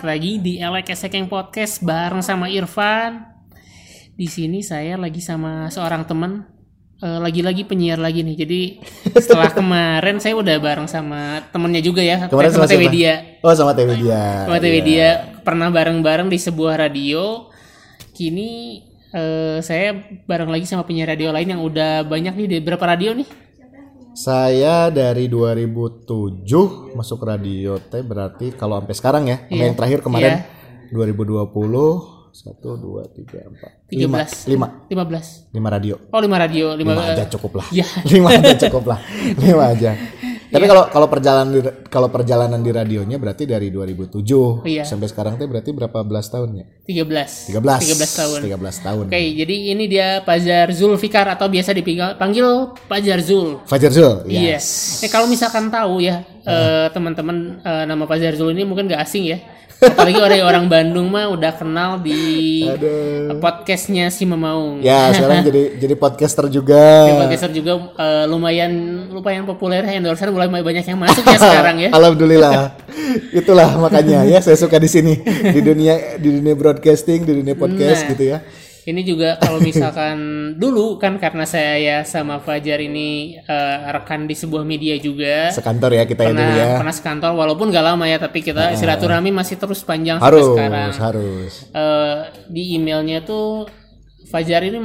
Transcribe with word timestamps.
balik 0.00 0.16
lagi 0.16 0.32
di 0.40 0.56
Elek 0.56 0.96
Esekeng 0.96 1.28
Podcast 1.28 1.84
bareng 1.84 2.24
sama 2.24 2.48
Irfan. 2.48 3.20
Di 4.16 4.24
sini 4.32 4.64
saya 4.64 4.96
lagi 4.96 5.20
sama 5.20 5.68
seorang 5.68 6.08
teman, 6.08 6.48
Eh, 7.00 7.20
lagi-lagi 7.20 7.68
penyiar 7.68 8.00
lagi 8.00 8.24
nih. 8.24 8.36
Jadi 8.36 8.60
setelah 9.12 9.52
kemarin 9.60 10.16
saya 10.16 10.36
udah 10.40 10.56
bareng 10.56 10.88
sama 10.88 11.44
temennya 11.52 11.84
juga 11.84 12.00
ya, 12.00 12.28
Kemarin 12.32 12.48
sama 12.48 12.64
sama 12.64 12.72
TV 12.72 12.82
dia, 12.88 13.40
Oh 13.44 13.52
sama 13.52 13.72
TV 13.76 13.96
dia. 14.00 14.20
sama 14.48 14.56
TV 14.60 14.74
Iya. 14.80 14.84
dia 14.84 15.08
pernah 15.44 15.68
bareng-bareng 15.68 16.32
di 16.32 16.36
sebuah 16.40 16.80
radio. 16.80 17.52
Kini 18.16 18.80
eh, 19.12 19.60
saya 19.60 20.00
bareng 20.24 20.48
lagi 20.48 20.64
sama 20.64 20.88
penyiar 20.88 21.12
radio 21.12 21.28
lain 21.28 21.56
yang 21.56 21.60
udah 21.60 22.08
banyak 22.08 22.36
nih 22.40 22.48
di 22.48 22.56
berapa 22.64 22.84
radio 22.88 23.12
nih? 23.12 23.28
Saya 24.10 24.90
dari 24.90 25.30
2007 25.30 26.42
masuk 26.92 27.22
radio 27.22 27.78
teh 27.78 28.02
berarti 28.02 28.50
kalau 28.52 28.82
sampai 28.82 28.94
sekarang 28.94 29.24
ya, 29.26 29.38
Iya. 29.46 29.70
yang 29.70 29.74
terakhir 29.74 30.02
kemarin 30.02 30.42
Iya. 30.42 30.92
2020 30.92 32.18
satu 32.30 32.78
dua 32.78 33.10
tiga 33.10 33.42
empat 33.42 33.90
lima 33.90 34.22
13. 34.22 34.46
lima 34.46 34.66
15. 34.86 35.50
lima 35.50 35.66
radio 35.68 35.94
Oh, 36.14 36.22
5 36.22 36.30
radio, 36.38 36.66
5 36.74 36.78
lima 36.78 37.02
aja 37.02 37.26
cukup 37.26 37.58
lah 37.58 37.66
Ya. 37.74 37.82
lima 38.14 38.28
aja 38.30 38.54
cukup 38.66 38.84
lah 38.86 38.98
lima 39.34 39.64
aja 39.66 39.90
tapi 40.50 40.66
Iya. 40.66 40.70
kalau 40.70 40.84
kalau 40.90 41.06
perjalanan 41.06 41.48
kalau 41.86 42.08
perjalanan 42.10 42.58
di 42.58 42.68
radionya 42.68 43.16
berarti 43.16 43.46
dari 43.46 43.70
2007 43.70 44.66
Iya. 44.66 44.82
sampai 44.82 45.06
sekarang 45.06 45.38
teh 45.38 45.46
berarti 45.46 45.70
berapa 45.70 46.02
belas 46.02 46.26
tahunnya 46.26 46.84
13. 46.84 47.54
13 47.54 47.86
13 47.86 48.12
tahun. 48.18 48.38
13 48.42 48.76
tahun 48.82 49.04
Oke, 49.06 49.20
jadi 49.32 49.54
ini 49.70 49.84
dia 49.86 50.20
Pajar 50.20 50.68
Zulfikar 50.70 51.30
atau 51.30 51.46
biasa 51.46 51.70
dipanggil 51.70 52.18
panggil 52.18 52.46
Pajar 52.84 53.22
Zul. 53.22 53.62
Fajar 53.64 53.88
Zul 53.88 54.26
Iya. 54.26 54.58
yes. 54.58 55.00
Eh, 55.00 55.08
kalau 55.08 55.24
misalkan 55.24 55.70
tahu 55.70 56.02
ya 56.02 56.26
eh, 56.42 56.86
teman-teman 56.90 57.62
eh, 57.62 57.84
nama 57.86 58.04
Pajar 58.04 58.34
Zul 58.34 58.50
ini 58.50 58.66
mungkin 58.66 58.90
gak 58.90 59.06
asing 59.06 59.30
ya. 59.30 59.38
Apalagi 59.80 60.20
orang 60.20 60.40
orang 60.44 60.64
Bandung 60.68 61.08
mah 61.08 61.32
udah 61.32 61.56
kenal 61.56 61.96
di 62.04 62.62
Aduh. 62.68 63.40
podcastnya 63.40 64.12
si 64.12 64.28
Memaung. 64.28 64.84
Ya 64.84 65.08
sekarang 65.16 65.40
jadi 65.48 65.80
jadi 65.80 65.94
podcaster 65.96 66.52
juga. 66.52 67.08
Di 67.08 67.12
podcaster 67.16 67.50
juga 67.50 67.72
eh, 67.96 68.24
lumayan 68.28 68.72
lumayan 69.08 69.48
populer 69.48 69.80
endorsean 69.88 70.36
mulai 70.36 70.60
banyak 70.60 70.84
yang 70.84 71.00
masuk 71.00 71.24
ya 71.24 71.38
sekarang 71.40 71.76
ya. 71.80 71.90
Alhamdulillah. 71.98 72.76
Itulah 73.32 73.80
makanya 73.80 74.28
ya 74.28 74.38
saya 74.44 74.60
suka 74.60 74.76
di 74.76 74.86
sini 74.86 75.16
di 75.24 75.60
dunia 75.64 76.20
di 76.20 76.28
dunia 76.28 76.52
broadcasting, 76.52 77.24
di 77.24 77.32
dunia 77.40 77.56
podcast 77.56 78.04
Nah. 78.04 78.10
gitu 78.12 78.24
ya. 78.36 78.38
Ini 78.80 79.00
juga 79.02 79.36
kalau 79.36 79.60
misalkan 79.62 80.16
dulu 80.56 80.96
kan 80.96 81.16
karena 81.16 81.44
saya 81.44 81.76
ya 81.76 81.98
sama 82.02 82.38
Fajar 82.38 82.78
ini 82.78 83.36
eh, 83.36 83.76
rekan 83.88 84.24
di 84.24 84.32
sebuah 84.32 84.62
media 84.62 84.96
juga. 84.96 85.50
Sekantor 85.50 85.92
ya 85.92 86.04
kita 86.04 86.22
ya 86.22 86.30
dulu 86.30 86.40
pernah 86.40 86.56
ya. 86.56 86.78
pernah 86.78 86.94
sekantor 86.94 87.32
walaupun 87.34 87.68
gak 87.68 87.84
lama 87.84 88.04
ya 88.04 88.16
tapi 88.16 88.40
kita 88.40 88.72
silaturahmi 88.74 89.30
masih 89.30 89.56
terus 89.56 89.80
panjang 89.80 90.16
sampai 90.16 90.26
Harus, 90.26 90.44
sekarang 90.48 90.90
harus. 90.92 91.52
Eh, 91.70 92.18
di 92.46 92.62
emailnya 92.74 93.20
tuh 93.20 93.68
Fajar 94.26 94.62
ini 94.62 94.78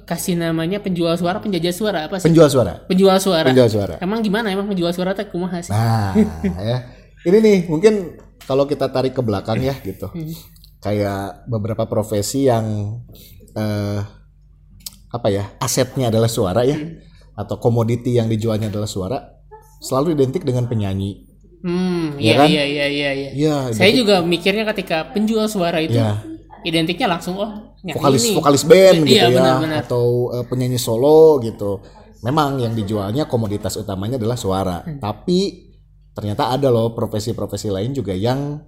kasih 0.00 0.38
namanya 0.38 0.78
penjual 0.78 1.10
suara 1.12 1.38
penjajah 1.38 1.74
suara 1.74 1.98
apa 2.06 2.16
sih 2.16 2.24
Penjual 2.24 2.46
suara. 2.46 2.78
penjual 2.84 3.18
suara 3.18 3.42
Penjual 3.44 3.66
suara. 3.66 3.94
emang 3.98 4.22
gimana 4.22 4.46
emang 4.48 4.64
penjual 4.64 4.94
suara 4.94 5.10
teh 5.10 5.26
kumaha 5.26 5.58
sih 5.58 5.74
Nah, 5.74 6.14
ya. 6.56 6.78
Ini 7.20 7.36
nih 7.36 7.58
mungkin 7.66 8.14
kalau 8.40 8.64
kita 8.64 8.86
tarik 8.86 9.12
ke 9.12 9.20
belakang 9.20 9.58
ya 9.58 9.74
gitu. 9.80 10.08
Kayak 10.80 11.44
beberapa 11.46 11.84
profesi 11.84 12.44
yang 12.44 12.96
eh 13.52 14.00
apa 15.10 15.28
ya? 15.28 15.44
Asetnya 15.58 16.08
adalah 16.08 16.26
suara 16.26 16.62
ya 16.62 16.74
Hmm. 16.74 16.96
atau 17.36 17.56
komoditi 17.56 18.14
yang 18.14 18.26
dijualnya 18.26 18.68
adalah 18.68 18.86
suara 18.86 19.18
selalu 19.78 20.12
identik 20.14 20.42
dengan 20.42 20.64
penyanyi. 20.64 21.26
hmm 21.60 22.16
Iya 22.16 22.24
iya 22.24 22.34
kan? 22.34 22.48
iya 22.48 22.64
iya 22.64 22.86
iya 22.88 23.10
iya 23.12 23.30
Iya, 23.32 23.56
saya 23.70 23.92
juga 23.92 24.24
mikirnya 24.24 24.64
ketika 24.66 25.12
penjual 25.12 25.44
suara 25.44 25.76
itu 25.78 25.92
Iya. 25.92 26.16
identiknya 26.62 27.04
langsung 27.06 27.36
oh 27.36 27.76
vokalis 27.82 28.24
nih. 28.24 28.34
vokalis 28.34 28.64
band 28.64 28.98
gitu 29.02 29.16
Iya, 29.18 29.28
ya 29.28 29.36
benar-benar. 29.36 29.84
atau 29.84 30.04
eh, 30.32 30.44
penyanyi 30.44 30.76
solo 30.76 31.36
gitu. 31.40 31.80
Memang 32.20 32.56
yang 32.56 32.72
dijualnya 32.72 33.24
komoditas 33.24 33.76
utamanya 33.76 34.16
adalah 34.16 34.36
suara. 34.36 34.80
Hmm. 34.80 35.00
Tapi 35.00 35.68
ternyata 36.12 36.48
ada 36.48 36.68
loh 36.68 36.92
profesi-profesi 36.92 37.68
lain 37.68 37.92
juga 37.92 38.12
yang 38.12 38.60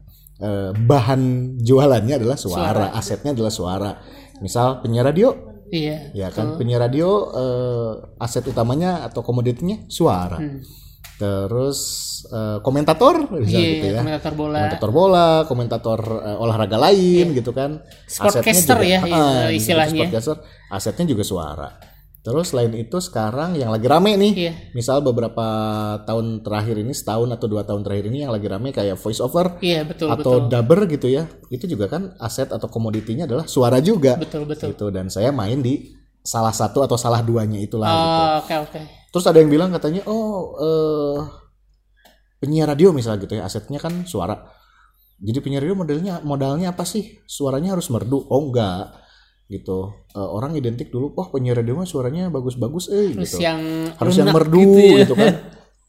eh, 0.42 0.70
bahan 0.75 1.20
jualannya 1.58 2.14
adalah 2.19 2.34
suara, 2.36 2.91
asetnya 2.92 3.30
adalah 3.30 3.48
suara. 3.50 3.91
Misal 4.38 4.82
penyiar 4.82 5.06
radio, 5.06 5.30
iya 5.70 6.10
ya 6.12 6.28
kan 6.28 6.58
penyiar 6.58 6.82
radio 6.82 7.08
eh, 7.32 7.91
aset 8.19 8.42
utamanya 8.44 9.06
atau 9.06 9.22
komoditinya 9.22 9.86
suara. 9.86 10.42
Terus 11.16 11.78
eh, 12.26 12.58
komentator 12.60 13.31
misal 13.31 13.60
iya 13.60 13.70
gitu 13.72 13.86
ya. 13.88 14.00
komentator 14.02 14.32
bola 14.34 14.58
Komentator 14.58 14.91
bola, 14.91 15.26
komentator 15.47 16.00
eh, 16.26 16.36
olahraga 16.38 16.78
lain 16.81 17.26
gitu 17.32 17.54
kan. 17.54 17.78
Sportcaster 18.04 18.78
ya, 18.82 18.98
ah, 18.98 19.06
i- 19.06 19.06
gitu, 19.06 19.62
istilahnya. 19.62 20.02
sportcaster, 20.10 20.36
asetnya 20.69 21.04
juga 21.06 21.22
suara. 21.22 21.69
Terus 22.22 22.55
selain 22.55 22.71
itu 22.72 23.03
sekarang 23.03 23.59
yang 23.59 23.75
lagi 23.75 23.91
rame 23.91 24.15
nih, 24.15 24.33
Iya. 24.38 24.53
misal 24.72 25.03
beberapa 25.03 25.43
tahun 26.06 26.47
terakhir 26.47 26.78
ini, 26.78 26.94
setahun 26.94 27.27
atau 27.34 27.50
dua 27.50 27.66
tahun 27.66 27.83
terakhir 27.83 28.15
ini 28.15 28.22
yang 28.22 28.31
lagi 28.31 28.47
rame 28.47 28.71
kayak 28.71 28.94
voice 28.94 29.19
over 29.19 29.59
iya 29.59 29.83
betul 29.83 30.06
atau 30.06 30.38
betul 30.38 30.47
dubber 30.47 30.87
gitu 30.87 31.11
ya, 31.11 31.27
itu 31.50 31.66
juga 31.66 31.91
kan 31.91 32.15
aset 32.22 32.47
atau 32.47 32.71
komoditinya 32.71 33.27
adalah 33.27 33.50
suara 33.50 33.82
juga. 33.82 34.15
betul 34.22 34.47
betul 34.47 34.71
Gitu 34.71 34.87
dan 34.94 35.11
saya 35.11 35.34
main 35.34 35.59
di 35.59 35.99
salah 36.22 36.55
satu 36.55 36.87
atau 36.87 36.94
salah 36.94 37.27
duanya 37.27 37.59
itulah. 37.59 37.91
gitu. 37.91 38.06
Oh, 38.15 38.31
oke 38.38 38.55
oke 38.71 38.81
Terus 39.11 39.25
ada 39.27 39.43
yang 39.43 39.50
bilang 39.50 39.75
katanya, 39.75 40.06
oh 40.06 40.55
eh, 40.56 41.19
penyiar 42.38 42.71
radio 42.71 42.94
misalnya 42.94 43.19
gitu 43.22 43.34
ya, 43.34 43.44
asetnya 43.44 43.82
kan 43.82 44.06
suara. 44.06 44.47
Jadi 45.19 45.38
penyiar 45.38 45.66
radio 45.66 45.75
modelnya 45.75 46.22
modalnya 46.22 46.71
apa 46.71 46.87
sih? 46.87 47.19
Suaranya 47.27 47.75
harus 47.75 47.91
merdu? 47.91 48.22
Oh 48.27 48.47
enggak, 48.47 48.94
gitu. 49.52 49.92
Eh, 50.10 50.18
orang 50.18 50.56
identik 50.56 50.88
dulu, 50.88 51.12
oh 51.12 51.28
penyiar 51.28 51.54
radio 51.54 51.74
mah 51.74 51.84
suaranya 51.84 52.26
bagus-bagus, 52.26 52.88
eh 52.88 53.12
terus 53.12 53.30
gitu. 53.30 53.44
yang 53.44 53.60
Harus 53.94 54.14
yang 54.16 54.28
merdu 54.28 54.64
ya. 54.72 55.04
gitu, 55.04 55.14
kan? 55.14 55.34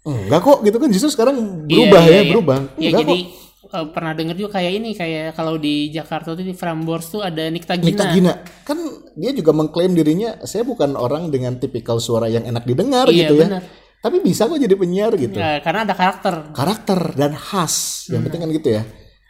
Enggak 0.04 0.42
kok, 0.42 0.58
gitu 0.62 0.78
kan? 0.78 0.90
Justru 0.92 1.10
sekarang 1.10 1.36
Iya, 1.64 1.88
berubah 1.88 2.02
iya, 2.02 2.12
ya, 2.12 2.20
iya. 2.20 2.30
berubah. 2.30 2.58
Iya 2.76 2.90
Enggak 2.92 3.00
jadi 3.02 3.18
kok. 3.18 3.74
eh, 3.74 3.86
pernah 3.90 4.14
denger 4.14 4.36
juga 4.36 4.50
kayak 4.54 4.72
ini 4.76 4.90
kayak 4.94 5.26
kalau 5.32 5.56
di 5.56 5.76
Jakarta 5.90 6.30
tuh 6.32 6.44
di 6.44 6.52
Frambors 6.52 7.08
tuh 7.10 7.22
ada 7.22 7.48
Nikta 7.48 7.74
Nikta 7.74 8.12
Gina. 8.12 8.14
Gina 8.14 8.34
kan 8.62 8.78
dia 9.16 9.32
juga 9.32 9.52
mengklaim 9.52 9.92
dirinya 9.92 10.44
saya 10.44 10.62
bukan 10.62 10.94
orang 10.94 11.32
dengan 11.32 11.56
tipikal 11.56 11.98
suara 11.98 12.28
yang 12.28 12.44
enak 12.44 12.64
didengar 12.64 13.08
Iya, 13.08 13.26
gitu 13.26 13.34
ya. 13.40 13.48
benar. 13.48 13.64
Tapi 13.98 14.20
bisa 14.20 14.46
kok 14.46 14.60
jadi 14.60 14.76
penyiar 14.76 15.16
gitu. 15.16 15.40
Ya, 15.40 15.64
karena 15.64 15.88
ada 15.88 15.96
karakter. 15.96 16.52
karakter 16.52 17.00
dan 17.16 17.32
khas 17.34 18.04
yang 18.12 18.20
penting 18.22 18.44
kan 18.44 18.52
gitu 18.52 18.70
ya 18.76 18.84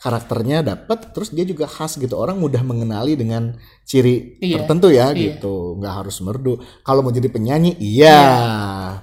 karakternya 0.03 0.59
dapat 0.67 1.15
terus 1.15 1.31
dia 1.31 1.47
juga 1.47 1.63
khas 1.63 1.95
gitu. 1.95 2.19
Orang 2.19 2.43
mudah 2.43 2.59
mengenali 2.59 3.15
dengan 3.15 3.55
ciri 3.87 4.35
Iya, 4.43 4.59
tertentu 4.59 4.91
ya 4.91 5.15
gitu. 5.15 5.79
Nggak 5.79 5.93
harus 6.03 6.19
merdu. 6.19 6.59
Kalau 6.83 6.99
mau 6.99 7.15
jadi 7.15 7.31
penyanyi 7.31 7.79
iya. 7.79 8.19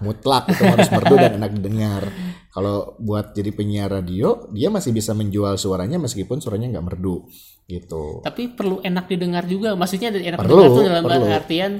Mutlak 0.05 0.53
itu 0.53 0.60
harus 0.60 0.93
merdu 0.93 1.16
dan 1.16 1.41
enak 1.41 1.56
didengar. 1.56 2.05
Kalau 2.53 3.00
buat 3.00 3.33
jadi 3.33 3.49
penyiar 3.49 3.89
radio 3.89 4.44
dia 4.53 4.69
masih 4.69 4.93
bisa 4.93 5.16
menjual 5.16 5.56
suaranya 5.56 5.97
meskipun 5.97 6.44
suaranya 6.44 6.77
nggak 6.77 6.87
merdu 6.93 7.25
gitu. 7.65 8.21
Tapi 8.21 8.53
perlu 8.53 8.84
enak 8.84 9.09
didengar 9.09 9.49
juga. 9.49 9.72
Maksudnya 9.72 10.12
enak 10.12 10.37
Perlu, 10.37 10.53
didengar 10.53 10.77
tuh 10.77 10.84
dalam 10.84 11.03
perlu. 11.09 11.33
artian 11.33 11.72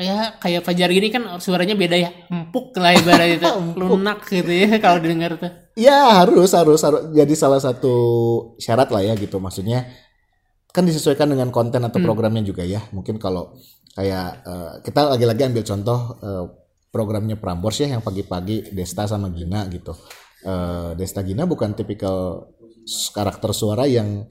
ya 0.00 0.34
kayak 0.40 0.64
Fajar 0.64 0.88
gini 0.88 1.12
kan 1.12 1.22
suaranya 1.38 1.76
beda 1.76 1.96
ya. 1.96 2.10
Empuk 2.32 2.72
lah 2.80 2.96
ibarat 2.96 3.38
itu. 3.38 3.46
Lunak 3.80 4.24
gitu 4.26 4.48
ya 4.48 4.80
kalau 4.80 4.98
didengar 4.98 5.36
tuh. 5.36 5.52
Ya 5.76 6.24
harus 6.24 6.50
harus 6.56 6.80
harus 6.82 7.12
jadi 7.12 7.34
salah 7.36 7.60
satu 7.60 7.94
syarat 8.58 8.88
lah 8.90 9.04
ya 9.04 9.14
gitu 9.14 9.38
maksudnya 9.38 9.86
kan 10.70 10.86
disesuaikan 10.86 11.30
dengan 11.30 11.50
konten 11.50 11.82
atau 11.82 11.98
programnya 11.98 12.46
juga 12.46 12.62
ya 12.62 12.78
mungkin 12.94 13.18
kalau 13.18 13.58
kayak 13.98 14.28
eh, 14.46 14.72
kita 14.86 15.18
lagi-lagi 15.18 15.42
ambil 15.50 15.64
contoh 15.66 15.98
eh, 16.22 16.44
programnya 16.94 17.36
Prambors 17.38 17.82
ya 17.82 17.90
yang 17.90 18.02
pagi-pagi 18.02 18.70
Desta 18.74 19.06
sama 19.06 19.30
Gina 19.34 19.66
gitu 19.70 19.94
Eh, 20.40 20.90
Desta 20.96 21.20
Gina 21.20 21.44
bukan 21.44 21.76
tipikal 21.76 22.48
karakter 23.12 23.52
suara 23.52 23.84
yang 23.84 24.24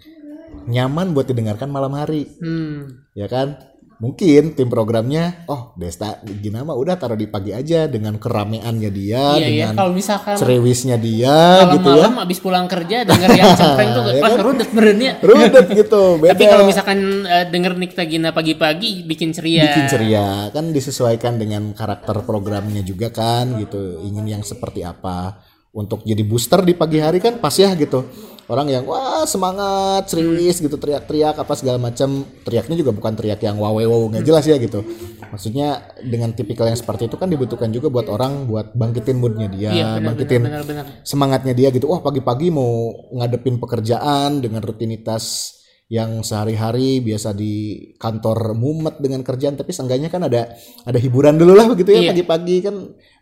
nyaman 0.66 1.14
buat 1.14 1.30
didengarkan 1.30 1.70
malam 1.70 1.94
hari 1.94 2.26
Hmm. 2.42 3.06
ya 3.14 3.30
kan 3.30 3.62
mungkin 4.00 4.56
tim 4.56 4.66
programnya 4.66 5.44
oh 5.46 5.76
Desta 5.76 6.08
Gina 6.24 6.64
mah 6.64 6.72
udah 6.72 6.96
taruh 6.96 7.14
di 7.14 7.28
pagi 7.28 7.52
aja 7.52 7.84
dengan 7.86 8.16
kerameannya 8.16 8.90
dia 8.90 9.36
Iya 9.36 9.44
ya. 9.44 9.46
dengan 9.46 9.74
Kalau 9.76 9.92
misalkan 9.92 10.36
cerewisnya 10.36 10.96
dia 10.96 11.68
gitu 11.70 11.84
ya 11.90 12.08
malam-malam 12.08 12.24
abis 12.24 12.40
pulang 12.40 12.64
kerja 12.66 13.04
denger 13.04 13.30
yang 13.30 13.52
cempreng 13.60 13.90
tuh 13.92 14.04
Ya 14.10 14.22
kan? 14.24 14.40
rudet 14.40 14.70
berennya. 14.70 15.12
rudet 15.20 15.66
gitu 15.70 16.02
beda 16.24 16.32
Tapi 16.32 16.44
kalau 16.46 16.64
misalkan 16.64 17.00
eh, 17.22 17.46
denger 17.46 17.74
Nikta 17.76 18.04
Gina 18.04 18.32
pagi-pagi 18.32 19.04
bikin 19.04 19.30
ceria. 19.30 19.68
bikin 19.68 19.86
ceria 19.86 20.28
kan 20.50 20.72
disesuaikan 20.72 21.36
dengan 21.36 21.72
karakter 21.72 22.24
programnya 22.24 22.80
juga 22.82 23.12
kan 23.12 23.60
gitu 23.60 24.00
ingin 24.02 24.24
yang 24.26 24.42
seperti 24.42 24.80
apa 24.80 25.44
untuk 25.70 26.02
jadi 26.02 26.24
booster 26.24 26.64
di 26.64 26.72
pagi 26.72 26.98
hari 26.98 27.20
kan 27.20 27.38
pas 27.38 27.54
ya 27.54 27.76
gitu 27.76 28.08
orang 28.50 28.68
yang 28.68 28.84
wah 28.90 29.24
semangat 29.30 30.10
serius 30.10 30.58
gitu 30.58 30.76
teriak-teriak 30.76 31.38
apa 31.38 31.54
segala 31.54 31.78
macam 31.78 32.26
teriaknya 32.42 32.76
juga 32.82 32.92
bukan 32.92 33.14
teriak 33.14 33.40
yang 33.46 33.62
wow 33.62 33.78
wow 33.78 34.10
nggak 34.10 34.26
jelas 34.26 34.50
ya 34.50 34.58
gitu. 34.58 34.82
Maksudnya 35.30 35.94
dengan 36.02 36.34
tipikal 36.34 36.66
yang 36.66 36.76
seperti 36.76 37.06
itu 37.06 37.14
kan 37.14 37.30
dibutuhkan 37.30 37.70
juga 37.70 37.94
buat 37.94 38.10
orang 38.10 38.50
buat 38.50 38.74
bangkitin 38.74 39.22
moodnya 39.22 39.46
dia 39.46 39.70
Iya, 39.70 39.88
benar, 40.02 40.06
bangkitin 40.10 40.42
benar, 40.42 40.64
benar, 40.66 40.86
benar. 40.90 41.06
semangatnya 41.06 41.54
dia 41.54 41.70
gitu. 41.70 41.86
Wah 41.86 42.02
pagi-pagi 42.02 42.50
mau 42.50 42.90
ngadepin 43.14 43.62
pekerjaan 43.62 44.42
dengan 44.42 44.66
rutinitas 44.66 45.54
yang 45.90 46.22
sehari-hari 46.22 47.02
biasa 47.02 47.34
di 47.34 47.82
kantor 47.98 48.54
mumet 48.54 49.02
dengan 49.02 49.26
kerjaan 49.26 49.58
tapi 49.58 49.74
seenggaknya 49.74 50.14
kan 50.14 50.22
ada 50.22 50.54
ada 50.86 51.00
hiburan 51.02 51.34
dulu 51.34 51.58
lah 51.58 51.66
begitu 51.66 51.98
ya 51.98 52.06
Iya. 52.06 52.10
pagi-pagi 52.14 52.56
kan 52.62 52.76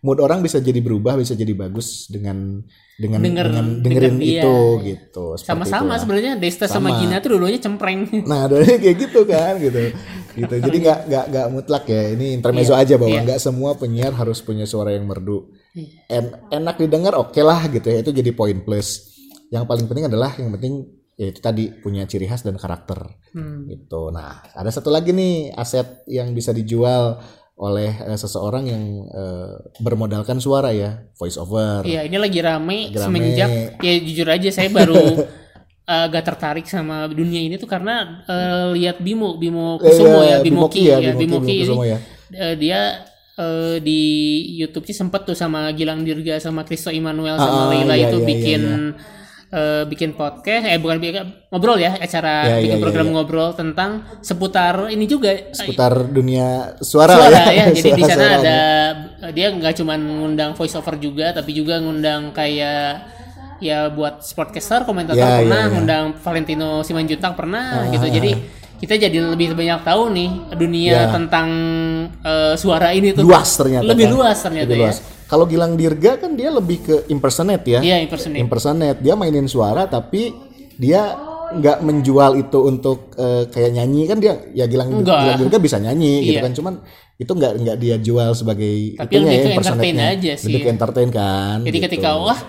mood 0.03 0.19
orang 0.19 0.43
bisa 0.43 0.59
jadi 0.59 0.83
berubah 0.83 1.15
bisa 1.15 1.31
jadi 1.31 1.55
bagus 1.55 2.11
dengan 2.11 2.59
dengan 2.99 3.23
Denger- 3.23 3.47
dengan 3.55 3.65
dengerin 3.79 4.15
denger, 4.19 4.25
iya. 4.25 4.43
itu 4.43 4.55
gitu 4.83 5.25
Seperti 5.39 5.47
Sama-sama 5.47 5.93
sebenarnya 5.95 6.33
Desta 6.35 6.67
sama, 6.67 6.91
Sama. 6.91 6.99
Gina 6.99 7.15
tuh 7.23 7.29
dulunya 7.39 7.61
cempreng. 7.61 8.09
Nah, 8.25 8.49
dari 8.49 8.67
kayak 8.83 8.97
gitu 8.99 9.21
kan 9.23 9.53
gitu. 9.61 9.93
Gitu. 10.33 10.55
Jadi 10.59 10.77
nggak 10.81 10.99
nggak 11.07 11.25
nggak 11.29 11.47
mutlak 11.53 11.85
ya. 11.87 12.03
Ini 12.17 12.25
intermezzo 12.35 12.73
aja 12.73 12.97
bahwa 12.97 13.13
iya. 13.15 13.23
nggak 13.23 13.39
semua 13.39 13.77
penyiar 13.77 14.11
harus 14.11 14.41
punya 14.41 14.65
suara 14.65 14.91
yang 14.91 15.05
merdu. 15.05 15.45
Iya. 15.77 16.03
En- 16.09 16.35
enak 16.51 16.81
didengar 16.81 17.13
oke 17.15 17.37
lah 17.39 17.69
gitu 17.69 17.85
ya. 17.85 18.01
Itu 18.01 18.11
jadi 18.11 18.33
poin 18.33 18.59
plus. 18.65 19.13
Yang 19.53 19.63
paling 19.69 19.85
penting 19.87 20.09
adalah 20.09 20.33
yang 20.35 20.49
penting 20.51 20.96
ya 21.17 21.27
itu 21.27 21.39
tadi 21.39 21.73
punya 21.73 22.05
ciri 22.05 22.25
khas 22.25 22.41
dan 22.41 22.55
karakter 22.55 23.01
Hmm. 23.27 23.65
gitu. 23.67 24.09
Nah, 24.09 24.41
ada 24.53 24.69
satu 24.69 24.89
lagi 24.89 25.11
nih 25.11 25.51
aset 25.51 26.01
yang 26.07 26.31
bisa 26.31 26.49
dijual 26.49 27.21
oleh 27.55 27.89
eh, 27.91 28.13
seseorang 28.15 28.65
yang 28.65 28.83
eh, 29.03 29.53
bermodalkan 29.77 30.37
suara 30.37 30.69
ya, 30.69 31.05
voice 31.13 31.35
over. 31.35 31.81
Iya, 31.81 32.05
ini 32.05 32.17
lagi 32.17 32.39
rame, 32.39 32.77
Lagi 32.87 32.97
rame. 32.97 33.03
semenjak 33.03 33.49
ya 33.77 33.93
jujur 33.99 34.27
aja 34.27 34.49
saya 34.49 34.69
baru 34.69 34.97
eh, 35.89 36.03
agak 36.05 36.23
tertarik 36.23 36.65
sama 36.65 37.05
dunia 37.07 37.41
ini 37.41 37.57
tuh 37.57 37.65
karena 37.65 38.21
eh, 38.25 38.77
lihat 38.77 39.01
Bimo, 39.01 39.37
Bimo 39.37 39.77
Eh, 39.77 39.89
Kusumo 39.89 40.21
iya, 40.21 40.29
ya, 40.29 40.37
Bimoki 40.41 40.81
ya, 40.83 40.97
Bimoki, 41.01 41.17
Bimoki 41.19 41.55
ini 41.61 41.75
ya. 41.85 41.97
eh, 42.31 42.55
dia 42.55 42.79
eh, 43.35 43.75
di 43.81 44.01
YouTube 44.55 44.85
sih 44.85 44.93
sempet 44.93 45.25
tuh 45.25 45.33
sama 45.33 45.69
Gilang 45.73 46.01
Dirga 46.01 46.37
sama 46.37 46.61
Kristo 46.61 46.89
Immanuel 46.89 47.37
Ah, 47.37 47.41
sama 47.41 47.61
Leila 47.69 47.93
iya, 47.93 48.09
itu 48.09 48.17
iya, 48.17 48.25
bikin 48.25 48.61
iya, 48.61 49.15
eh, 49.49 49.83
bikin 49.83 50.11
podcast, 50.11 50.63
eh 50.63 50.75
bukan 50.75 50.97
bikin 50.97 51.23
ngobrol 51.47 51.75
ya, 51.75 51.95
acara 51.95 52.43
Iya, 52.45 52.55
bikin 52.61 52.77
iya, 52.77 52.83
program 52.83 53.07
iya. 53.07 53.13
ngobrol 53.13 53.49
tentang 53.51 53.89
seputar 54.19 54.89
ini 54.89 55.05
juga 55.05 55.31
Seputar 55.51 55.93
dunia 56.05 56.75
suara, 56.79 57.15
suara 57.15 57.31
lah 57.31 57.47
ya. 57.49 57.65
Jadi 57.71 57.89
di 57.97 58.03
Suara-suara 58.03 58.11
sana 58.11 58.27
nih. 58.27 58.39
ada 58.41 58.59
dia 59.31 59.47
nggak 59.49 59.73
cuma 59.75 59.93
ngundang 59.95 60.51
voice 60.53 60.75
over 60.75 60.95
juga, 60.97 61.31
tapi 61.31 61.51
juga 61.51 61.79
ngundang 61.79 62.31
kayak 62.31 63.15
ya 63.57 63.89
buat 63.89 64.21
sportcaster, 64.21 64.83
komentator 64.83 65.17
Ya, 65.17 65.41
pernah, 65.41 65.57
ya, 65.57 65.65
ya. 65.65 65.71
ngundang 65.73 66.05
Valentino 66.15 66.69
Simanjuntak 66.81 67.33
pernah 67.33 67.89
gitu. 67.89 68.05
Jadi 68.05 68.31
kita 68.77 68.93
jadi 68.93 69.33
lebih 69.33 69.57
banyak 69.57 69.81
tahu 69.81 70.13
nih 70.13 70.29
Ya. 70.29 70.53
dunia 70.53 70.97
tentang 71.09 71.47
eh, 72.21 72.53
suara 72.53 72.93
ini 72.93 73.09
tuh. 73.09 73.25
luas 73.25 73.49
ternyata. 73.49 73.89
Lebih 73.89 74.05
kan. 74.05 74.13
luas 74.13 74.37
ternyata 74.37 74.67
Lebih 74.67 74.77
ya. 74.77 74.83
luas. 74.85 74.97
Kalau 75.27 75.43
Gilang 75.43 75.75
Dirga 75.75 76.15
kan 76.17 76.33
dia 76.33 76.47
lebih 76.47 76.77
ke 76.81 76.95
impersonate 77.07 77.67
ya. 77.67 77.79
Iya, 77.83 77.97
impersonate. 77.99 78.39
Impersonate. 78.39 78.99
Dia 78.99 79.13
mainin 79.13 79.45
suara 79.45 79.83
tapi 79.85 80.31
dia 80.75 81.15
nggak 81.47 81.79
menjual 81.79 82.31
itu 82.37 82.59
untuk 82.59 83.15
eh, 83.15 83.47
kayak 83.47 83.71
nyanyi 83.71 84.03
kan 84.03 84.17
dia 84.19 84.35
ya 84.51 84.67
Gilang, 84.67 84.91
Enggak. 84.91 85.19
Gilang 85.23 85.39
Dirga 85.43 85.57
bisa 85.59 85.77
nyanyi 85.79 86.23
gitu 86.23 86.39
Iya. 86.39 86.43
kan 86.43 86.51
cuman 86.51 86.73
itu 87.17 87.31
nggak 87.33 87.53
nggak 87.59 87.77
dia 87.79 87.95
jual 87.97 88.29
sebagai 88.31 88.95
Tapi 88.95 89.09
itunya 89.09 89.25
lebih 89.25 89.37
ya 89.37 89.43
ke 89.43 89.51
entertain 89.57 89.97
aja 89.97 90.31
sih. 90.35 90.45
Lebih 90.47 90.59
ke 90.59 90.69
entertain 90.69 91.09
kan. 91.09 91.57
Jadi 91.63 91.77
gitu. 91.77 91.85
ketika 91.91 92.09
wah 92.15 92.39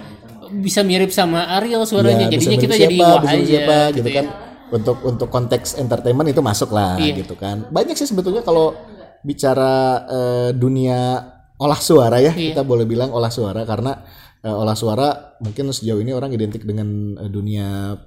bisa 0.48 0.80
mirip 0.80 1.10
sama 1.10 1.44
Ariel 1.60 1.84
suaranya, 1.84 2.24
Ya, 2.26 2.32
jadinya 2.32 2.56
kita 2.56 2.74
siapa, 2.74 2.84
jadi 2.88 2.96
wah 2.98 3.20
aja 3.20 3.44
siapa, 3.44 3.76
gitu 3.92 4.08
ya. 4.08 4.16
kan 4.16 4.26
untuk 4.68 4.96
untuk 5.02 5.28
konteks 5.28 5.76
entertainment 5.76 6.28
itu 6.28 6.40
masuk 6.44 6.70
lah 6.70 6.96
Iya. 6.96 7.24
gitu 7.24 7.34
kan 7.34 7.64
banyak 7.68 7.96
sih 7.96 8.04
sebetulnya 8.04 8.40
kalau 8.42 8.76
bicara 9.20 9.74
eh, 10.04 10.48
dunia 10.52 11.20
olah 11.58 11.78
suara 11.78 12.18
ya 12.18 12.32
Iya. 12.32 12.54
kita 12.54 12.62
boleh 12.62 12.84
bilang 12.84 13.10
olah 13.10 13.28
suara 13.28 13.62
karena 13.62 13.98
eh, 14.38 14.50
olah 14.52 14.74
suara 14.74 15.08
mungkin 15.38 15.70
sejauh 15.70 15.98
ini 15.98 16.10
orang 16.10 16.30
identik 16.30 16.62
dengan 16.62 16.86
eh, 17.16 17.28
dunia 17.28 17.98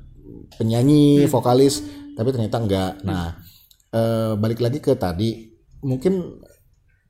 penyanyi 0.56 1.24
Hmm. 1.24 1.30
vokalis 1.30 1.84
tapi 2.16 2.32
ternyata 2.32 2.58
enggak 2.58 2.92
nah 3.04 3.36
eh, 3.92 4.34
balik 4.36 4.60
lagi 4.60 4.80
ke 4.80 4.96
tadi 4.96 5.52
mungkin 5.82 6.40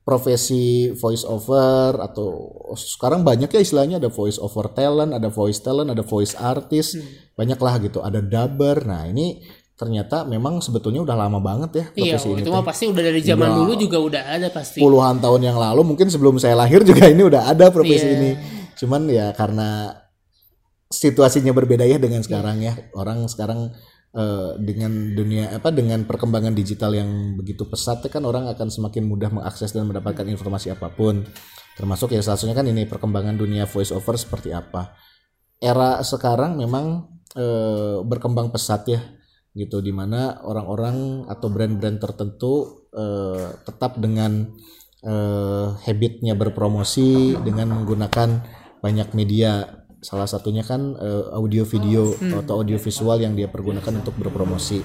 profesi 0.02 0.90
voice 0.92 1.22
over 1.22 1.94
atau 1.96 2.50
sekarang 2.74 3.22
banyak 3.22 3.46
ya 3.48 3.62
istilahnya 3.62 4.02
ada 4.02 4.10
voice 4.10 4.34
over 4.36 4.66
talent, 4.68 5.14
ada 5.14 5.30
voice 5.30 5.62
talent, 5.62 5.94
ada 5.94 6.02
voice 6.02 6.34
artist, 6.34 6.98
Hmm. 6.98 7.06
banyak 7.38 7.54
lah 7.56 7.74
gitu, 7.78 8.02
ada 8.02 8.18
dubber. 8.18 8.82
Nah 8.82 9.06
ini 9.06 9.38
ternyata 9.72 10.22
memang 10.22 10.60
sebetulnya 10.60 11.02
udah 11.02 11.16
lama 11.16 11.40
banget 11.40 11.70
ya 11.72 11.84
Iya, 11.96 12.14
profesi 12.14 12.28
ini. 12.30 12.40
itu 12.40 12.48
teh. 12.48 12.54
mah 12.54 12.64
pasti 12.64 12.84
udah 12.86 13.02
dari 13.02 13.20
zaman 13.24 13.48
Udah. 13.48 13.58
dulu 13.58 13.72
juga 13.74 13.98
udah 13.98 14.22
ada 14.30 14.48
pasti. 14.52 14.78
Puluhan 14.78 15.16
tahun 15.18 15.40
yang 15.42 15.58
lalu 15.58 15.80
mungkin 15.82 16.06
sebelum 16.06 16.36
saya 16.36 16.54
lahir 16.54 16.84
juga 16.86 17.08
ini 17.08 17.22
udah 17.24 17.50
ada 17.50 17.66
profesi 17.72 18.06
Iya. 18.06 18.14
ini. 18.16 18.30
Cuman 18.78 19.08
ya 19.08 19.32
karena 19.32 19.96
situasinya 20.88 21.52
berbeda 21.52 21.82
ya 21.82 21.96
dengan 21.96 22.20
sekarang 22.20 22.60
ya. 22.60 22.76
Orang 22.92 23.24
sekarang 23.26 23.72
eh, 24.12 24.50
dengan 24.60 25.16
dunia 25.16 25.56
apa 25.56 25.72
dengan 25.72 26.04
perkembangan 26.04 26.52
digital 26.52 26.92
yang 26.92 27.10
begitu 27.34 27.64
pesat 27.64 28.04
kan 28.06 28.22
orang 28.22 28.44
akan 28.52 28.68
semakin 28.68 29.08
mudah 29.08 29.32
mengakses 29.32 29.72
dan 29.72 29.88
mendapatkan 29.88 30.28
informasi 30.28 30.68
apa 30.70 30.92
pun. 30.92 31.24
Termasuk 31.72 32.12
ya 32.12 32.20
salah 32.20 32.36
satunya 32.36 32.52
kan 32.52 32.68
ini 32.68 32.84
perkembangan 32.84 33.34
dunia 33.34 33.64
voice 33.64 33.90
over 33.90 34.14
seperti 34.14 34.52
apa. 34.52 34.92
Era 35.56 36.04
sekarang 36.04 36.60
memang 36.60 37.08
eh, 37.32 37.98
berkembang 38.04 38.52
pesat 38.52 38.84
ya 38.86 39.00
gitu 39.52 39.84
di 39.84 39.92
mana 39.92 40.40
orang-orang 40.40 41.28
atau 41.28 41.52
brand-brand 41.52 42.00
tertentu 42.00 42.88
eh, 42.96 43.52
tetap 43.68 44.00
dengan 44.00 44.48
eh, 45.04 45.68
habitnya 45.84 46.32
berpromosi 46.32 47.36
dengan 47.44 47.76
menggunakan 47.80 48.28
banyak 48.80 49.12
media. 49.12 49.84
Salah 50.02 50.26
satunya 50.26 50.64
kan 50.64 50.96
eh, 50.96 51.24
audio 51.36 51.68
video 51.68 52.16
atau 52.16 52.64
audio 52.64 52.80
visual 52.80 53.20
yang 53.20 53.36
dia 53.36 53.46
pergunakan 53.52 54.00
untuk 54.00 54.16
berpromosi. 54.16 54.80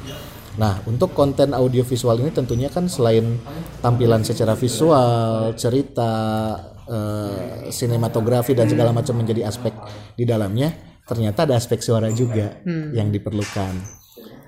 Nah 0.59 0.83
untuk 0.83 1.15
konten 1.15 1.55
audio 1.55 1.87
visual 1.87 2.19
ini 2.19 2.35
tentunya 2.35 2.67
kan 2.67 2.91
selain 2.91 3.39
tampilan 3.79 4.27
secara 4.27 4.51
visual 4.59 5.55
cerita 5.55 6.11
eh, 6.91 7.71
sinematografi 7.71 8.51
dan 8.51 8.67
segala 8.67 8.91
macam 8.91 9.15
menjadi 9.15 9.47
aspek 9.47 9.71
di 10.19 10.27
dalamnya 10.27 10.75
ternyata 11.07 11.47
ada 11.47 11.55
aspek 11.55 11.79
suara 11.79 12.11
juga 12.11 12.59
yang 12.67 13.07
diperlukan 13.15 13.96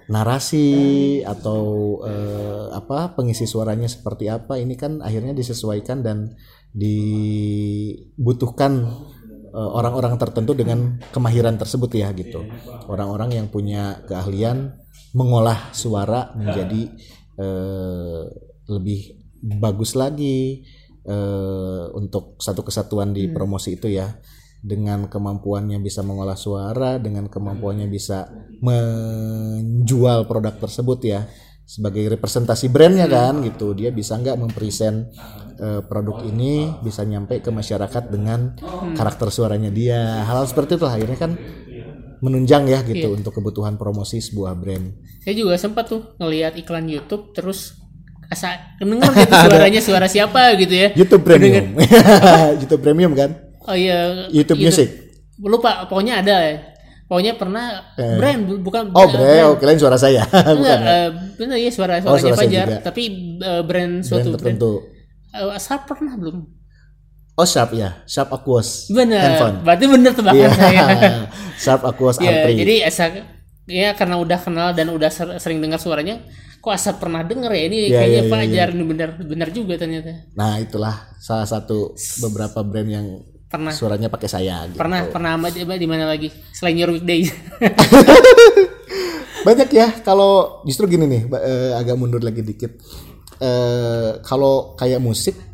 narasi 0.09 1.21
atau 1.21 1.61
eh, 2.01 2.73
apa 2.73 3.13
pengisi 3.13 3.45
suaranya 3.45 3.85
seperti 3.85 4.25
apa 4.25 4.57
ini 4.57 4.73
kan 4.73 5.05
akhirnya 5.05 5.37
disesuaikan 5.37 6.01
dan 6.01 6.33
dibutuhkan 6.73 8.89
eh, 9.53 9.69
orang-orang 9.77 10.17
tertentu 10.17 10.57
dengan 10.57 10.97
kemahiran 11.13 11.61
tersebut 11.61 11.93
ya 11.93 12.09
gitu. 12.17 12.41
Orang-orang 12.89 13.37
yang 13.37 13.53
punya 13.53 14.01
keahlian 14.09 14.81
mengolah 15.13 15.69
suara 15.77 16.33
menjadi 16.33 16.89
eh, 17.37 18.23
lebih 18.69 19.01
bagus 19.61 19.93
lagi 19.93 20.65
eh, 21.05 21.85
untuk 21.93 22.41
satu 22.41 22.65
kesatuan 22.65 23.13
di 23.13 23.29
promosi 23.29 23.77
itu 23.77 23.93
ya 23.93 24.09
dengan 24.59 25.07
kemampuannya 25.07 25.79
bisa 25.79 26.03
mengolah 26.03 26.35
suara, 26.35 26.99
dengan 26.99 27.31
kemampuannya 27.31 27.87
bisa 27.87 28.27
menjual 28.59 30.27
produk 30.27 30.51
tersebut 30.59 30.99
ya 31.07 31.23
sebagai 31.63 32.11
representasi 32.17 32.67
brandnya 32.67 33.07
kan 33.07 33.39
gitu. 33.39 33.71
Dia 33.71 33.95
bisa 33.95 34.19
nggak 34.19 34.35
mempresent 34.35 35.15
eh, 35.61 35.81
produk 35.85 36.27
ini 36.27 36.75
bisa 36.83 37.07
nyampe 37.07 37.39
ke 37.39 37.49
masyarakat 37.53 38.11
dengan 38.11 38.59
karakter 38.99 39.31
suaranya 39.31 39.71
dia. 39.71 40.27
Hal-hal 40.27 40.49
seperti 40.49 40.75
itu 40.75 40.85
akhirnya 40.85 41.17
kan 41.17 41.31
menunjang 42.19 42.67
ya 42.67 42.83
gitu 42.83 43.15
untuk 43.15 43.31
kebutuhan 43.31 43.79
promosi 43.79 44.19
sebuah 44.19 44.59
brand. 44.59 44.91
Saya 45.23 45.39
juga 45.39 45.55
sempat 45.55 45.87
tuh 45.87 46.19
ngelihat 46.19 46.59
iklan 46.59 46.91
YouTube 46.91 47.31
terus 47.31 47.79
asa 48.27 48.75
kedenger 48.75 49.09
gitu 49.23 49.33
suaranya 49.47 49.79
suara 49.79 50.07
siapa 50.11 50.59
gitu 50.59 50.75
ya. 50.75 50.91
YouTube 50.99 51.23
Premium. 51.23 51.79
YouTube 52.59 52.83
Premium 52.83 53.15
kan 53.15 53.48
Oh 53.69 53.75
iya. 53.75 54.25
YouTube 54.29 54.57
Music 54.59 54.89
Lupa, 55.37 55.85
pokoknya 55.85 56.19
ada 56.19 56.35
ya. 56.41 56.57
Pokoknya 57.05 57.33
pernah 57.33 57.65
brand 57.95 58.39
bu- 58.43 58.61
bukan 58.61 58.89
oh 58.91 59.01
eh, 59.01 59.07
brand 59.07 59.41
oh 59.43 59.53
kalian 59.55 59.77
suara 59.77 59.95
saya 59.95 60.21
bukan 60.57 60.77
ya? 60.77 60.93
eh, 60.99 61.07
bener 61.35 61.57
ya 61.57 61.69
suara 61.69 61.97
Oh, 61.97 62.13
suaranya 62.13 62.19
suara 62.19 62.35
saya 62.35 62.45
Fajar, 62.59 62.67
tapi 62.83 63.03
eh, 63.35 63.61
brand 63.61 63.65
brand 63.65 63.93
suatu 63.99 64.21
brand. 64.27 64.35
tertentu 64.35 64.71
Eh, 65.29 65.57
Sharp 65.57 65.85
pernah 65.85 66.13
belum? 66.13 66.37
oh 67.33 67.47
Sharp 67.47 67.71
ya 67.71 68.01
Sharp 68.03 68.29
Aquos 68.31 68.89
Bener. 68.89 69.17
handphone 69.17 69.57
Berarti 69.63 69.85
bener 69.87 70.11
tebakan 70.11 70.37
Iya, 70.37 70.49
saya. 70.51 70.83
Sharp 71.63 71.81
Aquos 71.83 72.17
Ya, 72.17 72.29
R3. 72.43 72.49
jadi 72.55 72.73
asa 72.83 73.05
ya 73.65 73.89
karena 73.93 74.17
udah 74.17 74.37
kenal 74.37 74.69
dan 74.71 74.89
udah 74.89 75.07
ser- 75.07 75.37
sering 75.37 75.57
dengar 75.59 75.77
suaranya, 75.77 76.25
kok 76.57 76.69
asa 76.69 76.93
pernah 76.93 77.21
denger 77.21 77.49
ya 77.49 77.63
ini 77.65 77.77
Iya, 77.85 77.89
kayaknya 77.95 78.05
iya, 78.11 78.21
iya, 78.21 78.29
Fajar 78.29 78.67
ini 78.69 78.83
bener 78.83 79.09
bener 79.15 79.49
juga 79.49 79.77
ternyata. 79.77 80.29
Nah, 80.33 80.57
itulah 80.57 80.93
salah 81.17 81.45
satu 81.45 81.93
beberapa 82.19 82.61
brand 82.61 82.85
yang 82.87 83.07
Pernah. 83.49 83.73
suaranya 83.73 84.13
pakai 84.13 84.29
saya 84.29 84.69
gitu. 84.69 84.77
Pernah 84.77 85.09
pernah 85.09 85.33
sama 85.33 85.49
di, 85.49 85.65
di 85.65 85.87
mana 85.89 86.05
lagi? 86.05 86.29
Selain 86.53 86.77
Your 86.77 86.93
Weekday. 86.93 87.25
Banyak 89.49 89.69
ya 89.73 89.89
kalau 90.05 90.61
justru 90.69 90.85
gini 90.85 91.09
nih 91.09 91.25
eh, 91.33 91.73
agak 91.73 91.97
mundur 91.97 92.21
lagi 92.21 92.45
dikit. 92.45 92.77
Eh 93.41 94.21
kalau 94.21 94.77
kayak 94.77 95.01
musik 95.01 95.48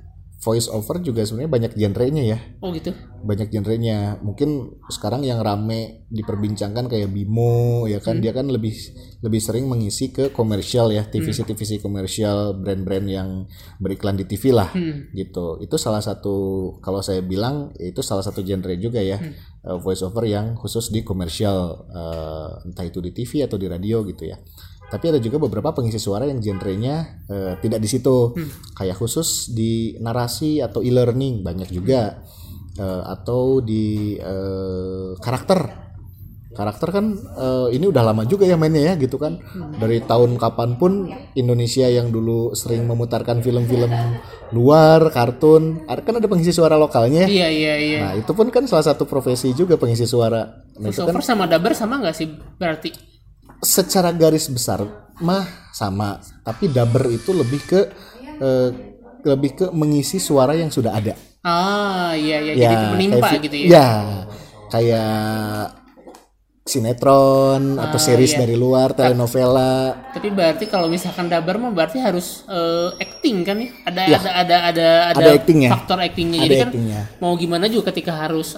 voice 0.46 0.70
over 0.70 1.02
juga 1.02 1.26
sebenarnya 1.26 1.50
banyak 1.50 1.72
genrenya 1.74 2.24
ya. 2.24 2.38
oh 2.62 2.70
gitu. 2.70 2.94
Banyak 3.26 3.50
genrenya. 3.50 4.22
Mungkin 4.22 4.78
sekarang 4.94 5.26
yang 5.26 5.42
rame 5.42 6.06
diperbincangkan 6.14 6.86
kayak 6.86 7.10
Bimo 7.10 7.90
ya 7.90 7.98
kan 7.98 8.22
dia 8.22 8.30
kan 8.30 8.46
lebih 8.46 8.78
lebih 9.26 9.42
sering 9.42 9.66
mengisi 9.66 10.14
ke 10.14 10.30
komersial 10.30 10.94
ya, 10.94 11.10
TVC 11.10 11.42
TVC 11.50 11.82
komersial 11.82 12.62
brand-brand 12.62 13.08
yang 13.10 13.30
beriklan 13.82 14.14
di 14.14 14.30
TV 14.30 14.54
lah 14.54 14.70
gitu. 15.18 15.58
Itu 15.58 15.82
salah 15.82 16.06
satu 16.06 16.36
kalau 16.86 17.02
saya 17.02 17.26
bilang 17.26 17.74
itu 17.82 18.06
salah 18.06 18.22
satu 18.22 18.46
genre 18.46 18.78
juga 18.78 19.02
ya. 19.02 19.18
eh, 19.66 19.78
voice 19.82 20.06
over 20.06 20.30
yang 20.30 20.54
khusus 20.54 20.94
di 20.94 21.02
komersial 21.02 21.90
eh, 21.90 22.70
entah 22.70 22.86
itu 22.86 23.02
di 23.02 23.10
TV 23.10 23.50
atau 23.50 23.58
di 23.58 23.66
radio 23.66 24.06
gitu 24.06 24.30
ya. 24.30 24.38
Tapi 24.86 25.06
ada 25.10 25.20
juga 25.20 25.42
beberapa 25.42 25.74
pengisi 25.74 25.98
suara 25.98 26.30
yang 26.30 26.38
genrenya 26.40 27.26
eh, 27.26 27.54
tidak 27.60 27.82
di 27.82 27.90
situ. 27.90 28.38
Kayak 28.78 29.02
khusus 29.02 29.50
di 29.52 29.98
narasi 29.98 30.62
atau 30.62 30.86
e-learning 30.86 31.42
banyak 31.42 31.70
juga. 31.74 32.22
Eh, 32.76 33.04
atau 33.08 33.64
di 33.64 34.20
eh, 34.20 35.16
karakter. 35.16 35.88
Karakter 36.56 36.88
kan 36.88 37.06
eh, 37.20 37.68
ini 37.76 37.88
udah 37.88 38.04
lama 38.04 38.24
juga 38.28 38.48
ya 38.48 38.56
mainnya 38.56 38.92
ya 38.92 38.94
gitu 39.00 39.16
kan. 39.16 39.40
Dari 39.80 40.04
tahun 40.04 40.36
kapan 40.36 40.76
pun 40.76 41.08
Indonesia 41.40 41.88
yang 41.88 42.12
dulu 42.12 42.52
sering 42.52 42.84
memutarkan 42.84 43.40
film-film 43.40 43.92
luar, 44.52 45.12
kartun, 45.12 45.84
kan 45.88 46.16
ada 46.16 46.28
pengisi 46.28 46.52
suara 46.52 46.76
lokalnya. 46.76 47.28
Iya 47.28 47.48
iya 47.48 47.76
iya. 47.76 48.00
Nah, 48.06 48.14
itu 48.20 48.32
pun 48.32 48.48
kan 48.52 48.68
salah 48.68 48.88
satu 48.88 49.04
profesi 49.08 49.52
juga 49.52 49.76
pengisi 49.76 50.08
suara. 50.08 50.44
Nah, 50.80 50.92
itu 50.92 51.00
Voiceover 51.00 51.24
sama 51.24 51.48
dubber 51.48 51.72
sama 51.76 52.00
nggak 52.04 52.16
sih 52.16 52.28
berarti? 52.60 53.15
Secara 53.62 54.12
garis 54.16 54.48
besar 54.52 54.84
mah 55.20 55.72
sama, 55.72 56.20
tapi 56.44 56.68
dubber 56.68 57.08
itu 57.12 57.32
lebih 57.32 57.62
ke 57.64 57.82
eh, 58.40 58.70
lebih 59.26 59.52
ke 59.58 59.66
mengisi 59.72 60.20
suara 60.20 60.54
yang 60.54 60.70
sudah 60.70 60.96
ada. 60.96 61.14
Ah 61.46 62.18
iya 62.18 62.42
iya 62.42 62.54
jadi 62.58 62.86
menimpa 62.94 63.26
kayak 63.30 63.42
gitu 63.48 63.56
ya. 63.64 63.68
Ya, 63.70 63.90
kayak 64.74 65.86
sinetron 66.66 67.78
atau 67.78 68.02
series 68.02 68.34
iya. 68.34 68.42
dari 68.42 68.58
luar, 68.58 68.98
telenovela. 68.98 70.10
Tapi 70.10 70.34
berarti 70.34 70.66
kalau 70.66 70.90
misalkan 70.90 71.30
dubber 71.30 71.62
mah 71.62 71.70
berarti 71.70 72.02
harus 72.02 72.42
eh, 72.50 72.90
acting 72.98 73.46
kan 73.46 73.62
ya? 73.62 73.70
Ada 73.86 74.02
ada 74.02 74.18
ada 74.18 74.58
ada 74.74 74.88
ada, 75.14 75.20
Ada 75.22 75.32
actingnya. 75.38 75.70
faktor 75.78 75.98
actingnya. 76.02 76.42
Ada 76.42 76.46
Jadi 76.50 76.56
kan 76.58 76.70
actingnya. 76.74 77.02
mau 77.22 77.38
gimana 77.38 77.70
juga 77.70 77.94
ketika 77.94 78.18
harus 78.18 78.58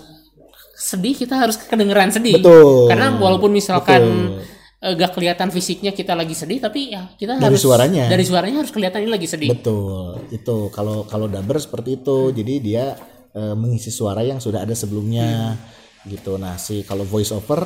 sedih 0.79 1.19
kita 1.19 1.35
harus 1.35 1.59
kedengeran 1.59 2.07
sedih. 2.07 2.39
Betul. 2.39 2.87
Karena 2.87 3.11
walaupun 3.19 3.51
misalkan 3.51 4.01
eh, 4.39 4.56
gak 4.77 5.17
kelihatan 5.17 5.49
fisiknya 5.49 5.89
kita 5.89 6.13
lagi 6.13 6.37
sedih 6.37 6.61
tapi 6.61 6.93
ya 6.93 7.09
kita 7.17 7.41
Dari 7.41 7.49
harus 7.49 7.61
suaranya. 7.65 8.05
dari 8.05 8.21
suaranya 8.21 8.61
harus 8.61 8.69
kelihatan 8.69 9.01
ini 9.05 9.11
lagi 9.11 9.25
sedih. 9.25 9.49
Betul, 9.49 10.29
itu 10.29 10.69
kalau 10.69 11.01
kalau 11.09 11.25
dubber 11.25 11.57
seperti 11.57 11.97
itu. 11.97 12.29
Jadi 12.29 12.53
dia 12.61 12.93
eh, 13.33 13.55
mengisi 13.57 13.89
suara 13.89 14.21
yang 14.21 14.37
sudah 14.37 14.61
ada 14.61 14.77
sebelumnya, 14.77 15.57
gitu. 16.05 16.37
Nah, 16.37 16.61
si 16.61 16.85
kalau 16.85 17.03
voice 17.03 17.33
over 17.33 17.65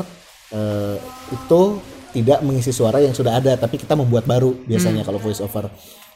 eh, 0.51 0.97
itu 1.31 1.61
tidak 2.11 2.43
mengisi 2.43 2.71
suara 2.71 2.99
yang 2.99 3.15
sudah 3.15 3.39
ada, 3.39 3.55
tapi 3.55 3.79
kita 3.79 3.95
membuat 3.95 4.27
baru 4.27 4.51
biasanya 4.67 5.03
kalau 5.03 5.19
voice 5.19 5.39
over. 5.43 5.67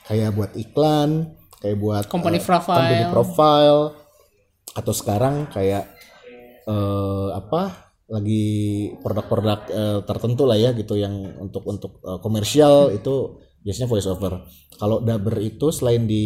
Kayak 0.05 0.31
buat 0.31 0.51
iklan, 0.55 1.33
kayak 1.59 1.77
buat 1.79 2.03
Company 2.07 2.39
eh, 2.39 2.43
profile. 2.43 2.77
company 2.79 3.03
profile, 3.11 3.81
atau 4.75 4.93
sekarang 4.95 5.47
kayak 5.51 5.87
eh, 6.67 7.29
apa? 7.35 7.84
Lagi 8.05 8.45
produk-produk 9.01 9.59
eh, 9.67 9.99
tertentu 10.05 10.45
lah 10.45 10.55
ya 10.55 10.71
gitu 10.71 10.93
yang 10.93 11.13
untuk 11.39 11.65
untuk 11.65 11.97
eh, 12.01 12.19
komersial 12.21 12.93
itu 12.93 13.41
biasanya 13.65 13.89
voice 13.89 14.05
over. 14.05 14.45
Kalau 14.75 14.99
dubber 14.99 15.39
itu 15.39 15.71
selain 15.71 16.05
di 16.05 16.25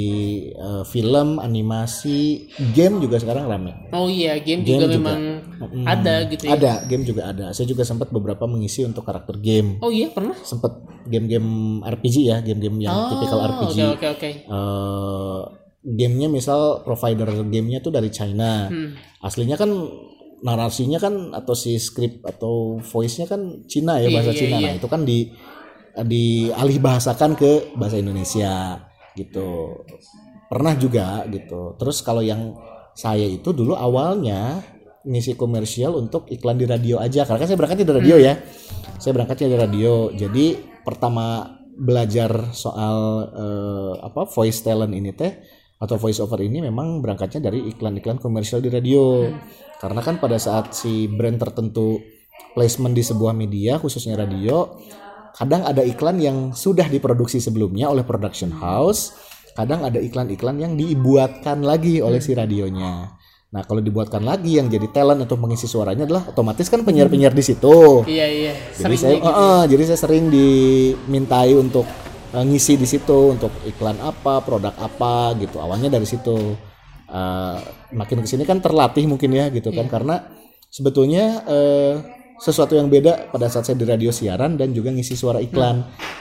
eh, 0.52 0.84
film, 0.84 1.40
animasi, 1.40 2.50
game 2.76 3.00
juga 3.00 3.16
sekarang 3.16 3.48
rame. 3.48 3.72
Oh 3.96 4.12
iya, 4.12 4.36
game, 4.44 4.68
Game 4.68 4.84
juga, 4.84 4.92
juga. 4.92 4.96
memang 5.16 5.20
ada 5.88 6.28
gitu 6.28 6.44
ya. 6.50 6.60
Ada, 6.60 6.74
game 6.84 7.04
juga 7.08 7.32
ada. 7.32 7.46
Saya 7.56 7.64
juga 7.64 7.88
sempat 7.88 8.12
beberapa 8.12 8.44
mengisi 8.44 8.84
untuk 8.84 9.08
karakter 9.08 9.40
game. 9.40 9.80
Oh 9.80 9.88
iya, 9.88 10.12
pernah. 10.12 10.36
Sempat 10.42 10.84
game-game 11.08 11.80
RPG 11.80 12.28
ya, 12.28 12.44
game-game 12.44 12.76
yang 12.84 13.08
tipikal 13.08 13.40
RPG. 13.40 13.78
Oh, 13.80 13.96
Oke, 13.96 14.08
oke, 14.08 14.08
oke. 14.20 14.30
eh 14.52 15.42
gamenya 15.80 16.28
misal 16.28 16.84
provider 16.84 17.48
gamenya 17.48 17.80
tuh 17.80 17.88
dari 17.90 18.12
China 18.12 18.68
Hmm. 18.68 19.00
aslinya 19.24 19.56
kan 19.56 19.72
narasinya 20.40 21.00
kan 21.02 21.36
atau 21.36 21.54
si 21.56 21.76
script 21.78 22.24
atau 22.24 22.80
voice-nya 22.80 23.28
kan 23.28 23.64
Cina 23.68 24.00
ya 24.00 24.08
bahasa 24.12 24.32
iya, 24.32 24.40
Cina. 24.40 24.58
Iya. 24.60 24.68
nah 24.68 24.74
itu 24.80 24.88
kan 24.88 25.02
di 25.04 25.20
dialih 26.00 26.78
bahasakan 26.80 27.36
ke 27.36 27.76
bahasa 27.76 28.00
Indonesia 28.00 28.80
gitu. 29.18 29.84
Pernah 30.48 30.74
juga 30.80 31.28
gitu. 31.28 31.76
Terus 31.76 32.02
kalau 32.02 32.24
yang 32.24 32.56
saya 32.96 33.28
itu 33.28 33.52
dulu 33.52 33.76
awalnya 33.76 34.64
ngisi 35.06 35.36
komersial 35.40 35.96
untuk 35.96 36.28
iklan 36.32 36.60
di 36.60 36.66
radio 36.66 37.00
aja. 37.00 37.28
Karena 37.28 37.44
kan 37.44 37.48
saya 37.48 37.60
berangkatnya 37.60 37.88
di 37.88 37.96
radio 38.00 38.16
ya. 38.18 38.34
Saya 39.00 39.12
berangkatnya 39.16 39.48
di 39.52 39.58
radio. 39.60 39.94
Jadi 40.16 40.46
pertama 40.84 41.60
belajar 41.80 42.52
soal 42.52 42.98
eh, 43.32 43.94
apa 44.04 44.28
voice 44.28 44.60
talent 44.60 44.92
ini 44.92 45.16
teh 45.16 45.59
atau 45.80 45.96
voice 45.96 46.20
over 46.20 46.44
ini 46.44 46.60
memang 46.60 47.00
berangkatnya 47.00 47.50
dari 47.50 47.72
iklan-iklan 47.72 48.20
komersial 48.20 48.60
di 48.60 48.68
radio 48.68 49.32
karena 49.80 50.04
kan 50.04 50.20
pada 50.20 50.36
saat 50.36 50.76
si 50.76 51.08
brand 51.08 51.40
tertentu 51.40 52.04
placement 52.52 52.92
di 52.92 53.00
sebuah 53.00 53.32
media 53.32 53.80
khususnya 53.80 54.20
radio 54.20 54.76
kadang 55.32 55.64
ada 55.64 55.80
iklan 55.80 56.20
yang 56.20 56.38
sudah 56.52 56.84
diproduksi 56.86 57.40
sebelumnya 57.40 57.88
oleh 57.88 58.04
production 58.04 58.52
house 58.52 59.16
kadang 59.56 59.88
ada 59.88 60.00
iklan-iklan 60.00 60.60
yang 60.60 60.76
dibuatkan 60.76 61.64
lagi 61.64 62.04
oleh 62.04 62.20
si 62.20 62.36
radionya 62.36 63.16
nah 63.50 63.64
kalau 63.64 63.80
dibuatkan 63.80 64.22
lagi 64.22 64.60
yang 64.60 64.68
jadi 64.68 64.92
talent 64.92 65.26
untuk 65.26 65.40
mengisi 65.42 65.66
suaranya 65.66 66.06
adalah 66.06 66.28
otomatis 66.28 66.68
kan 66.68 66.84
penyiar-penyiar 66.84 67.32
di 67.32 67.42
situ 67.42 68.04
Iya, 68.04 68.28
iya. 68.28 68.54
jadi 68.78 68.84
Sering 68.84 69.00
saya 69.00 69.16
gitu. 69.16 69.26
eh, 69.32 69.64
jadi 69.74 69.84
saya 69.90 70.00
sering 70.06 70.24
dimintai 70.30 71.56
untuk 71.58 71.88
eh, 72.32 72.44
ngisi 72.44 72.76
di 72.76 72.86
situ 72.86 73.34
untuk 73.34 73.52
iklan 73.64 73.98
apa 74.00 74.40
produk 74.40 74.74
apa 74.74 75.34
gitu. 75.38 75.58
Awalnya 75.58 75.90
dari 75.90 76.06
situ. 76.06 76.56
Eh, 77.06 77.58
makin 77.90 78.22
ke 78.22 78.30
sini 78.30 78.46
kan 78.46 78.62
terlatih 78.62 79.10
mungkin 79.10 79.34
ya 79.34 79.50
gitu 79.50 79.74
Iya. 79.74 79.82
kan 79.82 79.88
karena 79.90 80.16
sebetulnya 80.70 81.42
eh, 81.44 81.94
sesuatu 82.38 82.78
yang 82.78 82.86
beda 82.86 83.34
pada 83.34 83.50
saat 83.50 83.66
saya 83.66 83.76
di 83.76 83.84
radio 83.84 84.14
siaran 84.14 84.56
dan 84.56 84.70
juga 84.72 84.94
ngisi 84.94 85.14
suara 85.14 85.42
iklan. 85.42 85.82
Hmm. 85.82 86.18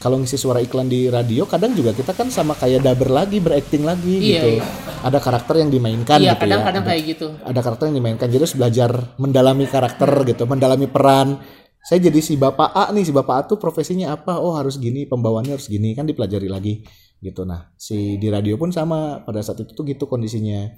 kalau 0.00 0.18
ngisi 0.18 0.34
suara 0.34 0.58
iklan 0.58 0.90
di 0.90 1.06
radio 1.06 1.46
kadang 1.46 1.78
juga 1.78 1.94
kita 1.94 2.10
kan 2.10 2.26
sama 2.26 2.58
kayak 2.58 2.82
dubber 2.82 3.06
lagi 3.06 3.38
berakting 3.38 3.86
lagi 3.86 4.18
Iya, 4.18 4.26
gitu. 4.34 4.48
iya. 4.58 4.64
ada 4.98 5.22
karakter 5.22 5.54
yang 5.62 5.70
dimainkan 5.70 6.18
Iya, 6.18 6.34
gitu 6.34 6.34
ya. 6.34 6.42
kadang-kadang 6.42 6.82
kayak 6.82 7.02
gitu. 7.06 7.26
ada 7.38 7.60
karakter 7.62 7.84
yang 7.86 7.96
dimainkan. 8.02 8.26
Jadi 8.26 8.42
harus 8.42 8.56
belajar 8.58 8.90
mendalami 9.14 9.64
karakter 9.70 10.10
gitu 10.26 10.42
mendalami 10.42 10.90
peran 10.90 11.38
saya 11.82 11.98
jadi 11.98 12.22
si 12.22 12.38
bapak 12.38 12.70
A 12.78 12.94
nih 12.94 13.02
si 13.02 13.12
bapak 13.12 13.34
A 13.34 13.40
tuh 13.50 13.58
profesinya 13.58 14.14
apa? 14.14 14.38
Oh 14.38 14.54
harus 14.54 14.78
gini 14.78 15.02
pembawaannya 15.10 15.58
harus 15.58 15.66
gini 15.66 15.98
kan 15.98 16.06
dipelajari 16.06 16.46
lagi 16.46 16.86
gitu. 17.18 17.42
Nah 17.42 17.74
si 17.74 18.22
di 18.22 18.30
radio 18.30 18.54
pun 18.54 18.70
sama 18.70 19.26
pada 19.26 19.42
saat 19.42 19.66
itu 19.66 19.74
tuh 19.74 19.82
gitu 19.82 20.06
kondisinya. 20.06 20.70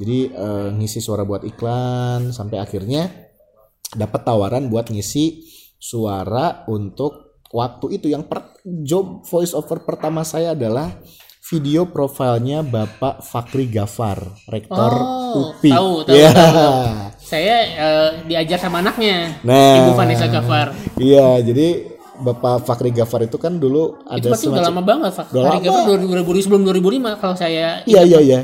Jadi 0.00 0.32
eh, 0.32 0.68
ngisi 0.72 1.04
suara 1.04 1.28
buat 1.28 1.44
iklan 1.44 2.32
sampai 2.32 2.56
akhirnya 2.56 3.08
dapat 3.92 4.24
tawaran 4.24 4.72
buat 4.72 4.88
ngisi 4.88 5.44
suara 5.76 6.64
untuk 6.72 7.44
waktu 7.52 8.00
itu. 8.00 8.08
Yang 8.08 8.24
per, 8.24 8.56
job 8.64 9.28
voice 9.28 9.52
over 9.52 9.84
pertama 9.84 10.24
saya 10.24 10.56
adalah 10.56 10.88
video 11.46 11.86
profilnya 11.86 12.66
Bapak 12.66 13.22
Fakri 13.22 13.70
Gafar, 13.70 14.18
rektor 14.50 14.92
Oh, 14.98 15.54
UPI. 15.54 15.70
tahu, 15.70 15.92
tahu, 16.02 16.16
Ya. 16.18 16.30
tahu. 16.34 16.74
Saya 17.22 17.56
eh, 17.62 18.10
diajar 18.26 18.58
sama 18.58 18.82
anaknya, 18.82 19.38
Nah, 19.46 19.86
Ibu 19.86 19.90
Vanessa 19.94 20.26
Gafar. 20.26 20.74
Iya, 20.98 21.38
jadi 21.46 21.86
Bapak 22.16 22.66
Fakri 22.66 22.90
Gafar 22.90 23.28
itu 23.28 23.36
kan 23.36 23.60
dulu 23.60 24.00
Itu 24.10 24.26
ada 24.26 24.26
pasti 24.34 24.48
udah 24.48 24.64
lama 24.64 24.82
banget, 24.82 25.12
Hari 25.14 25.36
lama. 25.36 25.60
Gafar 25.62 25.82
2000 25.86 26.42
sebelum 26.42 26.62
2005 26.64 27.14
kalau 27.20 27.36
saya 27.36 27.84
Iya 27.84 28.02
iya 28.02 28.18
iya. 28.18 28.40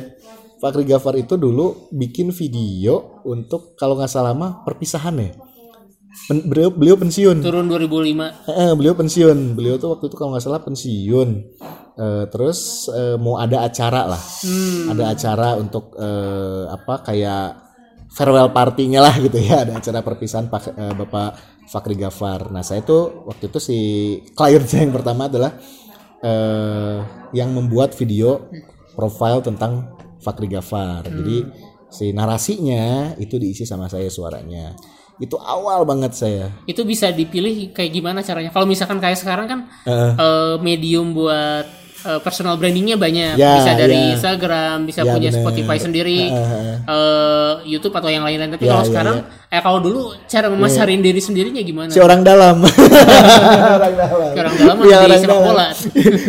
Fakri 0.62 0.86
Gafar 0.86 1.18
itu 1.18 1.34
dulu 1.34 1.90
bikin 1.90 2.30
video 2.30 3.18
untuk 3.26 3.74
kalau 3.74 3.98
nggak 3.98 4.12
salah 4.12 4.30
mah 4.30 4.62
perpisahan 4.62 5.18
ya. 5.18 5.32
Pen- 6.12 6.44
beliau 6.44 6.68
beliau 6.68 6.96
pensiun. 7.00 7.40
turun 7.40 7.66
2005. 7.66 8.46
Eh, 8.46 8.72
beliau 8.76 8.94
pensiun. 8.94 9.56
Beliau 9.56 9.80
tuh 9.80 9.96
waktu 9.96 10.12
itu 10.12 10.16
kalau 10.20 10.36
nggak 10.36 10.44
salah 10.44 10.60
pensiun. 10.60 11.28
Eh, 11.92 12.24
terus 12.28 12.88
eh, 12.92 13.16
mau 13.16 13.40
ada 13.40 13.64
acara 13.64 14.06
lah. 14.06 14.22
Ada 14.92 15.04
acara 15.12 15.48
untuk 15.56 15.96
eh, 15.96 16.64
apa 16.68 17.00
kayak 17.04 17.46
farewell 18.12 18.52
partinya 18.52 19.08
lah 19.08 19.14
gitu 19.24 19.40
ya. 19.40 19.64
Ada 19.64 19.80
acara 19.80 20.00
perpisahan 20.04 20.52
Pak, 20.52 20.62
eh, 20.76 20.94
Bapak 20.94 21.30
Fakri 21.68 21.96
Gafar. 21.96 22.52
Nah 22.52 22.60
saya 22.60 22.84
tuh 22.84 23.24
waktu 23.24 23.48
itu 23.48 23.58
si 23.58 23.78
klien 24.36 24.62
saya 24.68 24.84
yang 24.84 24.92
pertama 24.92 25.32
adalah 25.32 25.56
eh, 26.20 26.98
yang 27.32 27.56
membuat 27.56 27.96
video 27.96 28.52
profile 28.92 29.40
tentang 29.40 29.96
Fakri 30.20 30.46
Gafar. 30.46 31.08
Jadi 31.08 31.36
si 31.92 32.12
narasinya 32.12 33.16
itu 33.16 33.36
diisi 33.36 33.64
sama 33.64 33.88
saya 33.88 34.08
suaranya 34.08 34.72
itu 35.22 35.38
awal 35.38 35.86
banget 35.86 36.12
saya 36.12 36.50
Itu 36.66 36.82
bisa 36.82 37.08
dipilih 37.08 37.70
kayak 37.70 37.94
gimana 37.94 38.20
caranya? 38.20 38.50
Kalau 38.50 38.66
misalkan 38.66 38.98
kayak 38.98 39.14
sekarang 39.14 39.46
kan 39.46 39.60
Heeh. 39.86 40.12
eh, 40.18 40.54
medium 40.58 41.14
buat 41.14 41.62
eh, 42.02 42.18
personal 42.18 42.58
brandingnya 42.58 42.98
banyak. 42.98 43.38
Ya, 43.38 43.62
bisa 43.62 43.78
dari 43.78 43.94
ya. 43.94 44.18
Instagram, 44.18 44.82
bisa 44.82 45.06
Ya, 45.06 45.14
punya 45.14 45.30
bener. 45.30 45.38
Spotify 45.38 45.76
sendiri, 45.78 46.20
Heeh. 46.26 46.74
eh, 46.82 47.52
YouTube 47.70 47.94
atau 47.94 48.10
yang 48.10 48.26
lain-lain. 48.26 48.50
Tapi 48.50 48.66
Ya, 48.66 48.70
kalau 48.74 48.82
ya, 48.82 48.88
sekarang, 48.90 49.16
eh 49.52 49.60
kalau 49.60 49.78
dulu 49.78 50.00
cara 50.24 50.48
memasarin 50.48 50.98
diri 50.98 51.20
sendirinya 51.20 51.60
gimana? 51.60 51.92
si 51.92 52.00
orang 52.00 52.24
dalam 52.24 52.64
orang 53.76 53.92
dalam 53.92 54.08
Si 54.32 54.38
orang 54.40 54.54
dalam 54.56 54.76
di 54.78 54.88
orang 54.88 55.18
sepak 55.18 55.28
dalam. 55.30 55.44
bola. 55.44 55.66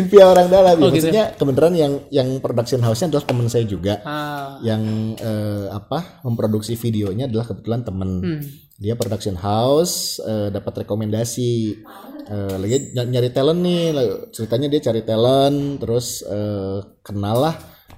Via 0.04 0.26
orang 0.34 0.48
dalam 0.50 0.74
ya, 0.74 0.84
Oh, 0.84 0.90
gitu. 0.90 0.96
maksudnya 1.00 1.24
kebenaran 1.34 1.74
yang 1.74 1.94
yang 2.10 2.28
production 2.38 2.82
house-nya 2.82 3.08
adalah 3.10 3.24
teman 3.24 3.48
saya 3.48 3.64
juga 3.64 4.04
Ah, 4.04 4.60
yang 4.60 4.84
eh, 5.16 5.66
apa 5.70 6.20
memproduksi 6.22 6.76
videonya 6.76 7.26
adalah 7.26 7.48
kebetulan 7.48 7.82
temen 7.82 8.10
hmm. 8.20 8.42
dia 8.76 8.94
production 8.94 9.36
house 9.36 10.20
eh, 10.20 10.50
dapat 10.50 10.84
rekomendasi 10.84 11.80
Eh, 12.24 12.56
lagi 12.56 12.96
ny- 12.96 13.10
nyari 13.10 13.30
talent 13.30 13.60
nih 13.60 13.92
ceritanya 14.32 14.72
dia 14.72 14.80
cari 14.82 15.04
talent 15.04 15.76
terus 15.78 16.24
eh, 16.24 16.80
kenal 17.00 17.36
lah 17.42 17.56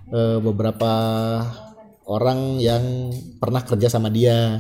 eh, 0.08 0.38
beberapa 0.40 0.92
orang 2.06 2.58
yang 2.58 2.82
pernah 3.36 3.62
kerja 3.62 3.86
sama 3.88 4.10
dia 4.10 4.58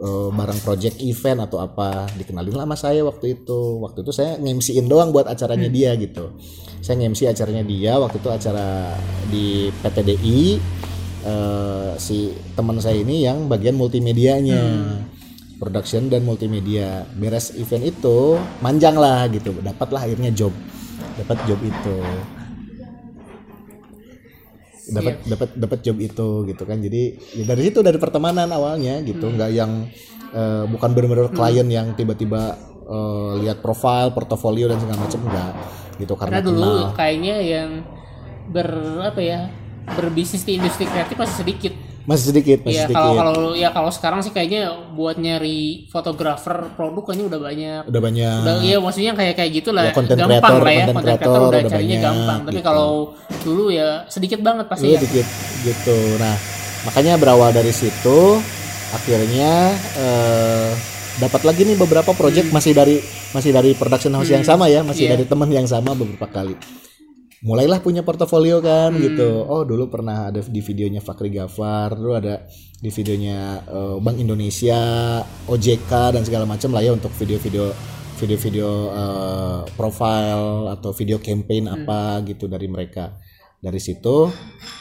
eh, 0.00 0.28
bareng 0.32 0.60
project 0.62 0.96
event 1.00 1.44
atau 1.44 1.60
apa 1.60 2.08
dikenalin 2.16 2.54
lah 2.56 2.64
sama 2.68 2.76
saya 2.76 3.00
waktu 3.04 3.40
itu. 3.40 3.80
Waktu 3.82 4.04
itu 4.04 4.12
saya 4.12 4.40
ngemsiin 4.40 4.86
doang 4.86 5.10
buat 5.10 5.28
acaranya 5.28 5.68
dia 5.68 5.92
gitu. 5.96 6.36
Saya 6.84 7.02
ngemsi 7.02 7.26
acaranya 7.26 7.64
dia 7.66 7.98
waktu 7.98 8.20
itu 8.20 8.28
acara 8.30 8.94
di 9.28 9.72
PTDI 9.82 10.40
eh, 11.26 11.90
si 11.98 12.32
teman 12.54 12.78
saya 12.78 13.00
ini 13.00 13.24
yang 13.24 13.48
bagian 13.50 13.74
multimedianya. 13.74 14.62
Production 15.56 16.12
dan 16.12 16.20
multimedia. 16.28 17.08
Beres 17.16 17.56
event 17.56 17.88
itu 17.88 18.36
manjang 18.60 18.92
lah 19.00 19.24
gitu. 19.32 19.56
Dapatlah 19.64 20.04
akhirnya 20.04 20.28
job. 20.28 20.52
Dapat 21.16 21.48
job 21.48 21.56
itu 21.64 21.96
dapat 24.86 25.14
dapat 25.26 25.48
dapat 25.58 25.78
job 25.82 25.96
itu 25.98 26.28
gitu 26.46 26.62
kan. 26.62 26.78
Jadi 26.78 27.02
ya 27.38 27.44
dari 27.46 27.62
situ 27.66 27.82
dari 27.82 27.98
pertemanan 27.98 28.50
awalnya 28.50 29.02
gitu. 29.02 29.26
Nggak 29.30 29.50
yang 29.50 29.90
eh, 30.30 30.64
bukan 30.70 30.90
benar-benar 30.94 31.30
klien 31.34 31.66
yang 31.66 31.94
tiba-tiba 31.98 32.54
eh, 32.86 33.32
lihat 33.42 33.60
profil 33.60 34.14
portofolio 34.14 34.70
dan 34.70 34.78
segala 34.78 34.98
macam 35.02 35.20
enggak 35.26 35.52
gitu. 35.98 36.14
Karena 36.14 36.38
karena, 36.38 36.46
dulu 36.46 36.70
kenal. 36.70 36.94
kayaknya 36.94 37.36
yang 37.42 37.70
ber 38.46 38.68
apa 39.02 39.20
ya 39.22 39.40
berbisnis 39.86 40.46
di 40.46 40.58
industri 40.58 40.86
kreatif 40.86 41.18
masih 41.18 41.38
sedikit. 41.42 41.74
Masih 42.06 42.24
sedikit 42.30 42.58
masih 42.62 42.72
Ya 42.72 42.82
sedikit 42.86 42.96
kalau 42.96 43.12
kalau 43.14 43.42
ya 43.52 43.68
kalau 43.68 43.90
sekarang 43.90 44.22
sih 44.22 44.30
kayaknya 44.30 44.62
buat 44.94 45.18
nyari 45.18 45.90
fotografer 45.90 46.70
produk 46.72 47.02
kayaknya 47.02 47.26
udah 47.26 47.40
banyak. 47.42 47.82
udah 47.84 48.00
banyak 48.00 48.38
Udah 48.40 48.54
iya 48.62 48.76
maksudnya 48.78 49.12
kayak 49.12 49.34
kayak 49.34 49.50
gitulah 49.52 49.84
Ya, 49.84 49.92
gampang 49.92 50.06
creator, 50.06 50.62
lah 50.62 50.70
ya 50.72 50.84
content 50.86 50.94
content 50.94 51.02
creator 51.02 51.26
creator 51.26 51.40
udah 51.42 51.48
udah 51.50 51.62
carinya 51.68 51.90
banyak, 51.92 52.06
gampang. 52.06 52.38
Tapi 52.46 52.54
gitu. 52.56 52.64
kalau 52.64 52.90
dulu 53.42 53.64
ya 53.68 53.88
sedikit 54.06 54.40
banget 54.40 54.66
pasti 54.66 54.86
Iya 54.86 54.94
ya. 54.94 55.00
dikit 55.02 55.26
gitu. 55.62 55.98
Nah, 56.16 56.34
makanya 56.86 57.12
berawal 57.18 57.50
dari 57.50 57.72
situ 57.74 58.18
akhirnya 58.88 59.52
eh, 59.98 60.70
dapat 61.16 61.42
lagi 61.42 61.64
nih 61.64 61.74
beberapa 61.74 62.12
project 62.12 62.54
masih 62.54 62.70
dari 62.70 63.02
masih 63.32 63.50
dari 63.50 63.74
production 63.74 64.14
house 64.14 64.30
yang 64.30 64.46
sama 64.46 64.70
ya, 64.70 64.80
masih 64.80 65.10
Iya. 65.10 65.18
dari 65.18 65.24
teman 65.26 65.50
yang 65.50 65.66
sama 65.66 65.90
beberapa 65.92 66.30
kali. 66.30 66.54
Mulailah 67.46 67.78
punya 67.78 68.02
portofolio 68.02 68.58
kan 68.58 68.90
gitu. 68.98 69.46
Oh, 69.46 69.62
dulu 69.62 69.86
pernah 69.86 70.34
ada 70.34 70.42
di 70.42 70.58
videonya 70.58 70.98
Fakri 70.98 71.30
Gafar, 71.30 71.94
dulu 71.94 72.18
ada 72.18 72.42
di 72.82 72.90
videonya 72.90 73.62
eh, 73.62 73.96
Bank 74.02 74.18
Indonesia, 74.18 74.82
OJK 75.46 76.18
dan 76.18 76.26
segala 76.26 76.42
macam 76.42 76.74
lah 76.74 76.82
ya 76.82 76.90
untuk 76.90 77.14
video-video 77.14 77.70
video-video 78.18 78.68
eh, 78.90 79.60
profile 79.78 80.74
atau 80.74 80.90
video 80.90 81.22
campaign 81.22 81.70
apa 81.70 82.18
gitu 82.26 82.50
dari 82.50 82.66
mereka. 82.66 83.14
Dari 83.62 83.78
situ 83.78 84.26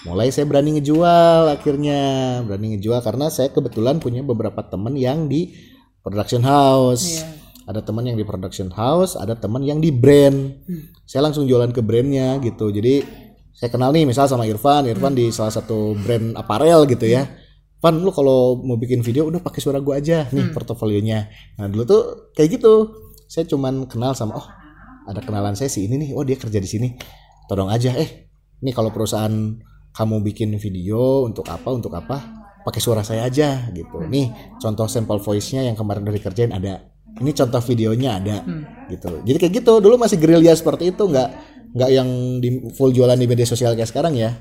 mulai 0.10 0.34
saya 0.34 0.50
berani 0.50 0.82
ngejual 0.82 1.54
akhirnya. 1.54 2.02
Berani 2.50 2.82
ngejual 2.82 3.06
karena 3.06 3.30
saya 3.30 3.54
kebetulan 3.54 4.02
punya 4.02 4.26
beberapa 4.26 4.66
teman 4.66 4.98
yang 4.98 5.30
di 5.30 5.54
production 6.02 6.42
house. 6.42 7.22
Iya. 7.22 7.45
Ada 7.66 7.82
teman 7.82 8.06
yang 8.06 8.18
di 8.18 8.26
production 8.26 8.70
house 8.70 9.18
ada 9.18 9.34
teman 9.34 9.66
yang 9.66 9.82
di 9.82 9.90
brand. 9.90 10.54
Saya 11.06 11.26
langsung 11.26 11.50
jualan 11.50 11.74
ke 11.74 11.82
brandnya 11.82 12.38
gitu. 12.42 12.70
Jadi 12.70 13.02
saya 13.56 13.70
kenal 13.74 13.90
nih 13.94 14.06
misal 14.06 14.30
sama 14.30 14.46
Irfan. 14.46 14.86
Irfan 14.86 15.14
di 15.18 15.34
salah 15.34 15.54
satu 15.54 15.98
brand 15.98 16.38
aparel 16.38 16.86
gitu 16.86 17.10
ya. 17.10 17.26
Van 17.82 18.02
lu 18.02 18.10
kalau 18.14 18.62
mau 18.62 18.78
bikin 18.78 19.02
video 19.02 19.30
udah 19.30 19.42
pakai 19.42 19.62
suara 19.62 19.82
gua 19.82 19.98
aja 20.02 20.30
nih 20.30 20.54
portofolionya. 20.54 21.30
Nah 21.58 21.66
dulu 21.70 21.84
tuh 21.86 22.02
kayak 22.38 22.62
gitu. 22.62 22.74
Saya 23.26 23.50
cuman 23.50 23.90
kenal 23.90 24.14
sama 24.14 24.38
oh 24.38 24.48
ada 25.06 25.22
kenalan 25.22 25.58
saya 25.58 25.70
si 25.70 25.90
ini 25.90 25.98
nih. 26.02 26.10
Oh 26.14 26.22
dia 26.22 26.38
kerja 26.38 26.62
di 26.62 26.70
sini. 26.70 26.94
Tolong 27.50 27.70
aja 27.70 27.94
eh 27.98 28.30
ini 28.62 28.72
kalau 28.74 28.94
perusahaan 28.94 29.34
kamu 29.96 30.16
bikin 30.22 30.54
video 30.58 31.26
untuk 31.26 31.48
apa 31.50 31.70
untuk 31.70 31.94
apa 31.98 32.46
pakai 32.66 32.82
suara 32.82 33.02
saya 33.02 33.26
aja 33.26 33.70
gitu. 33.74 34.06
Nih 34.06 34.30
contoh 34.62 34.86
sampel 34.86 35.18
voice-nya 35.18 35.66
yang 35.66 35.78
kemarin 35.78 36.06
udah 36.06 36.16
dikerjain 36.18 36.54
ada 36.54 36.95
ini 37.22 37.32
contoh 37.32 37.62
videonya 37.64 38.10
ada 38.20 38.38
gitu. 38.92 39.24
Jadi 39.24 39.38
kayak 39.40 39.54
gitu 39.64 39.74
dulu 39.80 39.96
masih 39.96 40.20
gerilya 40.20 40.52
seperti 40.52 40.92
itu 40.92 41.04
nggak 41.08 41.30
nggak 41.76 41.92
yang 41.92 42.40
di 42.40 42.72
full 42.72 42.96
jualan 42.96 43.20
di 43.20 43.28
media 43.28 43.44
sosial 43.44 43.76
kayak 43.76 43.88
sekarang 43.92 44.16
ya. 44.16 44.36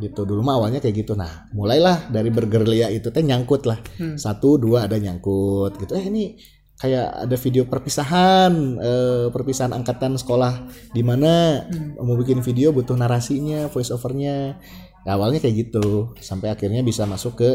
Gitu 0.00 0.24
dulu 0.24 0.40
mah 0.44 0.60
awalnya 0.60 0.80
kayak 0.80 1.04
gitu. 1.04 1.16
Nah 1.16 1.48
mulailah 1.52 2.12
dari 2.12 2.28
bergerilya 2.28 2.92
itu 2.92 3.08
teh 3.08 3.24
nyangkut 3.24 3.64
lah. 3.64 3.78
Satu 4.16 4.60
dua 4.60 4.88
ada 4.88 4.96
nyangkut 4.96 5.80
gitu. 5.80 5.92
Eh 5.96 6.04
ini 6.08 6.36
kayak 6.78 7.26
ada 7.26 7.36
video 7.36 7.66
perpisahan 7.66 8.52
eh, 8.78 9.26
perpisahan 9.34 9.74
angkatan 9.74 10.14
sekolah 10.14 10.68
di 10.94 11.02
mana 11.02 11.64
mau 11.98 12.14
bikin 12.14 12.38
video 12.44 12.70
butuh 12.70 12.96
narasinya 12.96 13.68
voice 13.72 13.92
overnya. 13.92 14.60
Ya, 15.06 15.16
awalnya 15.16 15.40
kayak 15.40 15.70
gitu 15.70 16.12
sampai 16.20 16.52
akhirnya 16.52 16.84
bisa 16.84 17.08
masuk 17.08 17.40
ke 17.40 17.50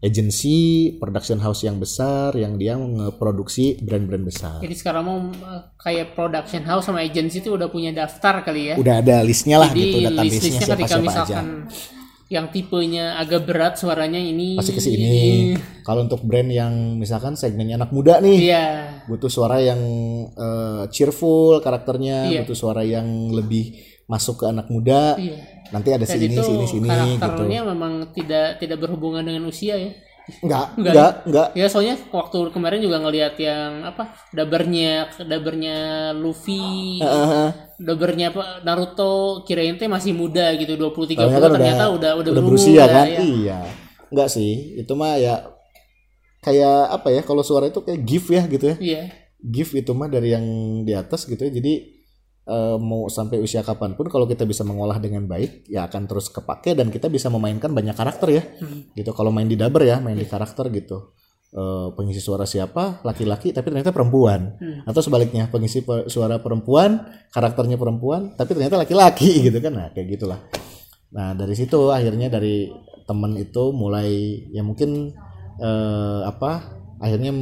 agency 0.00 0.58
production 0.96 1.36
house 1.38 1.60
yang 1.62 1.76
besar 1.76 2.32
yang 2.32 2.56
dia 2.56 2.72
ngeproduksi 2.74 3.78
brand-brand 3.78 4.24
besar 4.24 4.56
Jadi 4.58 4.72
sekarang 4.72 5.04
mau 5.04 5.18
kayak 5.76 6.16
production 6.16 6.64
house 6.64 6.88
sama 6.88 7.04
agency 7.04 7.38
itu 7.38 7.52
udah 7.52 7.68
punya 7.68 7.92
daftar 7.92 8.40
kali 8.40 8.72
ya. 8.72 8.74
udah 8.80 8.94
ada 8.98 9.20
listnya 9.20 9.60
lah 9.60 9.68
Jadi 9.68 9.80
gitu 9.82 9.96
data 10.00 10.22
listnya 10.24 10.40
list-listnya 10.56 10.66
siapa 10.66 10.88
siapa 10.88 11.12
aja 11.24 11.38
yang 12.30 12.46
tipenya 12.48 13.18
agak 13.18 13.42
berat 13.42 13.74
suaranya 13.74 14.22
ini 14.22 14.54
pasti 14.54 14.70
ke 14.70 14.78
sini 14.78 15.50
kalau 15.82 16.06
untuk 16.06 16.22
brand 16.22 16.46
yang 16.46 16.94
misalkan 16.94 17.34
segmennya 17.34 17.74
anak 17.74 17.90
muda 17.90 18.22
nih 18.22 18.38
Iya. 18.46 18.66
butuh 19.10 19.26
suara 19.26 19.58
yang 19.58 19.82
eh, 20.30 20.84
cheerful 20.94 21.58
karakternya 21.58 22.30
Iya. 22.30 22.46
butuh 22.46 22.54
suara 22.56 22.86
yang 22.86 23.34
lebih 23.34 23.89
masuk 24.10 24.42
ke 24.42 24.44
anak 24.44 24.66
muda 24.66 25.14
Iya. 25.14 25.38
nanti 25.70 25.88
ada 25.88 26.02
Dan 26.02 26.10
sini 26.10 26.34
itu 26.34 26.42
sini 26.42 26.66
sini 26.66 26.88
gitu 26.90 27.14
karakternya 27.16 27.60
memang 27.64 27.92
tidak 28.10 28.58
tidak 28.58 28.78
berhubungan 28.78 29.22
dengan 29.22 29.46
usia 29.46 29.78
ya. 29.78 29.90
enggak 30.42 30.66
Enggak. 30.74 30.94
enggak 30.94 31.12
enggak 31.26 31.48
Ya 31.54 31.66
soalnya 31.66 31.94
waktu 32.10 32.38
kemarin 32.50 32.78
juga 32.78 32.98
ngelihat 32.98 33.34
yang 33.36 33.82
apa 33.84 34.02
dabernya 34.30 34.90
dabernya 35.20 35.76
Luffy, 36.12 36.98
Heeh. 36.98 37.48
dabernya 37.78 38.30
apa 38.30 38.62
Naruto 38.62 39.42
kirain 39.42 39.74
teh 39.74 39.86
masih 39.86 40.10
muda 40.12 40.54
gitu 40.54 40.74
20 40.74 40.90
30 41.14 41.18
Soalnya 41.18 41.38
kan 41.40 41.50
ternyata 41.52 41.84
udah 41.88 42.10
udah, 42.14 42.30
berumur 42.30 42.54
berusia 42.54 42.78
ya, 42.78 42.86
kan 42.86 43.06
ya. 43.06 43.18
iya 43.20 43.58
enggak 44.06 44.28
sih 44.28 44.52
itu 44.76 44.92
mah 44.92 45.14
ya 45.16 45.34
kayak 46.40 46.78
apa 46.90 47.08
ya 47.10 47.22
kalau 47.22 47.42
suara 47.42 47.66
itu 47.66 47.78
kayak 47.78 48.00
gift 48.00 48.28
ya 48.28 48.42
gitu 48.46 48.64
ya 48.66 48.76
Iya. 48.78 49.02
gift 49.40 49.72
itu 49.72 49.90
mah 49.92 50.06
dari 50.06 50.30
yang 50.30 50.46
di 50.82 50.92
atas 50.92 51.26
gitu 51.26 51.42
ya 51.42 51.52
jadi 51.52 51.99
eh, 52.50 52.76
mau 52.76 53.06
sampai 53.06 53.38
usia 53.38 53.62
kapan 53.62 53.94
pun 53.94 54.10
kalau 54.10 54.26
kita 54.26 54.42
bisa 54.42 54.66
mengolah 54.66 54.98
dengan 54.98 55.22
baik 55.24 55.70
ya 55.70 55.86
akan 55.86 56.10
terus 56.10 56.26
kepake 56.28 56.74
dan 56.74 56.90
kita 56.90 57.06
bisa 57.06 57.30
memainkan 57.30 57.70
banyak 57.70 57.94
karakter 57.94 58.28
ya. 58.34 58.42
Gitu 58.92 59.10
kalau 59.14 59.30
main 59.30 59.46
di 59.46 59.54
dubber 59.54 59.86
ya 59.86 60.02
main 60.02 60.18
di 60.18 60.26
karakter 60.26 60.66
gitu. 60.74 61.14
Eh, 61.50 61.88
pengisi 61.94 62.22
suara 62.22 62.46
siapa? 62.46 63.02
Laki-laki 63.02 63.50
tapi 63.50 63.70
ternyata 63.70 63.90
perempuan. 63.90 64.54
Atau 64.86 65.02
sebaliknya 65.02 65.46
pengisi 65.46 65.82
pe- 65.82 66.06
suara 66.06 66.38
perempuan 66.38 66.98
karakternya 67.30 67.74
perempuan 67.74 68.34
tapi 68.34 68.54
ternyata 68.54 68.78
laki-laki 68.78 69.30
gitu 69.46 69.58
kan? 69.58 69.70
Nah 69.70 69.86
kayak 69.94 70.18
gitulah. 70.18 70.38
Nah 71.10 71.34
dari 71.34 71.54
situ 71.54 71.90
akhirnya 71.90 72.30
dari 72.30 72.70
temen 73.06 73.34
itu 73.34 73.74
mulai 73.74 74.10
ya 74.50 74.62
mungkin 74.62 75.10
eh, 75.58 76.20
apa 76.22 76.78
akhirnya 77.02 77.34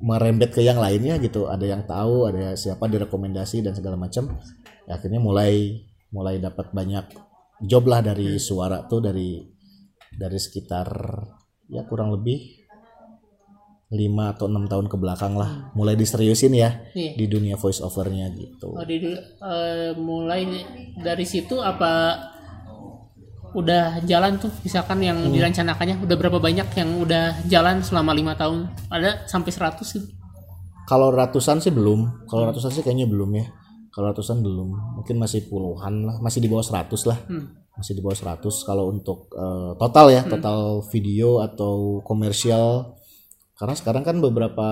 merembet 0.00 0.50
ke 0.52 0.64
yang 0.64 0.80
lainnya 0.80 1.20
gitu. 1.20 1.46
Ada 1.46 1.64
yang 1.64 1.82
tahu 1.84 2.26
ada 2.28 2.56
siapa 2.56 2.88
direkomendasi 2.88 3.60
dan 3.64 3.76
segala 3.76 3.96
macam. 4.00 4.36
Ya, 4.88 4.96
akhirnya 4.96 5.20
mulai 5.20 5.84
mulai 6.10 6.42
dapat 6.42 6.74
banyak 6.74 7.06
job 7.62 7.86
lah 7.86 8.00
dari 8.02 8.40
suara 8.40 8.82
tuh 8.88 9.04
dari 9.04 9.38
dari 10.10 10.38
sekitar 10.40 10.88
ya 11.70 11.86
kurang 11.86 12.10
lebih 12.10 12.58
lima 13.90 14.30
atau 14.30 14.46
enam 14.46 14.70
tahun 14.70 14.86
ke 14.86 14.96
belakang 14.98 15.34
lah. 15.34 15.74
Mulai 15.74 15.98
diseriusin 15.98 16.54
ya 16.54 16.78
Iya. 16.94 17.18
di 17.18 17.26
dunia 17.26 17.58
voice 17.58 17.82
overnya 17.82 18.30
gitu. 18.34 18.70
Oh, 18.70 18.86
di, 18.86 19.02
eh, 19.02 19.90
mulai 19.98 20.46
dari 20.94 21.26
situ 21.26 21.58
apa 21.58 22.14
udah 23.52 24.02
jalan 24.04 24.38
tuh 24.38 24.50
misalkan 24.62 25.02
yang 25.02 25.18
Hmm. 25.18 25.32
direncanakannya 25.32 25.98
udah 26.00 26.16
berapa 26.16 26.38
banyak 26.38 26.68
yang 26.74 26.90
udah 26.98 27.42
jalan 27.46 27.82
selama 27.82 28.14
lima 28.14 28.32
tahun 28.34 28.70
ada 28.88 29.26
sampai 29.26 29.50
100 29.50 29.86
gitu 29.94 30.08
Kalau 30.86 31.14
ratusan 31.14 31.62
sih 31.62 31.70
belum. 31.70 32.26
Kalau 32.26 32.50
ratusan 32.50 32.74
sih 32.74 32.82
kayaknya 32.82 33.06
belum 33.06 33.30
ya. 33.38 33.46
Kalau 33.94 34.10
ratusan 34.10 34.42
belum. 34.42 34.98
Mungkin 34.98 35.22
masih 35.22 35.46
puluhan 35.46 36.02
lah. 36.02 36.18
Masih 36.18 36.42
di 36.42 36.50
bawah 36.50 36.66
100 36.66 37.06
lah. 37.06 37.14
Masih 37.78 37.94
di 37.94 38.02
bawah 38.02 38.18
100 38.18 38.66
kalau 38.66 38.90
untuk 38.90 39.30
eh, 39.30 39.72
total 39.78 40.10
ya, 40.10 40.26
total 40.26 40.82
video 40.90 41.46
atau 41.46 42.02
komersial. 42.02 42.98
Karena 43.54 43.78
sekarang 43.78 44.02
kan 44.02 44.18
beberapa 44.18 44.66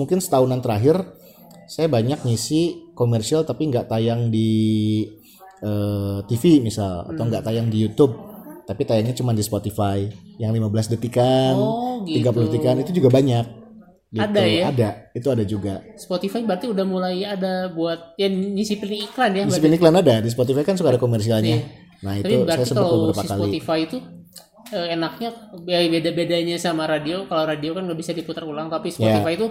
mungkin 0.00 0.22
setahunan 0.22 0.64
terakhir 0.64 1.04
saya 1.66 1.90
banyak 1.90 2.24
ngisi 2.24 2.92
komersial 2.94 3.44
tapi 3.44 3.68
nggak 3.68 3.90
tayang 3.90 4.30
di 4.30 5.04
eh, 5.64 6.18
TV 6.28 6.60
misal 6.60 7.08
atau 7.08 7.22
nggak 7.24 7.42
tayang 7.42 7.72
di 7.72 7.80
YouTube 7.80 8.12
tapi 8.64 8.84
tayangnya 8.84 9.16
cuma 9.16 9.36
di 9.36 9.44
Spotify 9.44 10.04
yang 10.36 10.52
15 10.52 10.96
detikan 10.96 11.56
Oh, 11.56 12.04
30 12.04 12.48
detikan 12.48 12.76
itu 12.80 12.92
juga 12.92 13.08
banyak 13.12 13.64
Gitu. 14.14 14.22
Ada 14.22 14.42
ya? 14.46 14.62
ada 14.70 14.88
itu 15.10 15.26
ada 15.26 15.42
juga 15.42 15.82
Spotify 15.98 16.46
berarti 16.46 16.70
udah 16.70 16.86
mulai 16.86 17.26
ada 17.26 17.66
buat 17.66 18.14
ya 18.14 18.30
nyisipin 18.30 19.10
iklan 19.10 19.34
ya. 19.34 19.42
Spin 19.50 19.74
iklan 19.74 19.90
ada 19.90 20.22
di 20.22 20.30
Spotify 20.30 20.62
kan 20.62 20.78
suka 20.78 20.94
ada 20.94 21.02
komersialnya 21.02 21.58
nah 21.98 22.14
Tapi 22.14 22.22
itu 22.22 22.34
saya 22.38 22.46
berarti 22.46 22.62
sempat 22.70 22.84
kalau 22.86 22.98
beberapa 23.10 23.18
si 23.18 23.26
kali 23.26 23.40
Spotify 23.42 23.78
itu 23.82 23.98
eh, 24.70 24.86
enaknya 24.94 25.28
ya 25.66 25.78
beda-bedanya 25.90 26.56
sama 26.62 26.86
radio. 26.86 27.26
Kalau 27.26 27.42
radio 27.42 27.74
kan 27.74 27.82
nggak 27.90 27.98
bisa 27.98 28.12
diputar 28.14 28.46
ulang, 28.46 28.70
tapi 28.70 28.94
Spotify 28.94 29.34
itu 29.34 29.50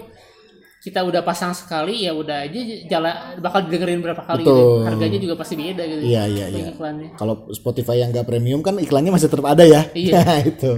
kita 0.84 1.00
udah 1.00 1.24
pasang 1.24 1.56
sekali 1.56 2.04
ya 2.04 2.12
udah 2.12 2.44
aja 2.44 2.60
jalan 2.92 3.40
bakal 3.40 3.64
didengerin 3.64 4.04
berapa 4.04 4.20
kali 4.20 4.44
gitu. 4.44 4.84
Harganya 4.84 5.20
juga 5.24 5.36
pasti 5.40 5.56
beda 5.56 5.80
gitu. 5.80 6.02
iya 6.04 6.28
iya 6.28 6.52
iya 6.52 6.76
iklannya. 6.76 7.16
kalau 7.16 7.48
Spotify 7.56 8.04
yang 8.04 8.12
nggak 8.12 8.28
premium 8.28 8.60
kan 8.60 8.76
iklannya 8.76 9.16
masih 9.16 9.32
tetap 9.32 9.48
ada 9.48 9.64
ya 9.64 9.88
Iya. 9.96 10.20
Nah, 10.28 10.40
itu 10.44 10.72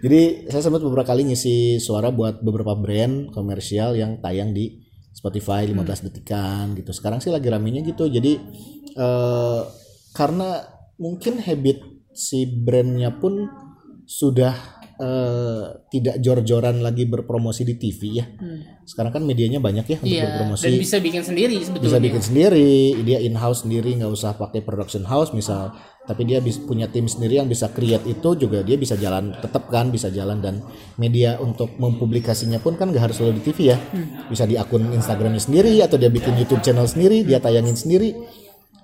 jadi 0.00 0.48
saya 0.48 0.64
sempat 0.64 0.80
beberapa 0.80 1.04
kali 1.12 1.28
ngisi 1.28 1.76
suara 1.76 2.08
buat 2.08 2.40
beberapa 2.40 2.72
brand 2.72 3.28
komersial 3.36 4.00
yang 4.00 4.16
tayang 4.24 4.56
di 4.56 4.80
Spotify 5.12 5.68
15 5.68 6.08
detikan 6.08 6.72
gitu 6.72 6.96
sekarang 6.96 7.20
sih 7.20 7.28
lagi 7.28 7.52
ramenya 7.52 7.84
gitu 7.84 8.08
jadi 8.08 8.40
eh, 8.96 9.60
karena 10.16 10.64
mungkin 10.96 11.36
habit 11.36 11.84
si 12.16 12.48
brandnya 12.48 13.12
pun 13.12 13.44
sudah 14.08 14.79
eh, 15.00 15.64
tidak 15.88 16.20
jor-joran 16.20 16.78
lagi 16.78 17.04
berpromosi 17.04 17.64
di 17.64 17.74
TV 17.74 18.00
ya 18.20 18.26
sekarang 18.84 19.10
kan 19.10 19.22
medianya 19.22 19.56
banyak 19.58 19.86
ya 19.86 19.96
untuk 19.96 20.06
Hmm. 20.06 20.12
Iya. 20.12 20.24
berpromosi 20.28 20.64
Dan 20.66 20.72
bisa 20.76 20.96
bikin 20.98 21.22
sendiri 21.22 21.56
sebetulnya. 21.58 21.86
bisa 21.88 21.98
bikin 21.98 22.22
sendiri 22.22 22.70
dia 23.00 23.18
in 23.18 23.34
house 23.34 23.64
sendiri 23.64 23.96
nggak 23.96 24.10
usah 24.10 24.36
pakai 24.36 24.60
production 24.60 25.02
house 25.02 25.32
misal 25.32 25.72
tapi 26.00 26.26
dia 26.26 26.42
bis, 26.42 26.58
punya 26.58 26.90
tim 26.90 27.06
sendiri 27.06 27.38
yang 27.38 27.46
bisa 27.46 27.70
create 27.70 28.02
itu 28.04 28.34
juga 28.34 28.60
dia 28.60 28.74
bisa 28.74 28.94
jalan 28.94 29.30
tetap 29.36 29.70
kan 29.70 29.88
bisa 29.88 30.10
jalan 30.10 30.42
dan 30.42 30.58
media 30.96 31.38
untuk 31.38 31.70
mempublikasinya 31.76 32.58
pun 32.58 32.74
kan 32.74 32.90
nggak 32.90 33.08
harus 33.08 33.16
selalu 33.16 33.38
di 33.38 33.42
TV 33.46 33.58
ya 33.70 33.78
bisa 34.26 34.42
di 34.44 34.58
akun 34.58 34.90
Instagramnya 34.90 35.38
sendiri 35.38 35.78
atau 35.80 35.96
dia 35.96 36.10
bikin 36.10 36.34
YouTube 36.34 36.60
channel 36.60 36.84
sendiri 36.84 37.22
dia 37.22 37.38
tayangin 37.38 37.78
sendiri 37.78 38.12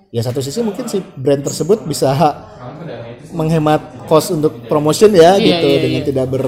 ya 0.08 0.22
satu 0.22 0.38
sisi 0.38 0.62
mungkin 0.62 0.86
si 0.86 1.02
brand 1.18 1.42
tersebut 1.42 1.82
bisa 1.84 2.14
menghemat 3.36 4.08
cost 4.08 4.32
untuk 4.32 4.64
promotion 4.64 5.12
ya 5.12 5.36
Iya, 5.36 5.44
gitu 5.44 5.66
iya, 5.68 5.78
dengan 5.84 6.00
iya. 6.02 6.08
tidak 6.08 6.26
ber 6.32 6.46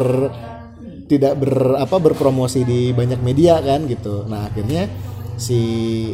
tidak 1.09 1.33
ber 1.41 1.53
apa 1.81 1.97
berpromosi 1.97 2.65
di 2.69 2.93
banyak 2.93 3.21
media 3.25 3.61
kan 3.65 3.89
gitu. 3.89 4.29
Nah 4.29 4.49
akhirnya 4.49 4.89
si 5.41 5.61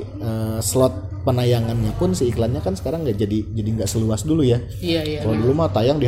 eh, 0.02 0.58
slot 0.62 1.24
penayangannya 1.24 1.96
pun 1.96 2.12
si 2.12 2.28
iklannya 2.28 2.60
kan 2.60 2.76
sekarang 2.76 3.02
nggak 3.02 3.16
jadi 3.16 3.38
jadi 3.56 3.68
nggak 3.80 3.90
seluas 3.90 4.22
dulu 4.22 4.44
ya. 4.46 4.60
Iya, 4.78 5.00
iya. 5.02 5.20
Kalau 5.24 5.34
dulu 5.34 5.52
mah 5.56 5.72
tayang 5.72 5.98
di 5.98 6.06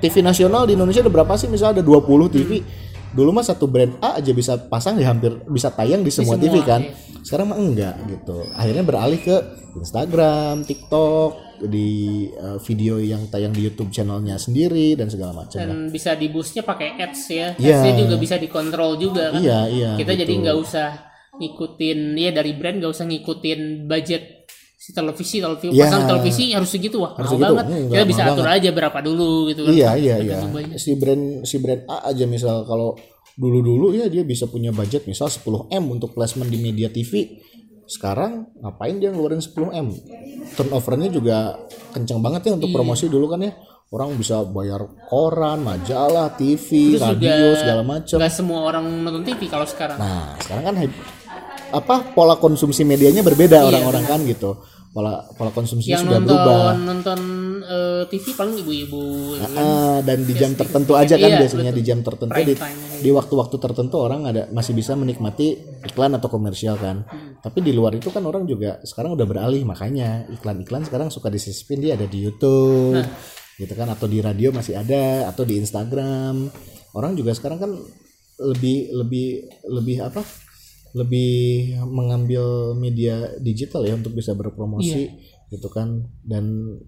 TV 0.00 0.14
nasional 0.22 0.68
di 0.68 0.76
Indonesia 0.76 1.02
ada 1.02 1.12
berapa 1.12 1.34
sih? 1.34 1.48
Misalnya 1.50 1.80
ada 1.80 1.84
20 1.84 2.30
TV. 2.30 2.62
Dulu 3.10 3.34
mah 3.34 3.42
satu 3.42 3.66
brand 3.66 3.98
A 3.98 4.22
aja 4.22 4.30
bisa 4.30 4.54
pasang 4.70 4.94
di 4.94 5.02
hampir 5.02 5.34
bisa 5.50 5.74
tayang 5.74 6.06
di 6.06 6.14
semua, 6.14 6.38
semua, 6.38 6.44
TV 6.46 6.62
kan. 6.62 6.84
iya. 6.86 6.94
Sekarang 7.26 7.50
mah 7.50 7.58
enggak 7.58 7.96
gitu. 8.06 8.46
Akhirnya 8.54 8.84
beralih 8.86 9.18
ke 9.18 9.34
Instagram, 9.74 10.62
TikTok, 10.62 11.49
di 11.62 11.88
eh, 12.26 12.58
video 12.60 12.96
yang 12.96 13.26
tayang 13.26 13.50
di 13.50 13.62
YouTube 13.62 13.88
channelnya 13.88 14.36
sendiri 14.36 14.94
dan 14.94 15.06
segala 15.06 15.34
macam. 15.34 15.56
Dan 15.56 15.88
bisa 15.88 16.12
di 16.12 16.26
boostnya 16.26 16.62
pakai 16.62 16.96
ads 16.96 17.22
ya. 17.26 17.48
Iya. 17.54 17.74
Ads-nya 17.74 17.92
juga 17.98 18.14
bisa 18.16 18.36
dikontrol 18.36 18.96
juga 18.96 19.30
kan. 19.30 19.40
Iya, 19.40 19.60
iya. 19.66 19.90
kita 19.94 20.12
jadi 20.14 20.28
gitu. 20.28 20.40
nggak 20.40 20.56
usah 20.56 20.88
ngikutin 21.32 21.98
ya 22.14 22.30
dari 22.30 22.52
brand 22.52 22.76
nggak 22.78 22.92
usah 22.92 23.06
ngikutin 23.06 23.60
budget 23.86 24.22
si 24.74 24.90
televisi 24.90 25.38
televisi 25.38 25.70
Iya. 25.70 25.84
pasang 25.86 26.04
televisi 26.06 26.42
harus 26.50 26.68
segitu 26.68 26.96
wah 26.98 27.12
Harus 27.12 27.30
mahal 27.30 27.38
segitu. 27.38 27.52
banget 27.54 27.66
Hmm, 27.70 27.88
kita 27.90 28.04
bisa 28.06 28.22
atur 28.26 28.44
banget. 28.44 28.58
aja 28.58 28.70
berapa 28.72 28.98
dulu 29.00 29.30
gitu 29.46 29.60
kan 29.62 29.72
Iya 29.72 29.90
iya 29.94 30.14
iya. 30.18 30.38
Si 30.74 30.90
brand 30.94 31.24
si 31.44 31.56
brand 31.56 31.82
A 31.86 32.08
aja 32.08 32.24
misal 32.24 32.64
kalau 32.64 32.96
dulu-dulu 33.34 33.92
ya 33.92 34.08
dia 34.08 34.20
bisa 34.22 34.44
punya 34.44 34.68
budget 34.70 35.04
misal 35.04 35.28
10 35.28 35.44
m 35.70 35.84
untuk 35.88 36.12
placement 36.12 36.48
di 36.48 36.58
media 36.58 36.88
TV. 36.88 37.40
Sekarang 37.90 38.32
ngapain 38.56 38.96
dia 38.96 39.10
ngeluarin 39.10 39.42
10 39.42 39.50
m? 39.74 39.86
Turnovernya 40.50 41.10
juga 41.10 41.58
kenceng 41.90 42.22
banget 42.22 42.46
ya 42.46 42.48
Iya. 42.48 42.56
untuk 42.56 42.70
promosi 42.70 43.10
dulu 43.10 43.26
kan 43.26 43.42
ya. 43.42 43.52
Orang 43.90 44.14
bisa 44.14 44.46
bayar 44.46 44.78
koran, 45.04 45.66
majalah, 45.66 46.30
TV, 46.32 46.94
Terus 46.94 47.02
radio 47.02 47.26
juga 47.26 47.58
segala 47.58 47.82
macam. 47.82 48.16
nggak 48.16 48.30
semua 48.32 48.60
orang 48.62 48.84
nonton 49.02 49.26
TV 49.26 49.50
kalau 49.50 49.66
sekarang 49.66 49.98
Nah, 49.98 50.38
sekarang 50.38 50.64
kan 50.64 50.74
apa 51.70 51.96
pola 52.08 52.34
konsumsi 52.36 52.82
medianya 52.82 53.20
berbeda 53.20 53.58
orang-orang 53.60 54.06
kan 54.06 54.22
gitu. 54.22 54.62
Pola 54.90 55.22
pola 55.34 55.50
konsumsinya 55.50 55.90
Iya, 55.92 55.98
yang 55.98 56.06
sudah 56.06 56.20
nonton 56.20 56.34
berubah. 56.34 56.74
nonton 56.80 57.20
eh, 57.62 58.02
TV 58.06 58.24
paling 58.32 58.54
ibu-ibu 58.58 59.02
ya 59.32 59.46
kan? 59.48 59.54
Ah, 59.56 59.98
dan 60.02 60.18
di 60.22 60.34
jam 60.34 60.50
tertentu 60.52 60.92
aja 60.94 61.14
kan 61.14 61.30
Iya, 61.30 61.38
biasanya 61.40 61.70
di 61.70 61.82
jam 61.82 61.98
tertentu 62.00 62.30
Prime 62.32 62.46
di, 62.46 62.54
di 63.00 63.10
waktu-waktu 63.10 63.56
tertentu 63.56 63.96
orang 63.98 64.20
ada 64.24 64.50
masih 64.50 64.70
bisa 64.72 64.94
menikmati 64.94 65.54
iklan 65.84 66.10
atau 66.12 66.26
komersial 66.26 66.74
kan. 66.74 67.02
Hmm. 67.04 67.29
Tapi 67.40 67.58
di 67.64 67.72
luar 67.72 67.96
itu 67.96 68.12
kan 68.12 68.20
orang 68.24 68.44
juga 68.44 68.78
sekarang 68.84 69.16
udah 69.16 69.26
beralih 69.26 69.64
makanya 69.64 70.28
iklan-iklan 70.28 70.84
sekarang 70.84 71.08
suka 71.08 71.32
disisipin 71.32 71.80
dia 71.80 71.96
ada 71.96 72.04
di 72.04 72.28
YouTube. 72.28 73.00
Nah. 73.00 73.08
Gitu 73.56 73.72
kan 73.76 73.88
atau 73.88 74.08
di 74.08 74.20
radio 74.20 74.52
masih 74.52 74.76
ada 74.76 75.28
atau 75.28 75.44
di 75.48 75.56
Instagram. 75.60 76.48
Orang 76.92 77.16
juga 77.16 77.32
sekarang 77.32 77.58
kan 77.60 77.72
lebih 78.40 78.92
lebih 78.92 79.26
lebih 79.68 79.96
apa? 80.04 80.24
lebih 80.90 81.70
mengambil 81.86 82.74
media 82.74 83.38
digital 83.38 83.86
ya 83.86 83.94
untuk 83.94 84.10
bisa 84.10 84.34
berpromosi 84.34 85.06
Iya. 85.06 85.38
Gitu 85.50 85.66
kan. 85.66 85.88
Dan 86.22 86.44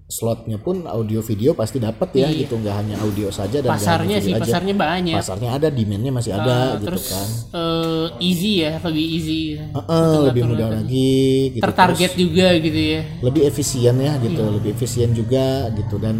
slotnya 0.06 0.54
pun 0.54 0.86
audio 0.86 1.18
video 1.18 1.50
pasti 1.50 1.76
dapat 1.76 2.14
ya 2.14 2.30
Iya. 2.30 2.46
gitu. 2.46 2.54
Nggak 2.56 2.74
hanya 2.78 2.94
audio 3.02 3.26
saja 3.28 3.58
dan 3.58 3.74
pasarnya 3.74 4.16
sih 4.16 4.30
aja. 4.30 4.40
pasarnya 4.40 4.74
banyak. 4.74 5.16
Pasarnya 5.18 5.50
ada 5.52 5.68
demandnya 5.68 6.08
masih 6.10 6.32
ada 6.32 6.46
Nah, 6.46 6.70
gitu 6.78 6.86
terus 6.86 7.04
kan. 7.10 7.28
eh, 7.52 8.06
easy 8.22 8.62
ya 8.62 8.78
lebih 8.78 9.06
easy. 9.10 9.40
Heeh, 9.58 10.14
lebih 10.24 10.42
mudah 10.46 10.68
lagi 10.72 11.18
gitu 11.52 11.60
tertarget 11.60 12.10
Terus 12.10 12.22
juga 12.22 12.46
gitu 12.56 12.80
ya. 12.80 13.00
Lebih 13.20 13.42
efisien 13.44 13.94
ya 13.98 14.12
gitu. 14.16 14.40
Iya. 14.40 14.54
lebih 14.54 14.70
efisien 14.72 15.10
juga 15.10 15.46
gitu. 15.72 15.98
Dan 15.98 16.16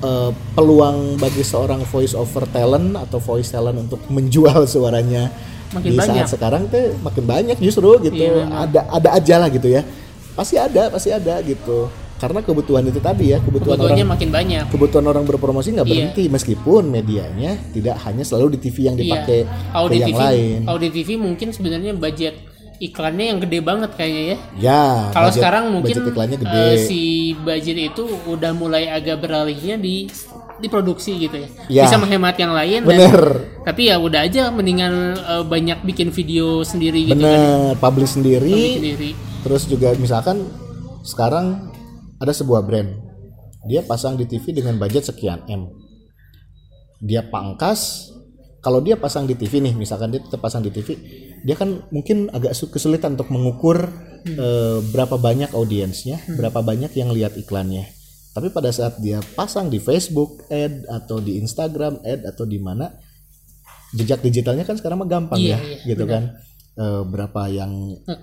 eh, 0.00 0.30
peluang 0.52 1.16
bagi 1.16 1.40
seorang 1.40 1.82
voice 1.82 2.12
over 2.12 2.44
talent 2.46 2.94
atau 2.94 3.18
voice 3.18 3.48
talent 3.48 3.74
untuk 3.80 4.04
menjual 4.06 4.68
suaranya 4.68 5.32
Makin 5.72 5.90
di 5.90 5.96
banyak. 5.96 6.22
saat 6.22 6.28
sekarang 6.30 6.68
tuh 6.68 6.94
makin 7.00 7.24
banyak 7.24 7.56
justru 7.58 7.98
gitu. 7.98 8.14
Iya, 8.14 8.46
memang. 8.46 8.68
ada 8.68 8.80
ada 8.86 9.08
aja 9.10 9.34
lah 9.36 9.48
gitu 9.48 9.66
ya 9.66 9.82
pasti 10.34 10.54
ada 10.56 10.90
pasti 10.90 11.10
ada 11.10 11.38
gitu 11.40 11.86
karena 12.14 12.40
kebutuhan 12.40 12.82
itu 12.82 12.98
tadi 12.98 13.30
ya 13.30 13.38
kebutuhan 13.38 13.76
orang 13.76 14.06
makin 14.06 14.30
banyak 14.30 14.64
kebutuhan 14.68 15.04
orang 15.04 15.24
berpromosi 15.24 15.70
nggak 15.72 15.84
Iya. 15.84 15.92
berhenti 15.92 16.24
meskipun 16.26 16.82
medianya 16.86 17.58
tidak 17.70 17.98
hanya 18.00 18.22
selalu 18.22 18.54
di 18.54 18.58
TV 18.62 18.76
yang 18.84 18.96
dipakai 18.96 19.44
Iya. 19.44 19.70
Kalau 19.70 19.86
ke 19.86 19.94
yang 19.94 20.08
TV, 20.08 20.20
lain. 20.20 20.58
di 20.78 20.88
TV 20.90 21.08
mungkin 21.16 21.48
sebenarnya 21.50 21.92
budget 21.92 22.34
iklannya 22.76 23.24
yang 23.24 23.38
gede 23.38 23.58
banget 23.60 23.90
kayaknya 23.94 24.22
ya. 24.24 24.38
Ya, 24.58 24.84
Kalau 25.14 25.30
sekarang 25.30 25.70
mungkin 25.70 25.94
budget 25.94 26.10
iklannya 26.10 26.38
gede. 26.38 26.58
eh, 26.64 26.76
si 26.80 27.02
budget 27.36 27.78
itu 27.88 28.02
udah 28.26 28.50
mulai 28.50 28.90
agak 28.90 29.22
beralihnya 29.22 29.78
di 29.78 30.10
diproduksi 30.64 31.20
gitu 31.20 31.36
ya. 31.36 31.48
Ya. 31.68 31.82
Bisa 31.84 31.96
menghemat 31.96 32.34
yang 32.34 32.50
lain 32.50 32.80
dan 32.82 32.90
Bener, 32.90 33.22
tapi 33.62 33.88
ya 33.88 33.96
udah 33.96 34.24
aja 34.24 34.48
mendingan 34.48 34.94
eh, 35.14 35.44
banyak 35.44 35.84
bikin 35.84 36.08
video 36.08 36.60
sendiri 36.60 37.04
gitu 37.04 37.14
kan. 37.14 37.20
bener. 37.20 37.76
Publish 37.76 38.16
sendiri, 38.16 38.48
Bikin 38.48 38.74
sendiri. 38.74 39.10
terus 39.40 39.62
juga 39.64 39.92
misalkan 39.94 40.48
sekarang 41.00 41.68
ada 42.16 42.32
sebuah 42.32 42.62
brand, 42.62 42.88
dia 43.64 43.80
pasang 43.80 44.14
di 44.14 44.24
TV 44.24 44.50
dengan 44.54 44.74
budget 44.74 45.04
sekian 45.04 45.44
m, 45.44 45.68
dia 46.98 47.22
pangkas. 47.22 48.10
Kalau 48.58 48.80
dia 48.80 48.96
pasang 48.96 49.28
di 49.28 49.36
TV 49.36 49.60
nih, 49.60 49.76
misalkan 49.76 50.08
dia 50.08 50.24
tetap 50.24 50.40
pasang 50.40 50.64
di 50.64 50.72
TV, 50.72 50.96
dia 51.44 51.52
kan 51.52 51.84
mungkin 51.92 52.32
agak 52.32 52.56
su- 52.56 52.72
kesulitan 52.72 53.12
untuk 53.12 53.28
mengukur 53.28 53.92
eh, 54.24 54.80
berapa 54.88 55.20
banyak 55.20 55.52
audiensnya, 55.52 56.16
berapa 56.32 56.64
banyak 56.64 56.96
yang 56.96 57.12
lihat 57.12 57.36
iklannya. 57.36 57.92
Tapi 58.34 58.50
pada 58.50 58.68
saat 58.68 58.98
dia 58.98 59.22
pasang 59.32 59.70
di 59.70 59.78
Facebook 59.78 60.42
ad 60.48 60.82
atau 60.84 61.18
di 61.18 61.38
Instagram 61.38 62.02
ad 62.02 62.26
atau 62.26 62.42
di 62.42 62.58
mana, 62.58 62.90
jejak 63.92 64.20
digitalnya 64.20 64.62
kan 64.62 64.74
sekarang 64.74 64.98
mah 64.98 65.06
gampang 65.06 65.38
Iya, 65.38 65.54
ya, 65.54 65.58
iya, 65.62 65.78
gitu 65.86 66.04
kan. 66.04 66.34
eh, 66.74 67.02
berapa 67.06 67.46
yang 67.46 67.70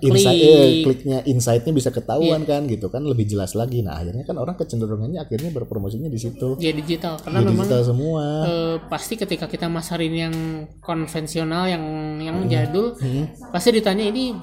insight 0.04 0.36
eh, 0.36 0.84
kliknya 0.84 1.24
insightnya 1.24 1.72
bisa 1.72 1.88
ketahuan 1.88 2.44
kan 2.44 2.68
gitu 2.68 2.92
kan. 2.92 3.00
Lebih 3.00 3.24
jelas 3.24 3.56
lagi. 3.56 3.80
Nah 3.80 3.96
akhirnya 3.96 4.28
kan 4.28 4.36
orang 4.36 4.52
kecenderungannya 4.54 5.16
akhirnya 5.16 5.48
berpromosinya 5.48 6.06
di 6.06 6.20
situ. 6.20 6.60
Ya 6.60 6.68
digital. 6.68 7.16
Karena 7.16 7.40
di 7.40 7.48
memang 7.48 7.64
digital 7.64 7.80
semua. 7.88 8.24
eh, 8.44 8.76
pasti 8.92 9.16
ketika 9.16 9.48
kita 9.48 9.72
masarin 9.72 10.12
yang 10.12 10.34
konvensional 10.78 11.64
yang 11.64 11.80
yang 12.20 12.44
Hmm. 12.44 12.50
jadul 12.52 12.92
pasti 13.48 13.72
ditanya 13.72 14.04
ini 14.04 14.36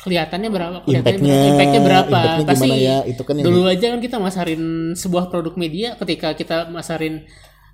kelihatannya 0.00 0.48
berapa 0.48 0.76
kelihatannya 0.80 1.18
Impactnya- 1.18 1.36
berapa, 1.36 1.50
impactnya 1.50 1.80
berapa 1.80 2.08
impactnya 2.10 2.46
pasti 2.46 2.68
ya? 2.78 2.96
Itu 3.04 3.22
kan 3.22 3.34
dulu 3.38 3.60
aja 3.64 3.86
kan 3.88 4.00
kita 4.00 4.16
masarin 4.16 4.62
sebuah 4.92 5.28
produk 5.28 5.54
media 5.54 5.94
ketika 5.96 6.32
kita 6.32 6.56
masarin 6.68 7.24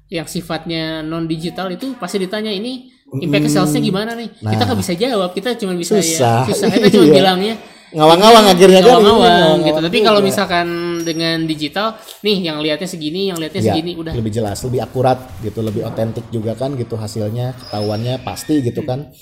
yang 0.06 0.24
sifatnya 0.24 1.02
non 1.02 1.26
digital 1.26 1.66
itu 1.68 1.94
pasti 1.94 2.18
ditanya 2.18 2.48
ini 2.48 2.90
impact 3.16 3.42
ke 3.42 3.50
salesnya 3.52 3.80
gimana 3.80 4.14
nih 4.14 4.30
kita 4.34 4.62
nggak 4.64 4.78
bisa 4.78 4.92
jawab 4.94 5.30
kita 5.30 5.54
cuma 5.54 5.74
bisa. 5.74 5.96
Susah. 5.96 6.42
ya 6.42 6.48
susah 6.48 6.68
kita 6.68 6.86
cuma 6.94 7.04
Iya. 7.04 7.14
bilangnya 7.16 7.54
ngawang-ngawang 7.88 8.44
akhirnya 8.48 8.80
kan 8.82 8.90
ngawang-ngawang 8.92 9.22
Iya, 9.22 9.30
gitu 9.30 9.38
ngawang-ngawang 9.38 9.84
tapi 9.86 9.98
kalau 10.02 10.20
misalkan 10.20 10.66
dengan 11.02 11.38
digital 11.42 11.86
nih 12.20 12.36
yang 12.40 12.58
lihatnya 12.58 12.88
segini 12.88 13.30
yang 13.30 13.38
lihatnya 13.38 13.62
Ya, 13.62 13.66
segini 13.72 13.94
udah 13.94 14.12
lebih 14.12 14.32
jelas, 14.32 14.58
lebih 14.62 14.80
akurat 14.80 15.18
gitu, 15.38 15.58
lebih 15.60 15.82
otentik 15.82 16.26
juga 16.28 16.54
kan 16.54 16.74
gitu 16.74 16.94
hasilnya, 16.94 17.54
ketahuannya 17.56 18.14
pasti 18.20 18.58
gitu 18.60 18.82
kan. 18.82 19.14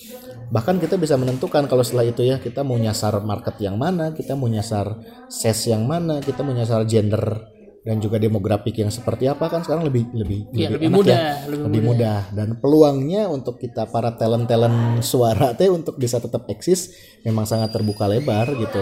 Bahkan 0.50 0.76
kita 0.80 1.00
bisa 1.00 1.14
menentukan 1.16 1.64
kalau 1.68 1.85
setelah 1.85 2.09
itu 2.09 2.24
ya 2.24 2.40
kita 2.40 2.64
mau 2.66 2.76
nyasar 2.76 3.20
market 3.24 3.57
yang 3.61 3.76
mana, 3.80 4.12
kita 4.12 4.37
mau 4.37 4.48
nyasar 4.48 4.98
ses 5.30 5.59
yang 5.68 5.85
mana, 5.88 6.20
kita 6.20 6.44
mau 6.44 6.52
nyasar 6.52 6.85
gender 6.85 7.54
dan 7.85 8.00
juga 8.00 8.16
demografik 8.16 8.80
yang 8.80 8.88
seperti 8.88 9.28
apa 9.28 9.44
kan 9.52 9.61
sekarang 9.61 9.85
lebih 9.85 10.09
lebih 10.16 10.48
Iya, 10.57 10.72
lebih 10.72 10.88
enak 10.88 10.96
mudah, 10.96 11.18
ya, 11.20 11.35
lebih 11.52 11.64
lebih 11.68 11.80
mudah. 11.85 12.20
dan 12.33 12.48
peluangnya 12.57 13.28
untuk 13.28 13.61
kita 13.61 13.92
para 13.92 14.16
talent 14.16 14.48
talent 14.48 15.04
suara 15.04 15.52
teh 15.52 15.68
untuk 15.68 16.00
bisa 16.00 16.16
tetap 16.16 16.48
eksis 16.48 16.96
memang 17.28 17.44
sangat 17.44 17.76
terbuka 17.76 18.09
lebar 18.09 18.57
gitu. 18.57 18.80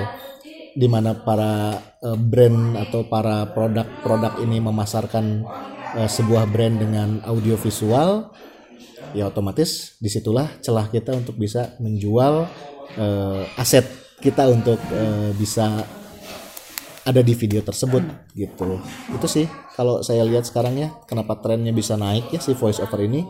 Di 0.72 0.86
mana 0.88 1.18
para 1.18 1.74
eh, 2.00 2.16
brand 2.16 2.78
atau 2.78 3.04
para 3.10 3.50
produk-produk 3.50 4.38
ini 4.40 4.62
memasarkan 4.62 5.24
eh, 5.98 6.08
sebuah 6.08 6.46
brand 6.48 6.78
dengan 6.78 7.08
audio 7.26 7.58
visual 7.58 8.30
ya 9.12 9.28
otomatis 9.28 9.96
di 10.00 10.08
situlah 10.08 10.48
celah 10.60 10.88
kita 10.88 11.12
untuk 11.16 11.36
bisa 11.36 11.76
menjual 11.80 12.48
eh, 12.96 13.60
aset 13.60 13.84
kita 14.22 14.48
untuk 14.48 14.78
eh, 14.92 15.30
bisa 15.36 15.84
ada 17.02 17.18
di 17.18 17.34
video 17.34 17.58
tersebut 17.66 18.02
gitu. 18.38 18.78
Itu 19.10 19.26
sih 19.26 19.50
kalau 19.74 20.06
saya 20.06 20.22
lihat 20.22 20.46
sekarang 20.46 20.78
ya 20.78 20.94
kenapa 21.10 21.34
trennya 21.42 21.74
bisa 21.74 21.98
naik 21.98 22.30
ya 22.30 22.38
si 22.38 22.54
voice 22.54 22.78
over 22.78 23.02
ini. 23.02 23.26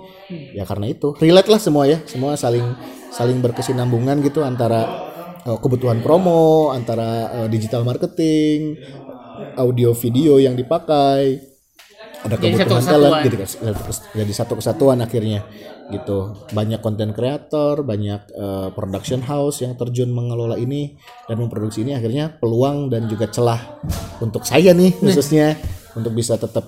Ya 0.53 0.69
karena 0.69 0.93
itu. 0.93 1.17
Relate 1.17 1.49
lah 1.49 1.61
semua 1.61 1.89
ya 1.89 2.05
semua 2.05 2.37
saling 2.37 2.65
saling 3.09 3.41
berkesinambungan 3.41 4.21
gitu 4.21 4.45
antara 4.45 5.09
eh, 5.49 5.59
kebutuhan 5.59 6.05
promo 6.05 6.71
antara 6.77 7.43
eh, 7.43 7.49
digital 7.49 7.89
marketing 7.89 8.77
audio 9.57 9.97
video 9.97 10.37
yang 10.37 10.53
dipakai 10.53 11.52
ada 12.23 12.39
Jadi 12.39 12.55
satu 12.55 12.59
kebutuhan 12.63 12.85
talent 12.87 13.03
kesatuan. 13.03 13.25
gitu 13.27 13.37
kan. 13.37 13.49
Jadi 14.15 14.33
satu 14.33 14.53
kesatuan 14.59 14.99
akhirnya 15.03 15.41
gitu. 15.91 16.19
Banyak 16.55 16.81
konten 16.81 17.11
kreator 17.13 17.83
banyak 17.83 18.21
eh, 18.31 18.69
production 18.73 19.21
house 19.27 19.63
yang 19.67 19.75
terjun 19.75 20.11
mengelola 20.15 20.55
ini 20.57 20.95
dan 21.27 21.43
memproduksi 21.43 21.83
ini. 21.83 21.99
Akhirnya 21.99 22.31
peluang 22.39 22.89
dan 22.89 23.11
juga 23.11 23.27
celah 23.27 23.83
untuk 24.23 24.47
saya 24.47 24.71
nih 24.73 24.95
khususnya 25.03 25.59
untuk 25.99 26.15
bisa 26.15 26.39
tetap 26.39 26.65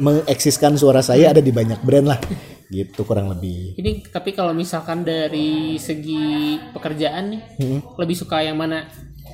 mengeksiskan 0.00 0.80
suara 0.80 1.04
saya 1.04 1.30
ada 1.30 1.44
di 1.44 1.52
banyak 1.52 1.84
brand 1.84 2.08
lah 2.08 2.20
gitu 2.70 3.02
kurang 3.02 3.28
lebih. 3.34 3.74
Ini 3.76 4.08
tapi 4.14 4.30
kalau 4.30 4.54
misalkan 4.54 5.02
dari 5.02 5.74
segi 5.76 6.54
pekerjaan 6.70 7.34
nih, 7.34 7.42
lebih 7.98 8.16
suka 8.16 8.46
yang 8.46 8.56
mana? 8.56 8.86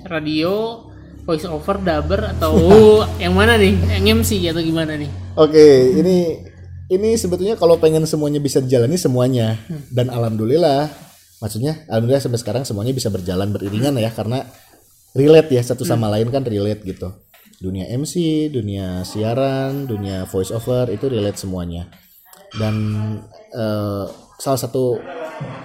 Radio, 0.07 0.87
voice 1.27 1.45
over, 1.45 1.77
dubber 1.83 2.33
atau 2.39 2.55
yang 3.23 3.35
mana 3.35 3.59
nih? 3.59 3.75
Yang 3.99 4.05
MC 4.23 4.31
atau 4.55 4.63
gimana 4.63 4.95
nih? 4.95 5.11
Oke, 5.35 5.99
ini 5.99 6.47
ini 6.87 7.19
sebetulnya 7.19 7.59
kalau 7.59 7.77
pengen 7.83 8.07
semuanya 8.07 8.39
bisa 8.39 8.63
dijalani 8.63 8.95
semuanya 8.95 9.59
dan 9.91 10.07
alhamdulillah 10.07 10.87
maksudnya 11.43 11.83
alhamdulillah 11.91 12.23
sampai 12.23 12.39
sekarang 12.39 12.63
semuanya 12.63 12.95
bisa 12.95 13.11
berjalan 13.11 13.51
beriringan 13.51 13.99
ya 13.99 14.15
karena 14.15 14.47
relate 15.19 15.51
ya 15.51 15.63
satu 15.67 15.83
sama 15.83 16.07
lain 16.13 16.31
kan 16.31 16.47
relate 16.47 16.87
gitu. 16.87 17.11
Dunia 17.57 17.89
MC, 17.89 18.47
dunia 18.53 19.01
siaran, 19.03 19.89
dunia 19.89 20.29
voice 20.29 20.53
over 20.53 20.93
itu 20.93 21.09
relate 21.09 21.41
semuanya. 21.41 21.89
Dan 22.53 22.75
eh, 23.51 24.05
salah 24.37 24.61
satu 24.61 25.01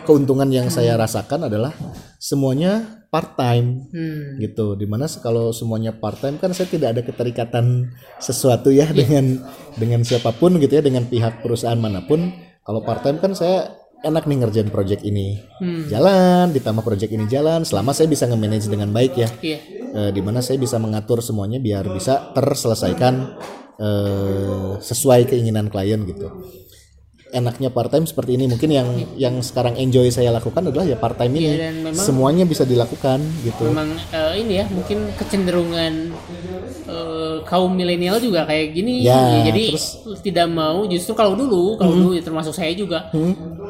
keuntungan 0.08 0.48
yang 0.48 0.72
saya 0.72 0.96
rasakan 0.96 1.52
adalah 1.52 1.76
semuanya 2.16 3.01
part 3.12 3.36
time 3.36 3.92
Hmm. 3.92 4.40
gitu. 4.40 4.80
Di 4.80 4.88
mana 4.88 5.06
kalau 5.20 5.52
semuanya 5.52 5.92
part 5.92 6.18
time 6.24 6.40
kan 6.40 6.56
saya 6.56 6.72
tidak 6.72 6.96
ada 6.96 7.02
keterikatan 7.04 7.92
sesuatu 8.18 8.72
ya 8.72 8.88
dengan 9.00 9.44
dengan 9.76 10.02
siapa 10.08 10.32
pun 10.32 10.56
gitu 10.58 10.80
ya 10.80 10.84
dengan 10.84 11.04
pihak 11.06 11.44
perusahaan 11.44 11.78
mana 11.78 12.02
pun. 12.08 12.32
Kalau 12.64 12.82
part 12.88 13.04
time 13.04 13.20
kan 13.20 13.36
saya 13.36 13.76
enak 14.02 14.26
nih 14.26 14.38
ngerjain 14.42 14.72
project 14.72 15.04
ini. 15.04 15.44
Jalan 15.92 16.56
ditambah 16.56 16.82
project 16.82 17.12
ini 17.12 17.28
jalan 17.28 17.68
selama 17.68 17.92
saya 17.92 18.08
bisa 18.08 18.26
nge-manage 18.26 18.72
dengan 18.72 18.90
baik 18.96 19.14
ya. 19.20 19.30
Iya. 19.44 19.60
Eh, 19.92 20.12
di 20.16 20.24
mana 20.24 20.40
saya 20.40 20.56
bisa 20.56 20.80
mengatur 20.80 21.20
semuanya 21.20 21.60
biar 21.60 21.84
bisa 21.92 22.32
terselesaikan 22.32 23.14
eh, 23.76 24.72
sesuai 24.80 25.28
keinginan 25.28 25.68
klien 25.68 26.00
gitu 26.08 26.32
enaknya 27.32 27.72
part 27.72 27.90
time 27.90 28.06
seperti 28.06 28.36
ini. 28.38 28.46
Mungkin 28.52 28.70
yang 28.70 28.88
yang 29.16 29.36
sekarang 29.40 29.80
enjoy 29.80 30.12
saya 30.12 30.30
lakukan 30.30 30.70
adalah 30.70 30.86
ya 30.86 31.00
part 31.00 31.18
time 31.18 31.34
ini. 31.40 31.48
Iya, 31.56 31.72
dan 31.72 31.76
memang- 31.82 32.06
semuanya 32.06 32.44
bisa 32.46 32.64
dilakukan 32.68 33.20
gitu. 33.42 33.72
Memang 33.72 33.96
eh, 34.12 34.34
ini 34.44 34.54
ya 34.62 34.66
mungkin 34.70 35.10
kecenderungan 35.16 36.14
kaum 37.44 37.70
milenial 37.70 38.18
juga 38.18 38.44
kayak 38.44 38.72
gini. 38.72 39.02
Ya, 39.02 39.44
Jadi 39.44 39.74
terus- 39.74 39.98
tidak 40.20 40.48
mau 40.48 40.84
justru 40.86 41.12
kalau 41.12 41.34
dulu, 41.34 41.76
kalau 41.76 41.94
dulu 41.94 42.10
ya 42.12 42.22
termasuk 42.22 42.52
saya 42.52 42.72
juga 42.72 43.08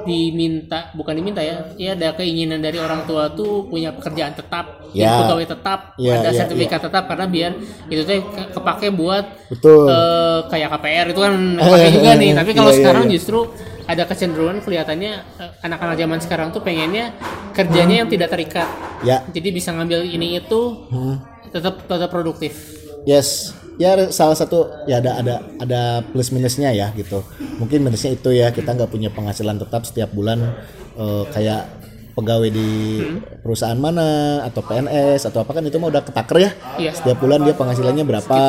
diminta 0.02 0.90
bukan 0.92 1.14
diminta 1.14 1.40
ya, 1.40 1.72
ya 1.76 1.94
ada 1.94 2.14
keinginan 2.14 2.58
dari 2.58 2.78
orang 2.78 3.06
tua 3.06 3.30
tuh 3.30 3.66
punya 3.66 3.92
pekerjaan 3.92 4.34
tetap, 4.34 4.82
Ya. 4.92 5.22
pegawai 5.22 5.46
tetap, 5.48 5.80
Ya, 5.96 6.18
ada 6.18 6.30
ya, 6.30 6.40
sertifikat 6.42 6.82
tetap 6.82 7.06
karena 7.06 7.26
biar 7.26 7.52
itu 7.88 8.02
tuh 8.02 8.20
ke- 8.26 8.50
kepake 8.52 8.88
buat 8.92 9.26
betul 9.48 9.86
eh, 9.86 10.40
kayak 10.48 10.70
KPR 10.72 11.06
itu 11.08 11.20
kan 11.20 11.34
pakai 11.56 11.90
juga 11.92 12.12
nih. 12.22 12.32
Tapi 12.34 12.52
kalau 12.52 12.72
iya, 12.72 12.78
sekarang 12.78 13.04
iya. 13.06 13.14
justru 13.14 13.40
ada 13.84 14.04
kecenderungan 14.06 14.58
kelihatannya 14.60 15.12
eh, 15.38 15.52
anak-anak 15.62 15.96
zaman 15.96 16.20
sekarang 16.20 16.48
tuh 16.50 16.62
pengennya 16.62 17.14
kerjanya 17.52 17.96
yang 18.02 18.10
tidak 18.10 18.30
terikat. 18.30 18.70
ya 19.02 19.26
Jadi 19.28 19.50
bisa 19.50 19.70
ngambil 19.72 20.02
ini 20.04 20.38
itu 20.38 20.62
Hmm. 20.90 21.18
tetap 21.48 21.86
tetap 21.86 22.10
produktif. 22.10 22.54
Yes, 23.02 23.58
ya 23.82 23.98
salah 24.14 24.38
satu 24.38 24.86
ya 24.86 25.02
ada 25.02 25.18
ada 25.18 25.36
ada 25.58 25.82
plus 26.06 26.30
minusnya 26.30 26.70
ya 26.70 26.94
gitu. 26.94 27.26
Mungkin 27.58 27.82
minusnya 27.82 28.14
itu 28.14 28.30
ya 28.30 28.54
kita 28.54 28.78
nggak 28.78 28.94
punya 28.94 29.10
penghasilan 29.10 29.58
tetap 29.58 29.90
setiap 29.90 30.14
bulan 30.14 30.54
eh, 30.94 31.24
kayak 31.34 31.82
pegawai 32.14 32.50
di 32.52 33.02
perusahaan 33.42 33.80
mana 33.80 34.44
atau 34.46 34.62
PNS 34.62 35.32
atau 35.32 35.42
apa 35.42 35.58
kan 35.58 35.64
itu 35.66 35.82
mah 35.82 35.90
udah 35.90 36.04
ketaker 36.06 36.38
ya. 36.38 36.52
Iya. 36.78 36.92
Setiap 36.94 37.18
bulan 37.18 37.42
dia 37.42 37.58
penghasilannya 37.58 38.06
berapa 38.06 38.42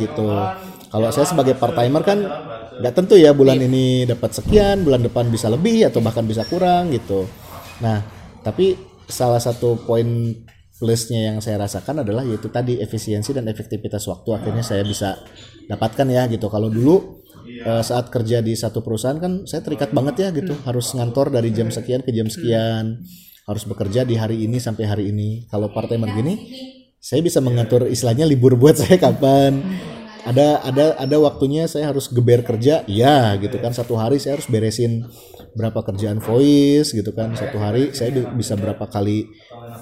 gitu. 0.00 0.28
Kalau 0.88 1.08
saya 1.12 1.26
sebagai 1.28 1.52
part 1.60 1.76
timer 1.76 2.00
kan 2.00 2.18
nggak 2.78 2.94
tentu 2.94 3.18
ya 3.18 3.36
bulan 3.36 3.60
ini 3.60 4.08
dapat 4.08 4.32
sekian, 4.32 4.86
bulan 4.86 5.04
depan 5.04 5.28
bisa 5.28 5.52
lebih 5.52 5.84
atau 5.90 6.00
bahkan 6.00 6.24
bisa 6.24 6.46
kurang 6.48 6.94
gitu. 6.94 7.28
Nah, 7.84 8.00
tapi 8.40 8.78
salah 9.04 9.42
satu 9.42 9.76
poin 9.84 10.32
plusnya 10.78 11.34
yang 11.34 11.36
saya 11.42 11.58
rasakan 11.58 12.06
adalah 12.06 12.22
yaitu 12.22 12.48
tadi 12.48 12.78
efisiensi 12.78 13.34
dan 13.34 13.50
efektivitas 13.50 14.06
waktu 14.06 14.30
akhirnya 14.38 14.62
saya 14.62 14.86
bisa 14.86 15.18
dapatkan 15.66 16.06
ya 16.08 16.30
gitu. 16.30 16.46
Kalau 16.46 16.70
dulu 16.70 17.20
eh, 17.66 17.82
saat 17.82 18.08
kerja 18.08 18.38
di 18.40 18.54
satu 18.54 18.80
perusahaan 18.80 19.18
kan 19.18 19.44
saya 19.44 19.60
terikat 19.66 19.90
banget 19.90 20.14
ya 20.22 20.28
gitu, 20.30 20.54
harus 20.64 20.94
ngantor 20.94 21.34
dari 21.34 21.50
jam 21.50 21.68
sekian 21.68 22.00
ke 22.06 22.14
jam 22.14 22.30
sekian, 22.30 23.02
harus 23.44 23.62
bekerja 23.66 24.06
di 24.06 24.14
hari 24.14 24.46
ini 24.46 24.62
sampai 24.62 24.84
hari 24.86 25.04
ini. 25.10 25.50
Kalau 25.50 25.68
part 25.74 25.90
timer 25.90 26.14
gini, 26.14 26.38
saya 27.02 27.20
bisa 27.20 27.42
mengatur 27.42 27.90
istilahnya 27.90 28.24
libur 28.24 28.54
buat 28.54 28.78
saya 28.78 28.96
kapan. 28.96 29.58
Ada 30.28 30.60
ada 30.60 30.86
ada 31.00 31.16
waktunya 31.24 31.64
saya 31.64 31.88
harus 31.88 32.10
geber 32.12 32.44
kerja, 32.44 32.84
ya 32.84 33.32
gitu 33.40 33.56
kan 33.58 33.72
satu 33.72 33.96
hari 33.96 34.20
saya 34.20 34.36
harus 34.36 34.50
beresin 34.50 35.08
berapa 35.56 35.80
kerjaan 35.80 36.20
voice 36.20 36.92
gitu 36.92 37.10
kan 37.16 37.32
satu 37.32 37.56
hari 37.56 37.96
saya 37.96 38.12
bi- 38.12 38.30
bisa 38.36 38.54
berapa 38.54 38.84
kali 38.92 39.26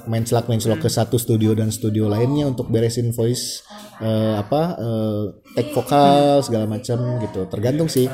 main 0.07 0.23
celak 0.23 0.47
main 0.47 0.63
celok 0.63 0.87
ke 0.87 0.91
satu 0.91 1.19
studio 1.19 1.53
dan 1.53 1.75
studio 1.75 2.07
lainnya 2.07 2.47
untuk 2.47 2.71
beresin 2.71 3.11
voice 3.11 3.67
eh, 3.99 4.35
apa 4.39 4.79
eh, 4.79 5.23
take 5.59 5.71
vokal 5.75 6.43
segala 6.47 6.65
macam 6.71 7.19
gitu. 7.23 7.47
Tergantung 7.51 7.91
sih. 7.91 8.07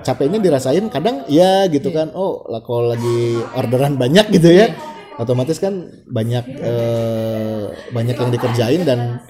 Capeknya 0.00 0.40
dirasain 0.40 0.88
kadang 0.88 1.28
ya 1.28 1.68
gitu 1.68 1.92
kan. 1.92 2.12
Oh 2.16 2.44
lah 2.48 2.64
kalau 2.64 2.88
lagi 2.92 3.36
orderan 3.52 4.00
banyak 4.00 4.32
gitu 4.32 4.48
ya 4.48 4.72
otomatis 5.20 5.60
kan 5.60 5.92
banyak 6.08 6.44
eh, 6.64 7.64
banyak 7.92 8.16
yang 8.16 8.30
dikerjain 8.32 8.82
dan 8.88 9.20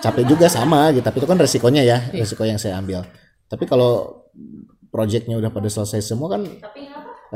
capek 0.00 0.24
juga 0.24 0.48
sama 0.48 0.88
gitu. 0.96 1.04
Tapi 1.04 1.16
itu 1.20 1.28
kan 1.28 1.36
resikonya 1.36 1.82
ya 1.84 1.98
resiko 2.16 2.48
yang 2.48 2.56
saya 2.56 2.80
ambil. 2.80 3.04
Tapi 3.46 3.68
kalau 3.68 4.24
projectnya 4.88 5.36
udah 5.36 5.52
pada 5.52 5.68
selesai 5.68 6.00
semua 6.00 6.32
kan 6.32 6.48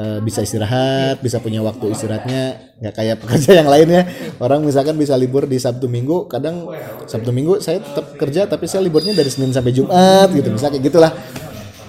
eh, 0.01 0.19
bisa 0.19 0.41
istirahat, 0.41 1.21
bisa 1.21 1.37
punya 1.39 1.61
waktu 1.61 1.87
istirahatnya 1.91 2.43
nggak 2.79 2.95
kayak 2.95 3.17
pekerja 3.19 3.51
yang 3.55 3.69
lainnya. 3.69 4.09
Orang 4.39 4.65
misalkan 4.65 4.97
bisa 4.97 5.13
libur 5.15 5.45
di 5.45 5.57
Sabtu 5.57 5.87
Minggu, 5.87 6.25
kadang 6.27 6.65
Sabtu 7.05 7.29
Minggu 7.29 7.59
saya 7.59 7.79
tetap 7.79 8.17
kerja 8.17 8.45
tapi 8.45 8.65
saya 8.65 8.81
liburnya 8.81 9.13
dari 9.13 9.29
Senin 9.29 9.51
sampai 9.51 9.71
Jumat 9.71 10.29
gitu, 10.31 10.49
misalnya 10.49 10.75
kayak 10.75 10.87
gitulah. 10.87 11.13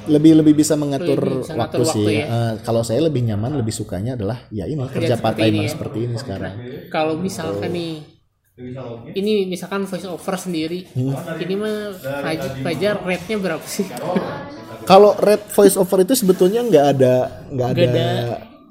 Lebih 0.03 0.33
lebih 0.35 0.57
bisa 0.57 0.73
mengatur 0.73 1.13
Lebih 1.15 1.39
bisa 1.39 1.53
waktu 1.53 1.77
ngatur 1.77 1.85
sih. 1.87 2.01
waktu 2.01 2.11
ya. 2.11 2.25
Eh, 2.25 2.53
kalau 2.59 2.81
saya 2.81 2.99
lebih 3.01 3.21
nyaman, 3.23 3.53
lebih 3.53 3.69
sukanya 3.71 4.17
adalah 4.17 4.43
ya 4.49 4.65
ini 4.65 4.81
kerja 4.83 5.13
seperti 5.13 5.21
part 5.21 5.35
timer 5.37 5.47
ini 5.47 5.61
ya. 5.61 5.69
seperti 5.69 5.97
ini 6.01 6.15
sekarang. 6.17 6.53
kalau 6.89 7.13
misalkan 7.15 7.69
nih 7.69 7.93
ini 9.11 9.45
misalkan 9.45 9.85
voice 9.85 10.05
over 10.05 10.35
sendiri 10.35 10.85
Hmm. 10.91 11.13
ini 11.37 11.53
mah 11.55 11.93
Faj- 11.95 12.59
Fajar 12.59 12.95
rate-nya 12.99 13.37
berapa 13.37 13.63
sih 13.63 13.87
Kalau 14.83 15.13
red 15.15 15.41
voice 15.47 15.75
over 15.75 16.01
itu 16.01 16.13
sebetulnya 16.13 16.61
nggak 16.61 16.85
ada 16.91 17.13
nggak 17.47 17.69
ada 17.69 17.81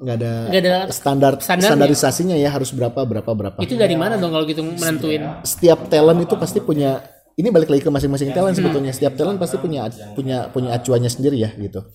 Nggak 0.01 0.17
ada- 0.17 0.49
ada, 0.49 0.73
standar 0.89 1.31
standarnya. 1.37 1.69
standarisasinya 1.69 2.33
ya 2.33 2.49
harus 2.49 2.71
berapa 2.71 2.97
berapa 3.01 3.31
berapa. 3.31 3.57
itu 3.59 3.75
dari 3.75 3.93
mana 3.93 4.17
dong 4.17 4.29
kalau 4.29 4.43
gitu 4.43 4.65
menentuin 4.65 5.21
Setiap 5.41 5.85
talent 5.87 6.19
itu 6.19 6.33
pasti 6.35 6.57
punya 6.57 7.05
ini 7.31 7.47
balik 7.47 7.69
lagi 7.69 7.79
ke 7.79 7.89
masing-masing 7.89 8.31
talent 8.31 8.53
sebetulnya. 8.53 8.89
Setiap 8.91 9.13
talent 9.13 9.37
pasti 9.37 9.55
punya 9.55 9.85
punya 10.11 10.49
punya 10.49 10.73
acuannya 10.73 11.05
sendiri 11.07 11.37
ya 11.37 11.53
gitu. 11.53 11.85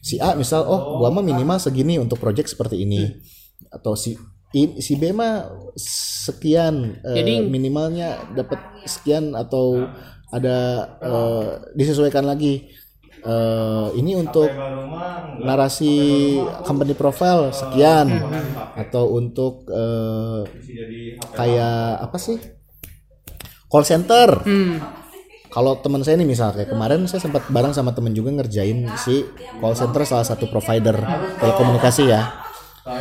Si 0.00 0.16
A 0.16 0.32
misal 0.32 0.64
oh 0.64 0.96
gua 0.96 1.08
mah 1.10 1.20
minimal 1.20 1.56
segini 1.56 1.94
untuk 1.94 2.16
project 2.16 2.48
seperti 2.48 2.80
ini 2.80 3.04
atau 3.68 3.92
si 3.92 4.16
i- 4.50 4.80
si 4.80 4.96
B 4.96 5.12
mah 5.12 5.44
sekian 5.76 6.96
eh, 7.02 7.12
Jadi- 7.14 7.44
minimalnya 7.44 8.32
dapat 8.32 8.56
sekian 8.82 9.32
atau 9.32 9.84
ada 10.28 10.56
eh, 10.96 11.44
disesuaikan 11.74 12.24
lagi 12.24 12.72
eh, 13.22 13.88
ini 13.96 14.16
untuk 14.16 14.50
narasi 15.40 15.94
company 16.62 16.92
profile 16.92 17.52
sekian. 17.52 18.08
Atau 18.76 19.16
untuk 19.16 19.66
eh, 19.68 20.42
kayak 21.34 22.06
apa 22.06 22.18
sih? 22.18 22.38
Call 23.70 23.86
center. 23.86 24.42
Kalau 25.50 25.82
teman 25.82 26.02
saya 26.06 26.14
nih 26.14 26.26
misal 26.26 26.54
kayak 26.54 26.70
kemarin 26.70 27.10
saya 27.10 27.26
sempat 27.26 27.42
bareng 27.50 27.74
sama 27.74 27.90
temen 27.90 28.14
juga 28.14 28.30
ngerjain 28.30 28.86
si 28.94 29.26
call 29.58 29.74
center 29.74 30.06
salah 30.06 30.22
satu 30.22 30.46
provider 30.46 30.94
telekomunikasi 31.42 32.02
ya. 32.06 32.30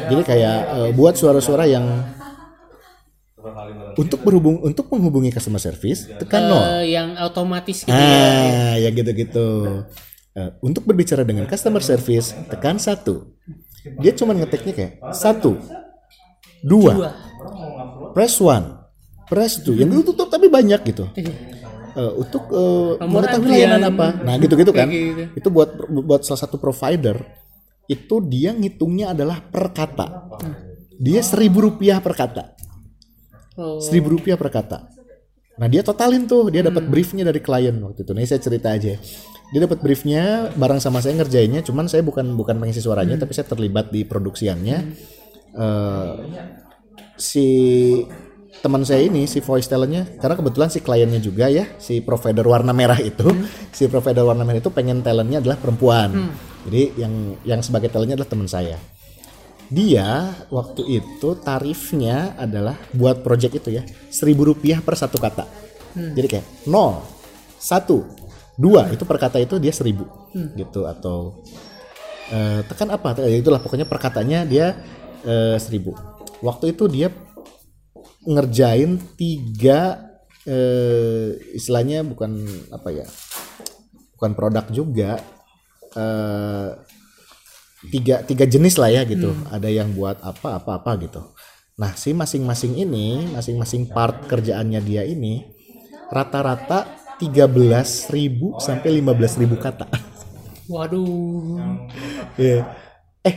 Jadi 0.09 0.21
kayak 0.25 0.57
eh, 0.73 0.91
buat 0.97 1.13
suara-suara 1.13 1.69
yang 1.69 1.85
untuk 3.99 4.23
berhubung 4.23 4.63
untuk 4.63 4.87
menghubungi 4.89 5.29
customer 5.29 5.59
service 5.59 6.07
tekan 6.17 6.47
nol. 6.47 6.63
Eh, 6.81 6.95
yang 6.95 7.19
otomatis 7.19 7.83
gitu 7.83 7.93
ya. 7.93 8.73
Ah, 8.73 8.73
ya 8.79 8.89
gitu-gitu. 8.95 9.49
Eh, 10.39 10.51
untuk 10.63 10.87
berbicara 10.87 11.27
dengan 11.27 11.43
customer 11.43 11.83
service, 11.83 12.31
tekan 12.47 12.79
satu. 12.79 13.35
Dia 13.99 14.15
cuma 14.15 14.31
ngetiknya 14.31 14.71
kayak 14.71 14.93
satu, 15.11 15.59
dua, 16.63 17.11
press 18.15 18.39
one, 18.39 18.87
press 19.27 19.59
two. 19.59 19.75
Yang 19.75 20.07
itu 20.07 20.11
tuh 20.15 20.31
tapi 20.31 20.47
banyak 20.47 20.79
gitu. 20.87 21.11
Eh, 21.11 22.11
untuk 22.15 22.47
Nomor 22.47 23.27
mengetahui 23.27 23.51
layanan 23.51 23.91
apa. 23.91 24.15
Nah 24.23 24.39
gitu-gitu 24.39 24.71
kan. 24.71 24.87
Kayak 24.87 25.03
gitu. 25.11 25.23
Itu 25.43 25.47
buat 25.51 25.75
buat 25.91 26.23
salah 26.23 26.47
satu 26.47 26.55
provider 26.55 27.19
itu 27.91 28.15
dia 28.23 28.55
ngitungnya 28.55 29.11
adalah 29.11 29.43
per 29.43 29.75
kata. 29.75 30.31
Dia 30.95 31.19
seribu 31.19 31.67
rupiah 31.67 31.99
per 31.99 32.15
kata 32.15 32.59
Oh, 33.59 33.83
seribu 33.83 34.15
rupiah 34.15 34.39
per 34.39 34.47
kata. 34.47 34.87
Nah 35.59 35.67
dia 35.67 35.83
totalin 35.83 36.23
tuh, 36.23 36.47
dia 36.47 36.63
dapat 36.63 36.87
briefnya 36.87 37.27
dari 37.27 37.43
klien 37.43 37.75
waktu 37.83 38.07
itu. 38.07 38.11
Nah 38.15 38.23
saya 38.23 38.39
cerita 38.39 38.71
aja. 38.71 38.95
Dia 39.49 39.65
dapat 39.65 39.81
briefnya, 39.81 40.53
bareng 40.53 40.77
sama 40.77 41.01
saya 41.01 41.17
ngerjainnya. 41.17 41.65
Cuman 41.65 41.89
saya 41.89 42.05
bukan 42.05 42.37
bukan 42.37 42.61
pengisi 42.61 42.81
suaranya, 42.85 43.17
tapi 43.17 43.33
saya 43.33 43.49
terlibat 43.49 43.89
di 43.89 44.05
produksiannya. 44.05 44.77
Eh, 45.57 46.13
si 47.17 47.47
teman 48.61 48.85
saya 48.85 49.01
ini, 49.05 49.25
si 49.25 49.41
voice 49.41 49.65
talentnya, 49.65 50.05
karena 50.21 50.37
kebetulan 50.37 50.69
si 50.69 50.79
kliennya 50.85 51.17
juga 51.17 51.49
ya, 51.49 51.65
si 51.81 52.03
provider 52.03 52.45
warna 52.45 52.75
merah 52.75 52.99
itu, 53.01 53.25
si 53.73 53.89
provider 53.89 54.21
warna 54.21 54.45
merah 54.45 54.61
itu 54.61 54.69
pengen 54.69 55.01
talentnya 55.01 55.41
adalah 55.41 55.57
perempuan. 55.57 56.29
Jadi 56.69 56.83
yang 57.01 57.13
yang 57.41 57.61
sebagai 57.65 57.89
talentnya 57.89 58.21
adalah 58.21 58.29
teman 58.29 58.49
saya 58.49 58.77
dia 59.69 60.33
waktu 60.49 60.81
itu 60.97 61.37
tarifnya 61.45 62.33
adalah 62.41 62.73
buat 62.89 63.21
project 63.21 63.61
itu 63.61 63.69
ya 63.77 63.85
seribu 64.09 64.49
rupiah 64.49 64.81
per 64.81 64.97
satu 64.97 65.21
kata 65.21 65.45
jadi 65.93 66.27
kayak 66.27 66.45
nol 66.65 67.05
satu 67.61 68.01
dua 68.59 68.91
itu 68.91 69.07
per 69.07 69.15
kata 69.15 69.39
itu 69.39 69.55
dia 69.55 69.71
seribu 69.71 70.03
gitu 70.59 70.83
atau 70.83 71.39
eh, 72.27 72.59
tekan 72.67 72.91
apa 72.91 73.23
Ya 73.23 73.39
itulah 73.39 73.63
pokoknya 73.63 73.87
per 73.87 74.03
katanya 74.03 74.43
dia 74.43 74.75
eh, 75.23 75.55
seribu 75.55 75.95
waktu 76.43 76.75
itu 76.75 76.91
dia 76.91 77.07
ngerjain 78.27 78.99
tiga 79.15 80.11
eh, 80.43 81.39
istilahnya 81.55 82.03
bukan 82.03 82.35
apa 82.75 82.91
ya 82.91 83.07
bukan 84.19 84.35
produk 84.35 84.67
juga 84.67 85.23
eh, 85.95 86.71
tiga 87.87 88.27
tiga 88.27 88.43
jenis 88.43 88.75
lah 88.75 88.91
ya 88.91 89.07
gitu. 89.07 89.31
Ada 89.47 89.71
yang 89.71 89.95
buat 89.95 90.19
apa 90.19 90.59
apa 90.59 90.83
apa 90.83 90.91
gitu. 90.99 91.23
Nah 91.79 91.95
si 91.95 92.11
masing-masing 92.11 92.75
ini, 92.75 93.31
masing-masing 93.31 93.87
part 93.87 94.27
kerjaannya 94.27 94.83
dia 94.83 95.07
ini 95.07 95.47
rata-rata 96.11 96.98
13.000 97.19 98.09
sampai 98.57 98.89
15.000 99.03 99.59
kata. 99.59 99.85
waduh 100.71 101.59
Iya. 102.39 102.63
Eh, 103.21 103.35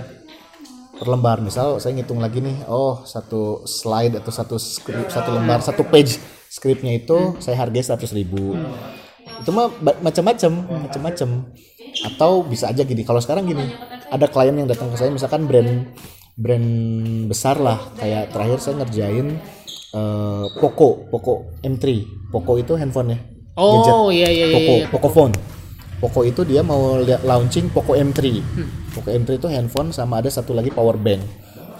Per 0.98 1.08
lembar. 1.10 1.42
Misal 1.42 1.82
saya 1.82 1.98
ngitung 1.98 2.22
lagi 2.22 2.46
nih 2.46 2.70
oh 2.70 3.02
satu 3.10 3.66
slide 3.66 4.22
atau 4.22 4.30
satu 4.30 4.56
skrip 4.62 5.10
satu 5.10 5.34
lembar 5.34 5.66
satu 5.66 5.82
page 5.90 6.22
skripnya 6.48 6.94
itu 6.94 7.42
saya 7.42 7.58
hargai 7.58 7.82
seratus 7.82 8.14
ribu. 8.14 8.54
Itu 9.42 9.50
mah 9.50 9.74
macam-macam 9.82 10.52
macam-macam 10.90 11.30
atau 11.98 12.46
bisa 12.46 12.70
aja 12.70 12.86
gini 12.86 13.02
kalau 13.02 13.18
sekarang 13.18 13.50
gini 13.50 13.66
ada 14.14 14.30
klien 14.30 14.54
yang 14.54 14.70
datang 14.70 14.94
ke 14.94 14.98
saya 15.02 15.10
misalkan 15.10 15.50
brand 15.50 15.90
brand 16.38 16.70
besar 17.26 17.58
lah. 17.58 17.82
Kayak 17.98 18.30
terakhir 18.30 18.60
saya 18.62 18.76
ngerjain 18.86 19.57
eh, 19.92 20.46
Poco 20.58 21.08
Poco 21.08 21.34
M3 21.62 21.86
Poco 22.28 22.58
itu 22.58 22.76
handphonenya. 22.76 23.20
Oh 23.56 24.10
iya 24.10 24.28
iya 24.28 24.46
iya. 24.46 24.56
Poco 24.56 24.74
iya. 24.74 24.88
Poco 24.90 25.10
phone. 25.10 25.34
Poco 25.98 26.22
itu 26.22 26.46
dia 26.46 26.62
mau 26.62 27.02
lihat 27.02 27.26
launching 27.26 27.74
Poco 27.74 27.94
M3 27.94 28.20
Poco 28.94 29.10
M3 29.10 29.30
itu 29.36 29.48
handphone 29.48 29.90
sama 29.90 30.22
ada 30.22 30.30
satu 30.30 30.54
lagi 30.54 30.70
power 30.70 30.96
bank. 30.96 31.24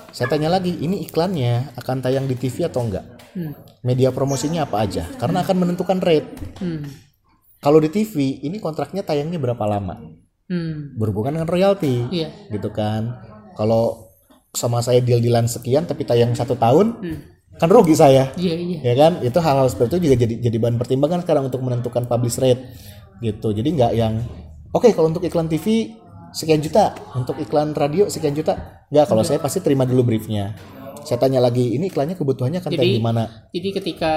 Saya 0.10 0.26
tanya 0.28 0.50
lagi 0.50 0.74
ini 0.74 1.04
iklannya 1.04 1.78
akan 1.78 2.02
tayang 2.02 2.26
di 2.26 2.34
TV 2.34 2.66
atau 2.66 2.82
enggak? 2.82 3.06
Media 3.86 4.10
promosinya 4.10 4.66
apa 4.66 4.82
aja? 4.82 5.06
Karena 5.16 5.46
akan 5.46 5.56
menentukan 5.58 6.00
rate. 6.00 6.30
Hmm. 6.58 6.86
kalau 7.58 7.82
di 7.82 7.90
TV 7.90 8.38
ini 8.42 8.62
kontraknya 8.62 9.02
tayangnya 9.02 9.38
berapa 9.38 9.66
lama? 9.66 9.98
Hmm. 10.48 10.96
berhubungan 10.96 11.36
dengan 11.36 11.50
royalti 11.50 12.08
Iya. 12.10 12.30
gitu 12.50 12.72
kan? 12.72 13.20
Kalau 13.54 14.14
sama 14.56 14.80
saya 14.80 15.04
deal 15.04 15.20
dealan 15.20 15.46
sekian 15.46 15.84
tapi 15.84 16.08
tayang 16.08 16.32
satu 16.34 16.56
tahun 16.56 16.98
kan 17.58 17.70
rugi 17.74 17.98
saya. 17.98 18.30
Iya 18.38 18.56
iya. 18.56 18.78
ya 18.82 18.94
kan? 18.94 19.12
Itu 19.26 19.42
hal-hal 19.42 19.68
seperti 19.68 19.98
itu 19.98 20.10
juga 20.10 20.16
jadi 20.26 20.36
jadi 20.50 20.58
bahan 20.62 20.78
pertimbangan 20.78 21.20
sekarang 21.26 21.50
untuk 21.50 21.62
menentukan 21.66 22.06
publish 22.06 22.38
rate. 22.38 22.62
Gitu. 23.18 23.48
Jadi 23.50 23.70
nggak 23.74 23.92
yang 23.98 24.22
oke 24.70 24.94
kalau 24.94 25.10
untuk 25.10 25.26
iklan 25.26 25.50
TV 25.50 25.98
sekian 26.32 26.62
juta. 26.62 26.94
Untuk 27.18 27.36
iklan 27.42 27.74
radio 27.74 28.06
sekian 28.08 28.38
juta. 28.38 28.86
Nggak 28.94 29.06
kalau 29.10 29.26
saya 29.26 29.42
pasti 29.42 29.60
terima 29.66 29.84
dulu 29.90 30.06
briefnya. 30.06 30.54
Saya 31.08 31.24
tanya 31.24 31.40
lagi 31.40 31.72
ini 31.72 31.88
iklannya 31.88 32.20
kebutuhannya 32.20 32.60
kan 32.60 32.68
Jadi- 32.68 32.84
kayak 32.84 32.98
gimana? 33.00 33.24
Jadi 33.56 33.70
ketika 33.80 34.14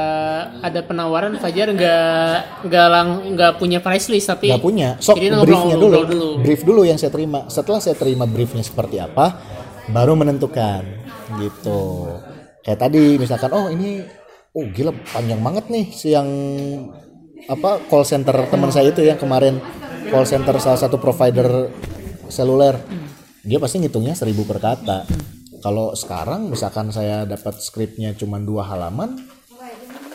ada 0.58 0.82
penawaran 0.82 1.38
Fajar 1.38 1.70
nggak 1.70 2.66
nggak 2.66 2.86
lang 2.90 3.08
nggak 3.38 3.52
punya 3.62 3.78
price 3.78 4.10
list 4.10 4.26
tapi 4.26 4.50
nggak 4.50 4.60
punya. 4.60 4.98
Sok 4.98 5.16
Jadi 5.16 5.32
briefnya 5.38 5.76
dulu. 5.78 5.86
ngobrol 5.96 6.06
dulu. 6.10 6.28
brief 6.42 6.60
dulu 6.66 6.82
yang 6.82 6.98
saya 6.98 7.14
terima. 7.14 7.46
Setelah 7.46 7.78
saya 7.80 7.94
terima 7.94 8.26
briefnya 8.26 8.60
seperti 8.60 8.98
apa 9.00 9.38
baru 9.88 10.18
menentukan. 10.18 10.82
Gitu 11.38 11.80
kayak 12.70 12.86
tadi 12.86 13.18
misalkan 13.18 13.50
oh 13.50 13.66
ini 13.66 13.98
oh 14.54 14.62
gila 14.70 14.94
panjang 15.10 15.42
banget 15.42 15.66
nih 15.74 15.90
si 15.90 16.14
yang 16.14 16.30
apa 17.50 17.82
call 17.90 18.06
center 18.06 18.46
teman 18.46 18.70
saya 18.70 18.94
itu 18.94 19.02
yang 19.02 19.18
kemarin 19.18 19.58
call 20.06 20.22
center 20.22 20.54
salah 20.62 20.78
satu 20.78 21.02
provider 21.02 21.66
seluler. 22.30 22.78
Dia 23.42 23.58
pasti 23.58 23.82
ngitungnya 23.82 24.14
seribu 24.14 24.46
per 24.46 24.62
kata. 24.62 25.02
Kalau 25.58 25.98
sekarang 25.98 26.46
misalkan 26.46 26.94
saya 26.94 27.26
dapat 27.26 27.58
skripnya 27.58 28.14
cuma 28.14 28.38
dua 28.38 28.70
halaman 28.70 29.18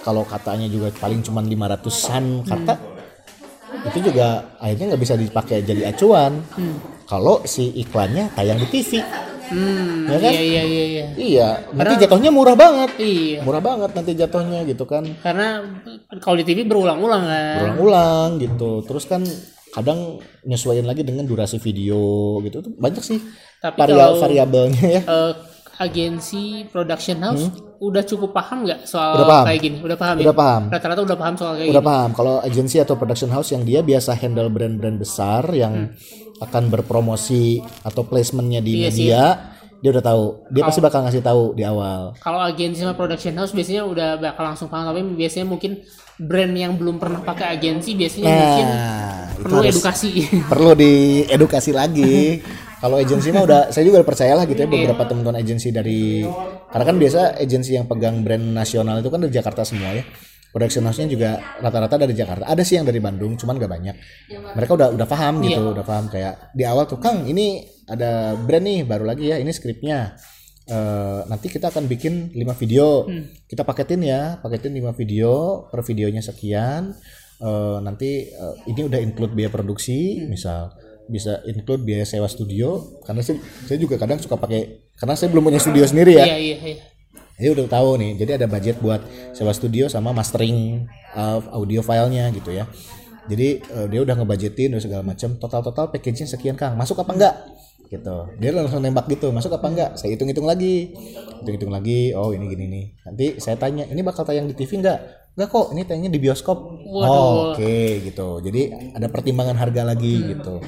kalau 0.07 0.23
katanya 0.23 0.71
juga 0.71 0.95
paling 0.95 1.19
cuma 1.25 1.43
500-an 1.43 2.45
kata 2.47 2.75
itu 3.91 4.09
juga 4.09 4.55
akhirnya 4.63 4.95
nggak 4.95 5.01
bisa 5.03 5.19
dipakai 5.19 5.59
jadi 5.59 5.91
acuan. 5.91 6.39
Kalau 7.03 7.43
si 7.43 7.69
iklannya 7.83 8.31
tayang 8.31 8.63
di 8.63 8.67
TV 8.71 9.03
Hmm, 9.47 10.05
Ya 10.05 10.17
kan? 10.17 10.31
iya 10.31 10.41
iya 10.41 10.63
iya 10.63 10.85
iya. 10.85 11.05
iya 11.15 11.49
nanti 11.71 12.01
jatuhnya 12.01 12.29
murah 12.29 12.53
banget 12.53 12.89
Iya. 12.97 13.39
murah 13.41 13.59
banget 13.59 13.91
nanti 13.91 14.11
jatuhnya 14.13 14.63
gitu 14.63 14.83
kan 14.83 15.05
Karena 15.19 15.61
kalau 16.17 16.35
di 16.35 16.43
TV 16.43 16.63
berulang-ulang 16.63 17.23
kan. 17.23 17.55
berulang-ulang 17.75 18.29
gitu 18.37 18.81
terus 18.81 19.03
kan 19.03 19.21
kadang 19.69 20.17
nyesuaiin 20.41 20.83
lagi 20.83 21.01
dengan 21.01 21.23
durasi 21.23 21.57
video 21.57 21.99
gitu 22.41 22.61
Tuh 22.61 22.73
banyak 22.73 23.01
sih 23.01 23.19
Tapi 23.57 23.77
variabel 23.77 24.01
kalau- 24.07 24.21
variabelnya 24.21 24.83
ya 24.89 25.01
Eh, 25.03 25.33
agensi 25.77 26.43
production 26.65 27.19
house 27.19 27.51
udah 27.77 28.01
cukup 28.01 28.31
paham 28.31 28.63
nggak 28.63 28.83
soal 28.83 29.11
Hmm? 29.11 29.17
Udah 29.17 29.27
paham. 29.29 29.45
kayak 29.45 29.59
gini? 29.61 29.77
Udah 29.77 29.97
paham 29.97 30.15
ya? 30.15 30.23
Udah 30.23 30.37
paham. 30.37 30.63
Rata-rata 30.71 31.01
udah 31.03 31.17
paham 31.17 31.35
soal 31.35 31.53
kayak 31.53 31.67
udah 31.67 31.75
gini. 31.77 31.91
paham 31.91 32.09
kalau 32.13 32.35
agensi 32.39 32.77
atau 32.79 32.95
production 32.95 33.27
house 33.29 33.51
yang 33.51 33.61
dia 33.61 33.79
biasa 33.81 34.15
handle 34.15 34.47
brand-brand 34.47 34.95
besar 34.97 35.43
yang 35.51 35.91
akan 36.41 36.63
berpromosi 36.67 37.63
atau 37.83 38.03
placementnya 38.03 38.59
di 38.59 38.83
Iya 38.83 38.89
sih. 38.91 39.07
media 39.07 39.21
dia 39.83 39.89
udah 39.93 40.03
tahu. 40.03 40.23
Dia 40.49 40.63
pasti 40.65 40.81
bakal 40.81 41.05
ngasih 41.05 41.21
tahu 41.21 41.53
di 41.53 41.61
awal. 41.61 42.17
Kalau 42.17 42.41
agensi 42.41 42.81
sama 42.81 42.97
production 42.97 43.37
house 43.37 43.53
biasanya 43.53 43.85
udah 43.85 44.09
bakal 44.17 44.43
langsung 44.49 44.67
paham 44.71 44.89
tapi 44.89 45.05
biasanya 45.13 45.45
mungkin 45.45 45.85
brand 46.15 46.53
yang 46.55 46.73
belum 46.79 46.97
pernah 46.97 47.21
pakai 47.21 47.59
agensi 47.59 47.91
biasanya 47.93 48.25
mungkin 48.31 48.65
nah 48.65 49.15
itu 49.35 49.43
perlu 49.45 49.61
edukasi. 49.67 50.09
perlu 50.51 50.71
diedukasi 50.73 51.71
lagi. 51.75 52.39
Kalau 52.81 52.97
agensi 53.01 53.29
mah 53.29 53.43
udah 53.45 53.61
saya 53.69 53.83
juga 53.85 54.01
percaya 54.05 54.33
lah 54.37 54.45
gitu 54.45 54.61
ya 54.61 54.69
beberapa 54.69 55.03
teman-teman 55.05 55.41
agensi 55.41 55.69
dari 55.69 56.21
karena 56.69 56.85
kan 56.85 56.97
biasa 56.97 57.19
agensi 57.39 57.71
yang 57.77 57.85
pegang 57.87 58.21
brand 58.21 58.45
nasional 58.53 58.99
itu 59.01 59.09
kan 59.09 59.21
dari 59.21 59.33
Jakarta 59.33 59.61
semua 59.65 59.95
ya 59.95 60.03
production 60.55 60.87
house-nya 60.87 61.11
juga 61.11 61.35
rata-rata 61.59 61.99
dari 61.99 62.15
Jakarta. 62.15 62.47
Ada 62.47 62.63
sih 62.63 62.79
yang 62.79 62.87
dari 62.87 63.03
Bandung 63.03 63.35
cuman 63.35 63.59
gak 63.59 63.71
banyak. 63.75 63.95
Mereka 64.55 64.71
udah 64.71 64.95
udah 64.95 65.07
paham 65.07 65.43
gitu 65.43 65.75
udah 65.75 65.83
paham. 65.83 66.07
Kayak 66.07 66.55
di 66.55 66.63
awal 66.63 66.87
tuh 66.87 67.03
Kang 67.03 67.27
ini 67.27 67.67
ada 67.91 68.39
brand 68.39 68.63
nih 68.63 68.87
baru 68.87 69.03
lagi 69.03 69.35
ya 69.35 69.37
ini 69.37 69.51
skripnya 69.51 70.15
Eh, 70.65 71.21
nanti 71.29 71.45
kita 71.45 71.69
akan 71.69 71.85
bikin 71.85 72.33
5 72.33 72.57
video. 72.57 73.05
Kita 73.45 73.61
paketin 73.61 74.01
ya 74.01 74.41
paketin 74.41 74.73
5 74.73 74.97
video 74.97 75.65
per 75.69 75.85
videonya 75.85 76.25
sekian. 76.25 76.89
Eh, 77.37 77.77
nanti 77.85 78.33
eh, 78.33 78.55
ini 78.65 78.81
udah 78.89 78.97
include 78.97 79.37
biaya 79.37 79.53
produksi 79.53 80.25
misal 80.25 80.73
bisa 81.05 81.45
include 81.45 81.85
biaya 81.85 82.01
sewa 82.01 82.25
studio. 82.25 82.97
Karena 83.05 83.21
sih 83.21 83.37
saya 83.69 83.77
juga 83.77 84.01
kadang 84.01 84.17
suka 84.17 84.41
pakai 84.41 84.89
karena 84.97 85.13
saya 85.13 85.29
belum 85.29 85.53
punya 85.53 85.61
studio 85.61 85.85
sendiri 85.85 86.17
ya. 86.17 86.33
Iya 86.33 86.37
iya 86.41 86.57
iya. 86.57 86.83
Jadi 87.35 87.51
udah 87.51 87.67
tahu 87.67 87.89
nih 87.99 88.11
jadi 88.15 88.31
ada 88.39 88.47
budget 88.47 88.79
buat 88.79 89.03
sewa 89.35 89.51
studio 89.51 89.91
sama 89.91 90.15
mastering 90.15 90.87
uh, 91.11 91.43
audio 91.51 91.83
filenya 91.83 92.31
gitu 92.31 92.55
ya. 92.55 92.63
Jadi 93.25 93.59
uh, 93.73 93.87
dia 93.89 93.99
udah 94.05 94.15
ngebudgetin 94.15 94.71
udah 94.71 94.83
segala 94.83 95.03
macam 95.03 95.35
total 95.35 95.65
total 95.65 95.89
package-nya 95.91 96.29
sekian 96.29 96.55
kang. 96.55 96.77
Masuk 96.79 97.01
apa 97.01 97.11
enggak? 97.11 97.35
Gitu. 97.91 98.17
Dia 98.39 98.49
langsung 98.55 98.79
nembak 98.79 99.11
gitu 99.11 99.35
masuk 99.35 99.51
apa 99.51 99.67
enggak? 99.67 99.89
Saya 99.99 100.15
hitung 100.15 100.31
hitung 100.31 100.47
lagi. 100.47 100.95
Hitung 101.43 101.55
hitung 101.59 101.73
lagi 101.75 102.15
oh 102.15 102.31
ini 102.31 102.47
gini 102.47 102.65
nih 102.71 102.85
nanti 103.03 103.25
saya 103.43 103.59
tanya 103.59 103.83
ini 103.91 103.99
bakal 103.99 104.23
tayang 104.23 104.47
di 104.47 104.55
TV 104.55 104.79
enggak? 104.79 104.99
Enggak 105.35 105.49
kok 105.51 105.67
ini 105.75 105.81
tayangnya 105.83 106.11
di 106.15 106.19
bioskop. 106.23 106.57
Oh, 106.87 107.51
oke 107.51 107.75
gitu. 107.99 108.39
Jadi 108.39 108.93
ada 108.95 109.11
pertimbangan 109.11 109.59
harga 109.59 109.83
lagi 109.83 110.23
gitu 110.31 110.63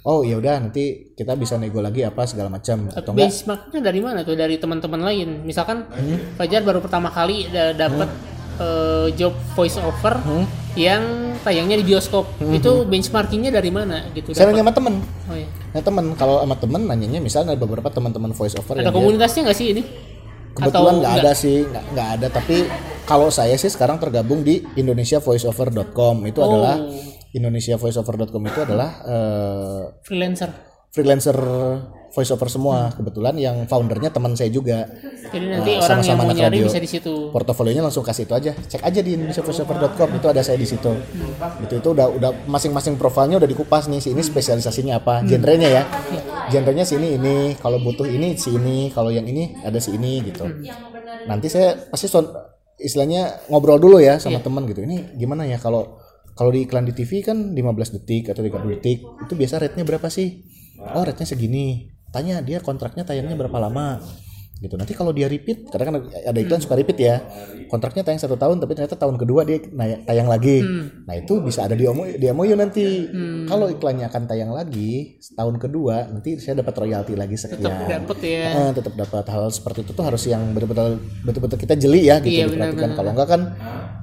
oh 0.00 0.20
ya 0.20 0.34
udah 0.34 0.60
nanti 0.60 0.84
kita 1.12 1.34
bisa 1.34 1.54
nego 1.54 1.78
lagi 1.78 2.02
apa 2.02 2.22
segala 2.22 2.46
macam 2.48 2.86
atau 2.88 3.10
enggak 3.10 3.26
Benchmarknya 3.26 3.80
dari 3.80 4.00
mana 4.00 4.18
tuh? 4.20 4.34
Dari 4.34 4.54
teman-teman 4.54 5.00
lain. 5.00 5.28
Misalkan 5.42 5.86
Hmm? 5.88 6.34
Fajar 6.34 6.60
baru 6.60 6.78
pertama 6.78 7.08
kali 7.08 7.46
da- 7.46 7.72
dapat 7.72 8.06
eh, 8.56 9.06
job 9.14 9.30
voice 9.52 9.78
over 9.78 10.18
Hmm? 10.18 10.42
yang 10.74 11.02
tayangnya 11.38 11.74
di 11.74 11.84
bioskop. 11.84 12.26
Itu 12.48 12.82
benchmarkingnya 12.84 13.50
dari 13.50 13.70
mana 13.70 14.10
gitu? 14.10 14.30
saya 14.32 14.48
nanya 14.48 14.62
sama 14.62 14.72
temen 14.72 14.94
Oh, 15.24 15.32
iya. 15.32 15.46
Nah 15.68 15.80
teman 15.80 16.04
kalau 16.12 16.40
sama 16.40 16.56
temen 16.56 16.82
nanyanya 16.84 17.18
misalnya 17.18 17.52
ada 17.52 17.60
beberapa 17.60 17.86
teman-teman 17.88 18.30
voice 18.30 18.54
over 18.54 18.72
Ada 18.72 18.80
yang 18.80 18.86
dia- 18.86 18.98
komunitasnya 18.98 19.40
nggak 19.44 19.56
sih 19.56 19.68
ini? 19.70 19.82
kebetulan 20.50 20.94
nggak 20.98 21.14
ada 21.16 21.32
sih 21.32 21.62
nggak 21.62 21.84
nggak 21.88 22.08
ada 22.12 22.26
tapi 22.32 22.56
kalau 23.04 23.30
saya 23.30 23.54
sih 23.54 23.68
sekarang 23.68 23.94
tergabung 23.96 24.42
di 24.42 24.58
indonesiavoiceover.com 24.74 26.16
itu 26.24 26.38
Oh. 26.38 26.46
adalah 26.48 26.76
indonesiavoiceover.com 27.32 28.42
itu 28.46 28.60
adalah 28.62 28.90
eh, 29.04 29.82
Freelancer. 30.04 30.50
freelancer 30.88 31.36
voiceover 32.08 32.48
semua. 32.48 32.88
Kebetulan 32.96 33.36
yang 33.36 33.68
foundernya 33.68 34.08
teman 34.08 34.32
saya 34.32 34.48
juga. 34.48 34.88
Jadi 35.28 35.44
nanti 35.44 35.76
Nah, 35.76 35.84
orang 35.84 36.00
yang 36.00 36.16
sama-sama 36.16 36.22
mau 36.24 36.32
anak 36.32 36.40
nyari 36.40 36.58
bisa 36.64 36.80
di 36.80 36.88
situ. 36.88 37.28
portofolionya 37.28 37.84
langsung 37.84 38.00
kasih 38.00 38.24
itu 38.24 38.32
aja. 38.32 38.52
Cek 38.56 38.80
aja 38.80 39.00
di 39.04 39.12
indonesiavoiceover.com 39.12 40.08
itu 40.16 40.26
ada 40.26 40.40
saya 40.40 40.56
di 40.56 40.64
situ. 40.64 40.88
Itu 41.68 41.74
itu 41.76 41.88
udah 41.92 42.08
udah 42.08 42.30
masing-masing 42.48 42.96
profilnya 42.96 43.36
udah 43.36 43.46
dikupas 43.46 43.86
nih 43.92 44.00
si 44.00 44.16
ini 44.16 44.24
spesialisasinya 44.24 44.96
apa 44.98 45.20
genrenya 45.28 45.68
ya. 45.68 45.82
Genrenya 46.48 46.88
si 46.88 46.96
ini 46.96 47.20
ini 47.20 47.36
kalau 47.60 47.76
butuh 47.78 48.08
ini 48.08 48.40
si 48.40 48.56
ini 48.56 48.88
kalau 48.88 49.12
yang 49.12 49.28
ini 49.28 49.60
ada 49.60 49.76
si 49.76 49.92
ini 49.92 50.24
gitu. 50.24 50.48
Nanti 51.28 51.52
saya 51.52 51.76
pasti 51.92 52.08
istilahnya 52.80 53.50
ngobrol 53.52 53.76
dulu 53.76 54.00
ya 54.00 54.16
sama 54.16 54.40
teman 54.40 54.64
gitu. 54.64 54.80
Ini 54.80 55.14
gimana 55.20 55.44
ya 55.44 55.60
kalau 55.60 56.00
kalau 56.38 56.54
di 56.54 56.62
iklan 56.62 56.86
di 56.86 56.94
TV 56.94 57.18
kan 57.26 57.50
15 57.50 57.98
detik 57.98 58.30
atau 58.30 58.46
30 58.46 58.78
detik 58.78 59.02
itu 59.02 59.32
biasa 59.34 59.58
rate-nya 59.58 59.82
berapa 59.82 60.06
sih? 60.06 60.46
Oh 60.94 61.02
rate-nya 61.02 61.26
segini. 61.26 61.90
Tanya 62.14 62.38
dia 62.46 62.62
kontraknya 62.62 63.02
tayangnya 63.02 63.34
berapa 63.34 63.58
lama 63.58 63.98
gitu. 64.58 64.74
Nanti 64.74 64.90
kalau 64.90 65.10
dia 65.10 65.24
repeat 65.24 65.66
kadang 65.66 65.86
kan 65.88 65.94
ada 66.04 66.34
iklan 66.36 66.58
suka 66.58 66.74
repeat 66.74 66.98
ya. 66.98 67.22
Kontraknya 67.66 68.02
tayang 68.02 68.18
satu 68.18 68.34
tahun 68.34 68.58
tapi 68.58 68.72
ternyata 68.72 68.94
tahun 68.94 69.14
kedua 69.16 69.42
dia 69.42 69.62
tayang 70.02 70.26
lagi. 70.26 70.62
Nah 71.04 71.14
itu 71.14 71.38
bisa 71.38 71.62
ada 71.62 71.72
di 71.72 71.84
MOU, 71.84 72.14
di 72.14 72.26
MOU 72.26 72.54
nanti 72.54 73.06
kalau 73.44 73.68
iklannya 73.68 74.06
akan 74.06 74.22
tayang 74.24 74.50
lagi 74.50 74.88
tahun 75.30 75.56
kedua 75.56 76.10
nanti 76.10 76.36
saya 76.36 76.58
dapat 76.58 76.74
royalti 76.76 77.14
lagi 77.14 77.34
sekian. 77.34 77.62
Dapet 77.62 78.18
ya. 78.20 78.44
Eh, 78.50 78.70
tetap 78.72 78.94
dapat 78.94 79.24
hal 79.26 79.48
seperti 79.48 79.82
itu 79.82 79.92
tuh 79.92 80.02
harus 80.02 80.22
yang 80.24 80.50
betul-betul 80.50 80.96
betul-betul 81.22 81.58
kita 81.58 81.74
jeli 81.74 82.04
ya 82.04 82.18
gitu 82.18 82.34
Iya, 82.34 82.44
diperhatikan. 82.48 82.90
kalau 82.92 83.10
enggak 83.12 83.28
kan 83.28 83.40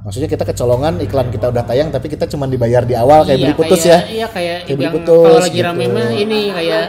maksudnya 0.01 0.27
kita 0.27 0.43
kecolongan 0.45 0.93
iklan 0.99 1.27
kita 1.29 1.49
udah 1.49 1.63
tayang 1.63 1.89
tapi 1.89 2.07
kita 2.07 2.25
cuma 2.25 2.45
dibayar 2.45 2.81
di 2.81 2.93
awal 2.93 3.23
kayak 3.23 3.35
Iya, 3.35 3.45
beli 3.45 3.55
putus 3.55 3.81
kayak- 3.81 3.89
ya. 3.89 3.99
Iya 4.07 4.27
kayak, 4.29 4.57
Kayak 4.63 4.77
beli 4.77 4.89
putus, 4.93 5.25
kalau 5.25 5.41
lagi 5.41 5.57
gitu. 5.57 5.67
rame 5.67 5.85
mah 5.87 6.09
ini 6.11 6.39
kayak 6.49 6.85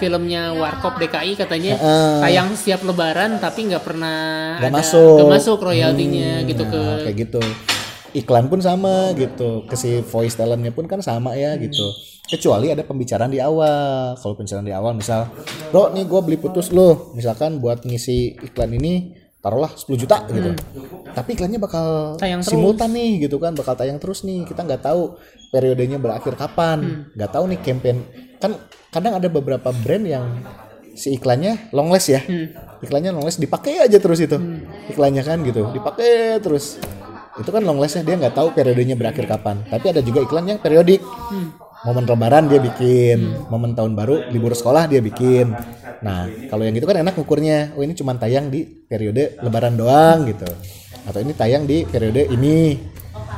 filmnya 0.00 0.50
Warkop 0.50 0.96
DKI 0.96 1.36
katanya 1.36 1.76
Heeh. 1.76 2.16
tayang 2.24 2.56
setiap 2.56 2.80
lebaran 2.82 3.36
tapi 3.36 3.68
nggak 3.68 3.84
pernah 3.84 4.56
Nggak 4.56 4.72
ada 4.72 4.78
masuk. 4.80 5.14
nggak 5.20 5.32
masuk 5.36 5.58
royaltinya 5.60 6.30
gitu 6.42 6.64
ke 6.64 6.80
Nah, 6.80 6.98
kayak 7.04 7.16
gitu. 7.20 7.42
Iklan 8.10 8.48
pun 8.48 8.58
sama 8.58 9.12
gitu. 9.14 9.68
Ke 9.68 9.76
si 9.76 10.00
voice 10.02 10.34
talentnya 10.34 10.72
pun 10.72 10.88
kan 10.88 10.98
sama 10.98 11.36
ya 11.36 11.54
gitu. 11.54 11.84
Kecuali 12.26 12.70
ada 12.70 12.82
pembicaraan 12.82 13.30
di 13.30 13.38
awal. 13.38 14.16
Kalau 14.16 14.34
pembicaraan 14.34 14.66
di 14.66 14.72
awal 14.72 14.96
misal 14.96 15.30
bro 15.68 15.92
nih 15.92 16.08
gue 16.08 16.20
beli 16.24 16.38
putus 16.40 16.72
lo 16.72 17.12
misalkan 17.12 17.60
buat 17.60 17.84
ngisi 17.84 18.40
iklan 18.42 18.74
ini 18.74 19.19
taruhlah 19.40 19.72
10 19.72 19.96
juta 19.96 20.20
gitu. 20.28 20.52
Tapi 21.16 21.32
iklannya 21.34 21.56
bakal 21.56 22.16
Tayang 22.20 22.44
terus. 22.44 22.52
simultan 22.52 22.92
nih 22.92 23.24
gitu 23.24 23.40
kan 23.40 23.56
bakal 23.56 23.74
tayang 23.74 23.96
terus 23.96 24.22
nih. 24.22 24.44
Kita 24.44 24.64
nggak 24.64 24.84
tahu 24.84 25.16
periodenya 25.48 25.96
berakhir 25.96 26.36
kapan. 26.36 27.08
Nggak 27.16 27.30
tahu 27.32 27.44
nih 27.48 27.60
campaign. 27.64 27.96
Kan 28.36 28.60
kadang 28.92 29.16
ada 29.16 29.28
beberapa 29.32 29.72
brand 29.72 30.04
yang 30.04 30.44
si 30.92 31.16
iklannya 31.16 31.70
long 31.70 31.86
last 31.86 32.10
ya 32.10 32.18
iklannya 32.82 33.14
long 33.14 33.22
last 33.22 33.40
dipakai 33.40 33.80
aja 33.80 33.96
terus 33.96 34.20
itu. 34.20 34.36
Iklannya 34.92 35.24
kan 35.24 35.40
gitu. 35.40 35.72
Dipakai 35.72 36.36
terus. 36.44 36.76
Itu 37.40 37.48
kan 37.48 37.64
long 37.64 37.80
lastnya 37.80 38.04
dia 38.04 38.20
nggak 38.20 38.36
tahu 38.36 38.52
periodenya 38.52 38.92
berakhir 39.00 39.24
kapan. 39.24 39.64
Tapi 39.64 39.86
ada 39.96 40.04
juga 40.04 40.20
iklan 40.20 40.44
yang 40.52 40.60
periodik 40.60 41.00
momen 41.80 42.04
lebaran 42.04 42.44
dia 42.46 42.60
bikin 42.60 43.48
momen 43.48 43.72
tahun 43.72 43.96
baru 43.96 44.28
libur 44.28 44.52
sekolah 44.52 44.84
dia 44.86 45.00
bikin. 45.00 45.52
Nah 46.00 46.28
kalau 46.48 46.64
yang 46.64 46.76
gitu 46.76 46.84
kan 46.84 47.00
enak 47.00 47.16
ukurnya 47.16 47.72
oh 47.76 47.82
ini 47.82 47.96
cuma 47.96 48.16
tayang 48.16 48.48
di 48.48 48.64
periode 48.64 49.40
lebaran 49.40 49.76
doang 49.76 50.28
gitu. 50.28 50.48
Atau 51.08 51.24
ini 51.24 51.32
tayang 51.32 51.64
di 51.64 51.88
periode 51.88 52.28
ini. 52.28 52.76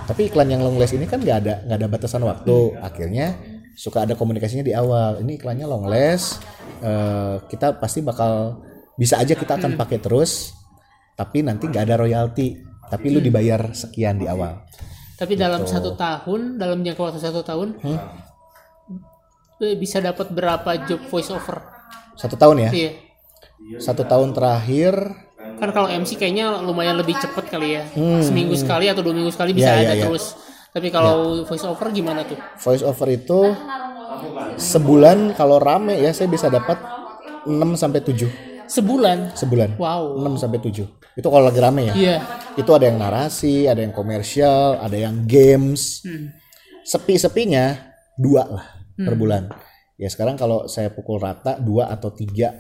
Tapi 0.03 0.26
iklan 0.26 0.51
yang 0.51 0.66
long 0.66 0.74
last 0.76 0.93
ini 0.93 1.07
kan 1.07 1.22
nggak 1.22 1.38
ada 1.47 1.55
nggak 1.66 1.78
ada 1.78 1.88
batasan 1.88 2.22
waktu. 2.26 2.74
Akhirnya 2.82 3.38
suka 3.78 4.03
ada 4.03 4.18
komunikasinya 4.18 4.66
di 4.66 4.74
awal. 4.74 5.22
Ini 5.22 5.38
iklannya 5.38 5.66
long 5.70 5.86
last. 5.86 6.43
Eh, 6.82 7.36
kita 7.47 7.78
pasti 7.78 8.03
bakal 8.03 8.59
bisa 8.99 9.22
aja 9.22 9.38
kita 9.38 9.55
akan 9.62 9.78
pakai 9.78 10.03
terus. 10.03 10.51
Tapi 11.14 11.47
nanti 11.47 11.70
nggak 11.70 11.86
ada 11.86 12.03
royalti. 12.03 12.59
Tapi 12.90 13.07
lu 13.09 13.22
dibayar 13.22 13.70
sekian 13.72 14.18
di 14.18 14.26
awal. 14.26 14.66
Tapi 15.16 15.38
dalam 15.38 15.62
Gitu. 15.62 15.78
satu 15.78 15.95
tahun 15.95 16.59
dalam 16.59 16.82
jangka 16.82 16.99
waktu 16.99 17.20
satu 17.22 17.40
tahun 17.47 17.78
Hmm? 17.78 17.99
Bisa 19.78 20.02
dapat 20.02 20.30
berapa 20.34 20.70
job 20.86 21.00
voice 21.10 21.30
over 21.30 21.72
satu 22.16 22.36
tahun 22.36 22.68
ya? 22.68 22.70
Iya. 22.72 22.90
Satu 23.80 24.04
tahun 24.04 24.36
terakhir. 24.36 24.94
Kan 25.58 25.70
kalau 25.70 25.88
MC 25.88 26.18
kayaknya 26.18 26.60
lumayan 26.62 26.98
lebih 26.98 27.14
cepet 27.18 27.44
kali 27.48 27.78
ya. 27.78 27.82
Seminggu 28.20 28.54
sekali 28.58 28.90
atau 28.90 29.00
dua 29.00 29.14
minggu 29.14 29.32
sekali 29.32 29.54
bisa 29.56 29.72
Hmm. 29.72 29.78
Iya, 29.78 29.82
iya, 29.82 29.88
ada 29.88 29.94
iya. 29.96 30.04
terus. 30.06 30.24
Tapi 30.72 30.88
kalau 30.88 31.44
voice 31.44 31.66
over 31.68 31.88
gimana 31.92 32.24
tuh? 32.24 32.38
Voice 32.38 32.84
over 32.84 33.08
itu 33.12 33.40
sebulan 34.56 35.34
kalau 35.36 35.58
rame 35.60 35.98
ya 35.98 36.12
saya 36.12 36.28
bisa 36.28 36.46
dapat 36.52 36.78
6 37.42 37.58
sampai 37.74 38.00
7 38.06 38.70
sebulan? 38.70 39.34
Sebulan. 39.34 39.76
Wow. 39.76 40.22
6 40.22 40.42
sampai 40.46 40.62
7 40.62 40.86
itu 41.12 41.28
kalau 41.28 41.44
lagi 41.44 41.60
rame 41.60 41.92
ya? 41.92 41.94
Iya. 41.96 42.16
Itu 42.56 42.72
ada 42.72 42.88
yang 42.88 42.96
narasi 42.96 43.68
ada 43.68 43.84
yang 43.84 43.92
komersial 43.92 44.80
ada 44.80 44.96
yang 44.96 45.24
games. 45.28 46.04
Hmm. 46.04 46.38
sepi-sepinya 46.82 47.78
dua 48.18 48.42
lah 48.42 48.82
per 48.97 49.14
bulan. 49.16 49.49
Ya 50.01 50.09
sekarang 50.09 50.34
kalau 50.40 50.66
saya 50.66 50.90
pukul 50.90 51.20
rata 51.20 51.61
dua 51.61 51.88
atau 51.93 52.11
tiga 52.11 52.53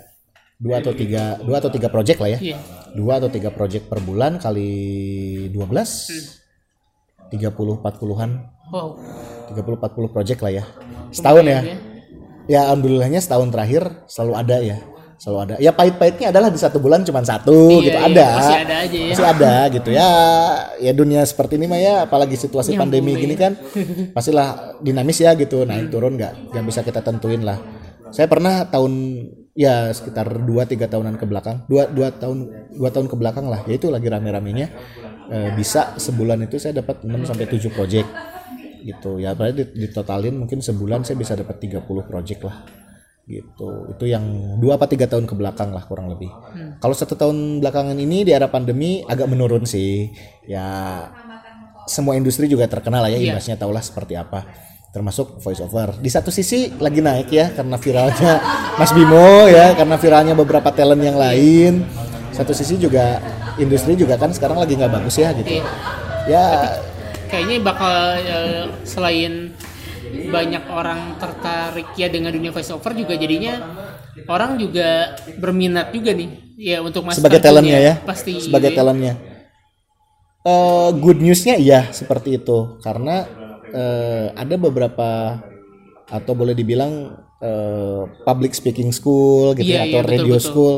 dua 0.62 0.78
atau 0.78 0.94
tiga 0.94 1.42
dua 1.42 1.58
atau 1.58 1.70
tiga 1.72 1.88
project 1.90 2.18
lah 2.22 2.30
ya. 2.36 2.38
Iya. 2.38 2.58
Dua 2.92 3.18
atau 3.18 3.32
tiga 3.32 3.50
project 3.50 3.88
per 3.88 4.04
bulan 4.04 4.36
kali 4.36 4.70
12 5.50 7.32
30 7.32 7.80
40-an 7.80 8.30
wow. 8.68 8.88
30 9.48 9.56
40 9.56 10.14
project 10.14 10.40
lah 10.44 10.52
ya. 10.52 10.64
Setahun 11.08 11.44
ya. 11.48 11.60
Iya. 11.64 11.76
ya 12.46 12.60
alhamdulillahnya 12.68 13.20
setahun 13.24 13.48
terakhir 13.48 14.04
selalu 14.06 14.32
ada 14.36 14.56
ya 14.60 14.78
selalu 15.22 15.38
ada. 15.38 15.54
Ya 15.62 15.70
pahit-pahitnya 15.70 16.34
adalah 16.34 16.50
di 16.50 16.58
satu 16.58 16.82
bulan 16.82 17.06
cuma 17.06 17.22
satu 17.22 17.54
Iya, 17.70 17.78
gitu. 17.80 17.94
iya, 17.94 18.08
ada. 18.10 18.26
masih 18.34 18.58
ada 18.58 18.74
aja 18.82 18.96
ya. 18.98 19.06
Masih 19.14 19.26
ada 19.28 19.52
gitu 19.70 19.90
ya. 19.92 20.10
Ya 20.82 20.92
dunia 20.92 21.22
seperti 21.22 21.54
ini 21.54 21.70
mah 21.70 21.78
ya 21.78 21.94
apalagi 22.02 22.34
situasi 22.34 22.74
pandemi 22.74 23.14
gini 23.14 23.38
kan 23.38 23.54
pastilah 24.10 24.74
dinamis 24.82 25.22
ya 25.22 25.38
gitu. 25.38 25.62
Naik 25.62 25.88
turun 25.88 26.18
nggak 26.18 26.50
nggak 26.50 26.64
bisa 26.66 26.82
kita 26.82 26.98
tentuin 27.00 27.38
lah. 27.40 27.62
Saya 28.10 28.26
pernah 28.26 28.66
tahun 28.66 28.92
ya 29.54 29.88
sekitar 29.88 30.42
2-3 30.42 30.90
tahunan 30.90 31.14
ke 31.14 31.24
belakang 31.24 31.62
dua 31.64 31.86
dua 31.86 32.08
tahun 32.10 32.38
dua 32.74 32.90
tahun 32.90 33.06
ke 33.06 33.14
belakang 33.14 33.46
lah. 33.46 33.62
Ya 33.64 33.78
itu 33.78 33.94
lagi 33.94 34.10
rame-ramenya. 34.10 34.66
Eh, 35.30 35.50
bisa 35.54 35.94
sebulan 35.96 36.44
itu 36.44 36.58
saya 36.58 36.82
dapat 36.82 37.06
6 37.06 37.24
sampai 37.24 37.46
7 37.46 37.70
project 37.70 38.10
gitu. 38.82 39.22
Ya 39.22 39.38
berarti 39.38 39.70
di- 39.70 39.86
ditotalin 39.86 40.34
mungkin 40.34 40.58
sebulan 40.58 41.06
saya 41.06 41.14
bisa 41.14 41.38
dapat 41.38 41.62
30 41.62 41.78
project 42.02 42.42
lah 42.42 42.81
gitu. 43.22 43.86
Itu 43.90 44.04
yang 44.04 44.24
dua 44.58 44.76
apa 44.76 44.90
tiga 44.90 45.06
tahun 45.06 45.30
ke 45.30 45.34
belakang 45.38 45.70
lah 45.70 45.86
kurang 45.86 46.10
lebih. 46.10 46.28
Kalau 46.78 46.94
satu 46.94 47.14
tahun 47.14 47.62
belakangan 47.62 47.94
ini 47.94 48.26
di 48.26 48.34
era 48.34 48.50
pandemi 48.50 49.02
agak 49.06 49.30
menurun 49.30 49.62
sih. 49.62 50.10
Ya 50.44 50.66
semua 51.86 52.14
industri 52.14 52.46
juga 52.46 52.66
terkenal 52.70 53.02
lah 53.02 53.10
ya 53.10 53.18
Iya. 53.18 53.34
imbasnya 53.34 53.56
tahulah 53.58 53.82
seperti 53.82 54.14
apa. 54.18 54.46
Termasuk 54.92 55.40
voice 55.40 55.62
over 55.64 55.96
di 55.98 56.12
satu 56.12 56.28
sisi 56.28 56.68
lagi 56.76 57.00
naik 57.00 57.32
ya 57.32 57.48
karena 57.56 57.80
viralnya 57.80 58.32
Mas 58.80 58.92
Bimo 58.92 59.48
ya 59.48 59.72
karena 59.72 59.96
viralnya 59.96 60.34
beberapa 60.36 60.68
talent 60.68 61.00
yang 61.00 61.16
lain. 61.16 61.86
Satu 62.32 62.52
sisi 62.52 62.76
juga 62.76 63.20
industri 63.56 63.96
juga 63.96 64.16
kan 64.16 64.32
sekarang 64.32 64.60
lagi 64.60 64.76
nggak 64.76 64.92
bagus 64.92 65.16
ya 65.16 65.32
gitu. 65.32 65.58
Iya. 65.58 65.64
ya. 66.28 66.46
Kayaknya 67.32 67.56
bakal 67.64 67.96
eh, 68.20 68.64
selain 68.84 69.41
banyak 70.32 70.64
orang 70.72 71.00
tertarik 71.20 71.88
ya 72.00 72.08
dengan 72.08 72.32
dunia 72.32 72.48
voice 72.48 72.72
over 72.72 72.96
juga 72.96 73.14
jadinya 73.20 73.60
orang 74.28 74.56
juga 74.56 75.12
berminat 75.36 75.92
juga 75.92 76.16
nih 76.16 76.30
ya 76.56 76.78
untuk 76.80 77.04
masuk 77.04 77.20
sebagai 77.20 77.40
talentnya 77.40 77.78
ya? 77.80 77.94
pasti. 78.04 78.38
Sebagai 78.40 78.72
talentnya. 78.72 79.14
Eh, 80.42 80.90
good 80.98 81.22
newsnya 81.22 81.54
iya 81.54 81.86
seperti 81.94 82.42
itu. 82.42 82.78
Karena 82.82 83.24
eh, 83.70 84.26
ada 84.34 84.54
beberapa 84.58 85.38
atau 86.10 86.32
boleh 86.34 86.52
dibilang 86.52 87.14
eh, 87.40 88.02
public 88.26 88.52
speaking 88.52 88.90
school 88.90 89.54
gitu 89.54 89.70
Iya, 89.70 89.86
ya, 89.86 89.88
atau 89.88 89.98
iya, 89.98 90.04
betul, 90.04 90.12
radio 90.18 90.34
betul. 90.36 90.46
school 90.46 90.74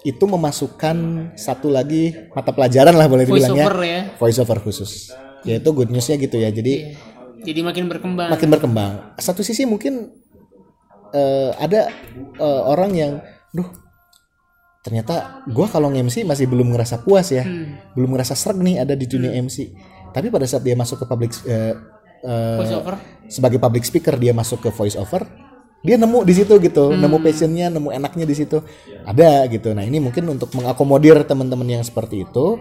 itu 0.00 0.24
memasukkan 0.24 0.96
satu 1.36 1.68
lagi 1.68 2.16
mata 2.32 2.56
pelajaran 2.56 2.96
lah 2.96 3.04
boleh 3.04 3.28
voice 3.28 3.44
dibilangnya. 3.44 3.64
Over 3.68 3.78
ya. 3.84 4.00
Voice 4.16 4.38
over 4.40 4.58
khusus. 4.64 4.92
Yaitu 5.44 5.68
good 5.74 5.92
newsnya 5.92 6.16
gitu 6.16 6.40
ya. 6.40 6.48
Jadi 6.48 6.74
Iya. 6.94 7.09
Jadi 7.44 7.60
makin 7.64 7.84
berkembang. 7.88 8.28
Makin 8.32 8.48
berkembang. 8.48 8.92
Satu 9.16 9.40
sisi 9.40 9.64
mungkin 9.64 10.12
eh, 11.12 11.50
ada 11.56 11.88
eh, 12.38 12.62
orang 12.68 12.90
yang, 12.94 13.12
duh, 13.52 13.68
ternyata 14.80 15.44
gua 15.48 15.68
kalau 15.68 15.92
nge-MC 15.92 16.24
masih 16.24 16.48
belum 16.48 16.72
ngerasa 16.72 17.04
puas 17.04 17.28
ya, 17.32 17.44
belum 17.96 18.16
ngerasa 18.16 18.32
serg 18.36 18.60
nih 18.60 18.80
ada 18.84 18.94
di 18.96 19.04
dunia 19.04 19.34
MC. 19.40 19.72
Tapi 20.10 20.26
pada 20.32 20.46
saat 20.48 20.66
dia 20.66 20.74
masuk 20.74 21.02
ke 21.02 21.06
public 21.06 21.30
eh, 21.46 21.74
eh, 22.26 22.58
voice 22.58 22.74
over 22.74 22.94
sebagai 23.30 23.62
public 23.62 23.86
speaker 23.86 24.18
dia 24.18 24.34
masuk 24.34 24.66
ke 24.66 24.70
voice 24.74 24.98
over, 24.98 25.22
dia 25.86 25.94
nemu 25.94 26.26
di 26.26 26.34
situ 26.34 26.58
gitu, 26.58 26.90
nemu 26.92 27.22
passionnya, 27.22 27.70
nemu 27.70 27.94
enaknya 27.94 28.26
di 28.26 28.34
situ, 28.34 28.58
ada 29.06 29.46
gitu. 29.46 29.70
Nah 29.70 29.86
ini 29.86 30.02
mungkin 30.02 30.26
untuk 30.26 30.50
mengakomodir 30.58 31.22
teman-teman 31.22 31.80
yang 31.80 31.84
seperti 31.86 32.26
itu, 32.26 32.58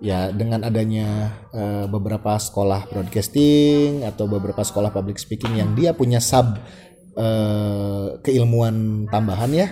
ya 0.00 0.32
dengan 0.32 0.64
adanya 0.64 1.28
eh, 1.52 1.84
beberapa 1.84 2.40
sekolah 2.40 2.88
broadcasting 2.88 4.00
atau 4.08 4.24
beberapa 4.24 4.64
sekolah 4.64 4.88
public 4.88 5.20
speaking 5.20 5.60
yang 5.60 5.76
dia 5.76 5.92
punya 5.92 6.24
sub 6.24 6.56
eh, 7.20 8.06
keilmuan 8.24 9.04
tambahan 9.12 9.52
ya, 9.52 9.68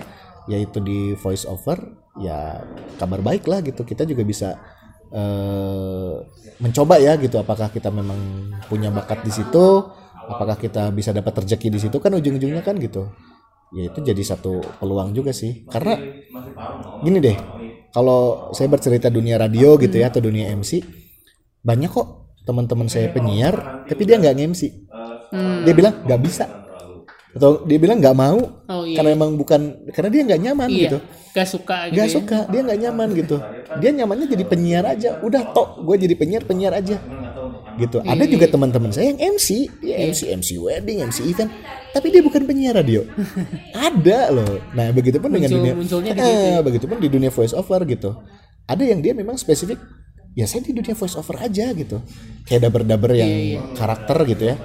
yaitu 0.52 0.84
di 0.84 1.16
voice 1.16 1.48
over, 1.48 1.80
ya 2.20 2.60
kabar 3.00 3.24
baik 3.24 3.48
lah 3.48 3.64
gitu. 3.64 3.88
Kita 3.88 4.04
juga 4.04 4.20
bisa 4.28 4.60
eh, 5.08 6.14
mencoba 6.60 7.00
ya 7.00 7.16
gitu, 7.16 7.40
apakah 7.40 7.72
kita 7.72 7.88
memang 7.88 8.52
punya 8.68 8.92
bakat 8.92 9.24
di 9.24 9.32
situ, 9.32 9.66
apakah 10.28 10.60
kita 10.60 10.92
bisa 10.92 11.16
dapat 11.16 11.40
rezeki 11.40 11.68
di 11.72 11.80
situ 11.80 11.96
kan 12.04 12.12
ujung-ujungnya 12.12 12.60
kan 12.60 12.76
gitu. 12.76 13.08
Ya 13.72 13.92
itu 13.92 14.00
jadi 14.00 14.22
satu 14.24 14.60
peluang 14.80 15.16
juga 15.16 15.32
sih, 15.32 15.64
karena 15.68 15.96
gini 17.04 17.20
deh 17.20 17.36
kalau 17.92 18.52
saya 18.52 18.68
bercerita 18.68 19.08
dunia 19.08 19.40
radio 19.40 19.76
gitu 19.80 19.96
ya 19.96 20.12
atau 20.12 20.20
dunia 20.20 20.52
MC 20.52 20.84
banyak 21.64 21.90
kok 21.90 22.38
teman-teman 22.44 22.88
saya 22.88 23.12
penyiar 23.12 23.84
tapi 23.84 24.02
dia 24.08 24.16
nggak 24.16 24.34
nge-MC 24.36 24.62
dia 25.64 25.74
bilang 25.76 25.94
nggak 26.04 26.20
bisa. 26.24 26.46
Atau 27.28 27.68
dia 27.68 27.78
bilang 27.78 28.00
nggak 28.00 28.16
mau 28.16 28.40
oh 28.40 28.82
iya. 28.88 28.96
karena 28.98 29.10
emang 29.14 29.36
bukan 29.36 29.84
karena 29.92 30.10
dia 30.10 30.22
nggak 30.24 30.40
nyaman 30.48 30.68
iya. 30.72 30.82
gitu. 30.88 30.98
Gak 31.36 31.48
suka 31.48 31.76
gitu 31.86 31.94
nggak 31.94 32.08
ya. 32.08 32.14
suka 32.18 32.38
dia 32.48 32.60
nggak 32.64 32.80
nyaman 32.88 33.08
gitu. 33.14 33.36
Dia 33.78 33.90
nyamannya 33.94 34.26
jadi 34.32 34.44
penyiar 34.48 34.84
aja. 34.88 35.20
Udah 35.20 35.52
tok 35.52 35.84
gue 35.84 35.96
jadi 36.08 36.14
penyiar 36.16 36.42
penyiar 36.48 36.72
aja 36.74 36.96
gitu. 37.78 38.02
Ada 38.02 38.18
Iya, 38.20 38.32
juga 38.34 38.46
teman-teman 38.48 38.90
saya 38.90 39.10
yang 39.10 39.38
MC 39.38 39.48
dia 39.78 39.96
MC 40.04 40.20
MC 40.34 40.48
wedding 40.58 40.98
MC 41.00 41.18
event. 41.24 41.50
Tapi 41.88 42.06
dia 42.10 42.20
bukan 42.20 42.42
penyiar 42.44 42.76
radio. 42.76 43.06
Ada 43.88 44.28
loh. 44.28 44.60
Nah 44.72 44.90
begitupun 44.90 45.30
dengan 45.30 45.48
Muncul- 45.48 45.58
dunia 45.62 45.72
munculnya 45.74 46.12
di 46.12 46.20
eh, 46.20 46.60
begitupun 46.60 46.96
di 46.98 47.08
dunia 47.08 47.30
voice 47.30 47.52
over 47.52 47.80
gitu. 47.84 48.10
Ada 48.64 48.84
yang 48.84 49.00
dia 49.00 49.14
memang 49.14 49.34
spesifik 49.34 49.78
ya 50.34 50.44
saya 50.44 50.60
di 50.60 50.74
dunia 50.74 50.92
voice 50.92 51.14
over 51.14 51.38
aja 51.38 51.72
gitu. 51.72 52.02
Kayak 52.44 52.68
daber-daber 52.68 53.14
yang 53.14 53.30
Iya, 53.30 53.60
karakter 53.72 54.18
gitu 54.26 54.44
ya. 54.44 54.56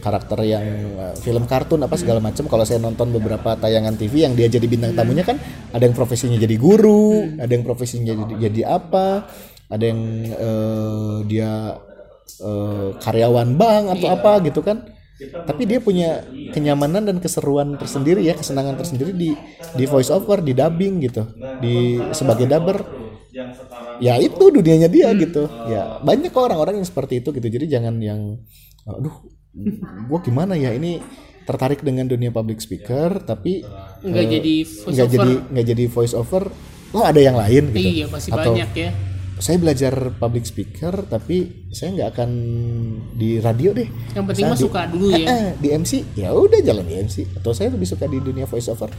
Karakter 0.00 0.40
yang 0.42 0.64
uh, 0.96 1.12
film 1.14 1.44
kartun 1.44 1.84
apa 1.84 1.92
segala 1.92 2.24
macam 2.24 2.48
kalau 2.48 2.64
saya 2.64 2.80
nonton 2.80 3.12
beberapa 3.12 3.52
tayangan 3.52 4.00
TV 4.00 4.24
yang 4.24 4.32
dia 4.32 4.48
jadi 4.48 4.64
bintang 4.64 4.96
tamunya 4.96 5.20
kan 5.20 5.36
ada 5.70 5.84
yang 5.84 5.92
profesinya 5.92 6.40
jadi 6.40 6.56
guru 6.56 7.36
ada 7.36 7.52
yang 7.52 7.60
profesinya 7.60 8.16
jadi 8.16 8.48
jadi 8.48 8.80
apa 8.80 9.28
ada 9.68 9.84
yang 9.84 10.00
uh, 10.32 11.20
dia 11.28 11.76
uh, 12.38 12.94
karyawan 13.02 13.58
bank 13.58 13.84
atau 13.98 14.08
apa 14.14 14.38
gitu 14.46 14.62
kan. 14.62 14.86
Tapi 15.20 15.68
dia 15.68 15.84
punya 15.84 16.24
kenyamanan 16.54 17.04
dan 17.04 17.16
keseruan 17.20 17.76
tersendiri 17.76 18.24
ya 18.24 18.32
kesenangan 18.32 18.80
tersendiri 18.80 19.12
di 19.12 19.36
di 19.76 19.84
voice 19.84 20.08
over 20.08 20.40
di 20.40 20.56
dubbing 20.56 21.02
gitu. 21.04 21.26
Di 21.60 22.00
sebagai 22.14 22.46
dubber. 22.46 22.78
ya 24.00 24.16
itu 24.16 24.48
dunianya 24.48 24.88
dia 24.88 25.12
gitu. 25.12 25.44
Ya 25.68 26.00
banyak 26.00 26.32
kok 26.32 26.40
orang-orang 26.40 26.80
yang 26.80 26.88
seperti 26.88 27.20
itu 27.20 27.36
gitu. 27.36 27.46
Jadi 27.46 27.68
jangan 27.68 28.00
yang 28.00 28.40
aduh 28.88 29.12
gua 30.08 30.18
gimana 30.24 30.56
ya? 30.56 30.72
Ini 30.72 31.04
tertarik 31.44 31.84
dengan 31.84 32.06
dunia 32.08 32.30
public 32.30 32.62
speaker 32.62 33.20
tapi 33.26 33.66
nggak 34.06 34.24
eh, 34.24 34.30
jadi 34.38 34.54
voice 34.64 34.94
nggak 34.94 35.08
over. 35.08 35.14
jadi 35.18 35.32
nggak 35.50 35.66
jadi 35.66 35.84
voice 35.90 36.14
over 36.14 36.42
oh 36.94 37.04
ada 37.04 37.20
yang 37.20 37.36
lain 37.36 37.74
gitu. 37.74 37.88
Iya 37.90 38.06
masih 38.08 38.30
Atau- 38.32 38.54
banyak 38.56 38.70
ya 38.72 38.90
saya 39.40 39.56
belajar 39.56 39.92
public 40.20 40.44
speaker 40.44 41.08
tapi 41.08 41.66
saya 41.72 41.96
nggak 41.96 42.08
akan 42.14 42.30
di 43.16 43.40
radio 43.40 43.72
deh. 43.72 43.88
Yang 44.12 44.24
penting 44.30 44.44
mah 44.46 44.58
suka 44.60 44.80
dulu 44.86 45.10
ya. 45.10 45.26
Eh, 45.26 45.48
di 45.56 45.68
MC 45.72 45.92
ya 46.14 46.30
udah 46.36 46.60
jalan 46.60 46.84
di 46.84 46.94
MC 47.00 47.40
atau 47.40 47.50
saya 47.56 47.72
lebih 47.72 47.88
suka 47.88 48.04
di 48.04 48.20
dunia 48.20 48.44
voice 48.44 48.68
over 48.68 48.92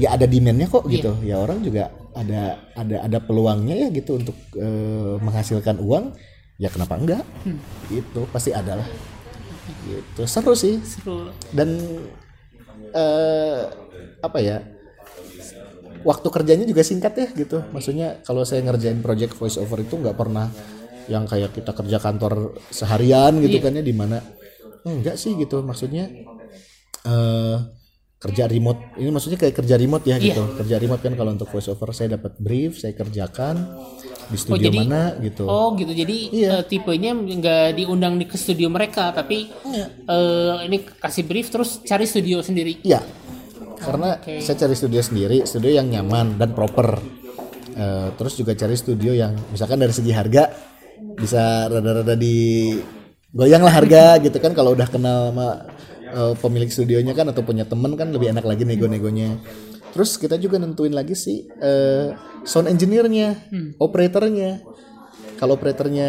ya 0.00 0.14
ada 0.16 0.24
demandnya 0.24 0.70
kok 0.70 0.86
gitu. 0.88 1.12
Iya. 1.20 1.36
ya 1.36 1.44
orang 1.44 1.58
juga 1.60 1.92
ada 2.16 2.62
ada 2.78 2.96
ada 3.04 3.18
peluangnya 3.20 3.76
ya 3.76 3.88
gitu 3.90 4.16
untuk 4.16 4.38
eh, 4.56 5.14
menghasilkan 5.20 5.82
uang. 5.82 6.14
Ya 6.62 6.70
kenapa 6.70 6.94
enggak? 6.94 7.26
Hmm. 7.42 7.58
itu 7.90 8.22
pasti 8.30 8.54
ada 8.54 8.78
lah. 8.78 8.88
Gitu. 9.82 10.22
Seru 10.30 10.54
sih. 10.54 10.78
Seru. 10.80 11.34
Dan 11.50 11.74
eh 12.94 13.60
apa 14.22 14.38
ya 14.38 14.62
waktu 16.02 16.28
kerjanya 16.28 16.66
juga 16.66 16.82
singkat 16.82 17.12
ya 17.14 17.26
gitu. 17.32 17.62
Maksudnya 17.70 18.22
kalau 18.22 18.42
saya 18.42 18.62
ngerjain 18.62 19.00
project 19.00 19.34
voice 19.34 19.56
over 19.56 19.80
itu 19.80 19.98
nggak 19.98 20.16
pernah 20.16 20.50
yang 21.10 21.26
kayak 21.26 21.50
kita 21.52 21.74
kerja 21.74 21.98
kantor 21.98 22.58
seharian 22.70 23.38
gitu 23.42 23.58
kan 23.58 23.74
ya 23.74 23.82
di 23.82 23.94
mana? 23.94 24.18
Enggak 24.86 25.18
sih 25.18 25.34
gitu. 25.34 25.62
Maksudnya 25.62 26.10
eh 27.02 27.56
kerja 28.22 28.46
remote. 28.46 28.94
Ini 29.02 29.10
maksudnya 29.10 29.34
kayak 29.34 29.54
kerja 29.58 29.74
remote 29.74 30.06
ya 30.06 30.14
gitu. 30.22 30.42
Kerja 30.62 30.78
remote 30.78 31.02
kan 31.02 31.14
kalau 31.18 31.34
untuk 31.34 31.50
voice 31.50 31.66
over 31.66 31.90
saya 31.90 32.14
dapat 32.14 32.38
brief 32.38 32.78
saya 32.78 32.94
kerjakan 32.94 33.58
di 34.30 34.38
studio 34.38 34.70
jadi- 34.70 34.78
mana 34.86 35.18
gitu. 35.18 35.44
Oh 35.44 35.74
gitu, 35.74 35.90
jadi 35.90 36.16
Iya. 36.30 36.50
eh, 36.54 36.64
tipenya 36.64 37.10
nggak 37.12 37.82
diundang 37.82 38.16
di 38.16 38.24
ke 38.24 38.38
studio 38.38 38.70
mereka, 38.70 39.10
tapi 39.10 39.50
Iya. 39.66 39.86
eh, 40.06 40.54
ini 40.70 40.86
kasih 40.86 41.26
brief 41.26 41.50
terus 41.50 41.82
cari 41.82 42.06
studio 42.06 42.38
sendiri. 42.40 42.78
Iya, 42.86 43.02
karena 43.82 44.10
saya 44.40 44.56
cari 44.56 44.74
studio 44.74 45.02
sendiri, 45.02 45.42
studio 45.44 45.70
yang 45.70 45.90
nyaman 45.90 46.38
dan 46.38 46.54
proper. 46.54 47.02
Eh, 47.72 48.08
terus 48.14 48.36
juga 48.36 48.52
cari 48.52 48.76
studio 48.76 49.10
yang 49.10 49.32
misalkan 49.48 49.80
dari 49.80 49.90
segi 49.90 50.12
harga 50.12 50.44
bisa 51.16 51.66
rada-rada 51.66 52.12
di 52.12 52.68
goyang 53.28 53.64
lah 53.64 53.72
harga 53.72 54.04
gitu 54.24 54.36
kan 54.38 54.52
kalau 54.52 54.76
udah 54.76 54.84
kenal 54.86 55.32
sama 55.32 55.48
eh, 56.04 56.34
pemilik 56.36 56.68
studionya 56.68 57.16
kan 57.16 57.32
atau 57.32 57.40
punya 57.40 57.64
temen 57.64 57.96
kan 57.96 58.12
lebih 58.12 58.28
enak 58.30 58.44
lagi 58.44 58.68
nego-negonya. 58.68 59.40
Terus 59.92 60.16
kita 60.16 60.36
juga 60.36 60.56
nentuin 60.56 60.92
lagi 60.92 61.12
sih 61.12 61.48
eh, 61.48 62.12
sound 62.44 62.68
engineer-nya, 62.68 63.36
operatornya. 63.76 64.60
Kalau 65.36 65.58
operatornya 65.58 66.08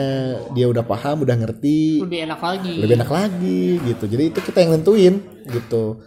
dia 0.53 0.69
udah 0.69 0.85
paham, 0.85 1.25
udah 1.25 1.33
ngerti, 1.33 2.05
Lebih 2.05 2.29
enak 2.29 2.37
lagi. 2.37 2.73
lebih 2.77 2.95
enak 3.01 3.09
lagi 3.09 3.81
gitu 3.81 4.05
jadi 4.05 4.23
itu 4.29 4.39
kita 4.45 4.61
yang 4.61 4.77
nentuin 4.77 5.15
gitu 5.49 6.05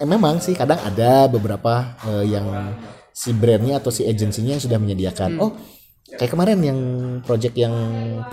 eh, 0.00 0.08
memang 0.08 0.40
sih 0.40 0.56
kadang 0.56 0.80
ada 0.80 1.28
beberapa 1.28 1.94
eh, 2.08 2.32
yang 2.32 2.48
si 3.12 3.36
brandnya 3.36 3.78
atau 3.78 3.92
si 3.92 4.08
agensinya 4.08 4.56
yang 4.56 4.62
sudah 4.62 4.78
menyediakan. 4.80 5.30
Oh 5.38 5.52
kayak 6.10 6.32
kemarin 6.34 6.58
yang 6.58 6.78
project 7.22 7.54
yang 7.54 7.74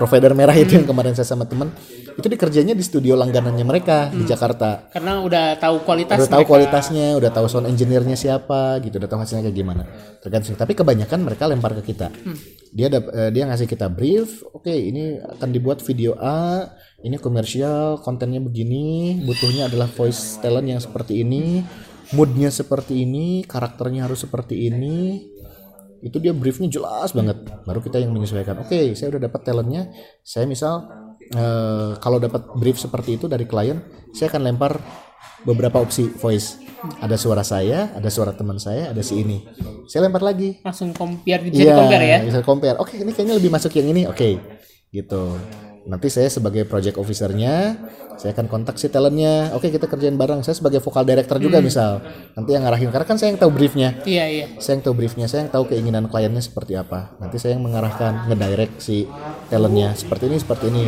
provider 0.01 0.34
merah 0.34 0.55
itu 0.57 0.82
yang 0.82 0.88
kemarin 0.89 1.13
saya 1.13 1.30
sama 1.30 1.45
teman 1.45 1.70
itu 2.18 2.26
dikerjanya 2.26 2.74
di 2.74 2.82
studio 2.82 3.13
langganannya 3.13 3.61
mereka 3.61 4.09
di 4.09 4.26
Jakarta. 4.26 4.89
Karena 4.89 5.22
udah 5.22 5.53
tahu 5.61 5.86
kualitas. 5.86 6.18
udah 6.18 6.26
tahu 6.26 6.41
mereka. 6.41 6.49
kualitasnya 6.49 7.07
udah 7.13 7.30
tahu 7.30 7.45
sound 7.45 7.70
engineer-nya 7.70 8.18
siapa 8.18 8.82
gitu 8.82 8.97
udah 8.97 9.05
tahu 9.05 9.22
hasilnya 9.22 9.45
kayak 9.45 9.57
gimana. 9.57 9.84
Tergantung 10.18 10.57
tapi 10.57 10.74
kebanyakan 10.74 11.20
mereka 11.22 11.45
lempar 11.45 11.78
ke 11.78 11.93
kita. 11.93 12.09
Dia 12.74 12.89
dap- 12.89 13.13
eh, 13.13 13.30
dia 13.30 13.45
ngasih 13.45 13.70
kita 13.70 13.88
brief 13.93 14.41
oke 14.49 14.74
ini 14.74 15.22
akan 15.38 15.49
dibuat 15.53 15.86
video 15.86 16.18
A 16.18 16.65
ini 17.05 17.21
komersial 17.21 18.01
kontennya 18.01 18.41
begini 18.41 19.21
butuhnya 19.21 19.69
adalah 19.69 19.85
voice 19.85 20.41
talent 20.41 20.65
yang 20.65 20.81
seperti 20.81 21.21
ini 21.21 21.61
moodnya 22.15 22.47
seperti 22.53 23.03
ini 23.03 23.43
karakternya 23.43 24.07
harus 24.07 24.23
seperti 24.23 24.71
ini. 24.71 25.27
Itu 25.97 26.21
dia 26.21 26.31
briefnya 26.31 26.69
jelas 26.69 27.11
banget. 27.11 27.41
Baru 27.65 27.81
kita 27.81 27.97
yang 27.97 28.13
menyesuaikan. 28.13 28.63
Oke 28.63 28.93
saya 28.93 29.17
udah 29.17 29.21
dapat 29.27 29.41
talentnya. 29.43 29.89
Saya 30.21 30.45
misal 30.45 30.87
eh, 31.33 31.97
kalau 31.99 32.21
dapat 32.21 32.53
brief 32.55 32.77
seperti 32.77 33.17
itu 33.17 33.25
dari 33.25 33.49
klien 33.49 33.81
saya 34.13 34.31
akan 34.31 34.41
lempar 34.45 34.79
beberapa 35.43 35.81
opsi 35.81 36.07
voice. 36.07 36.61
Ada 37.01 37.17
suara 37.17 37.41
saya 37.41 37.89
ada 37.97 38.07
suara 38.13 38.37
teman 38.37 38.61
saya 38.61 38.93
ada 38.93 39.01
si 39.01 39.19
ini. 39.25 39.43
Saya 39.89 40.07
lempar 40.07 40.21
lagi. 40.21 40.61
Langsung 40.61 40.93
compare, 40.93 41.41
bisa 41.49 41.57
di 41.57 41.65
compare 41.65 42.05
ya. 42.05 42.19
bisa 42.21 42.39
compare. 42.45 42.77
Oke 42.77 43.01
ini 43.01 43.11
kayaknya 43.11 43.35
lebih 43.35 43.51
masuk 43.51 43.73
yang 43.75 43.89
ini. 43.91 44.05
Oke 44.05 44.37
gitu 44.87 45.35
nanti 45.88 46.11
saya 46.11 46.27
sebagai 46.27 46.67
project 46.67 46.99
officernya 46.99 47.79
saya 48.17 48.33
akan 48.33 48.49
kontak 48.51 48.75
si 48.75 48.91
talentnya 48.91 49.55
oke 49.55 49.71
kita 49.71 49.88
kerjain 49.88 50.19
bareng 50.19 50.43
saya 50.43 50.57
sebagai 50.57 50.83
vokal 50.83 51.07
director 51.07 51.39
juga 51.39 51.63
misal 51.63 52.03
nanti 52.35 52.49
yang 52.51 52.67
ngarahin 52.67 52.91
karena 52.91 53.05
kan 53.07 53.15
saya 53.15 53.31
yang 53.31 53.39
tahu 53.39 53.51
briefnya 53.55 53.97
Iya 54.07 54.25
iya. 54.27 54.45
saya 54.57 54.79
yang 54.79 54.83
tahu 54.88 54.95
briefnya, 54.95 55.25
saya 55.27 55.45
yang 55.45 55.51
tahu 55.51 55.63
keinginan 55.67 56.07
kliennya 56.07 56.39
seperti 56.39 56.79
apa. 56.79 57.11
Nanti 57.19 57.35
saya 57.41 57.59
yang 57.59 57.63
mengarahkan, 57.67 58.31
ngedirect 58.31 58.79
si 58.79 59.03
talentnya 59.51 59.91
seperti 59.99 60.31
ini, 60.31 60.38
seperti 60.39 60.65
ini. 60.71 60.83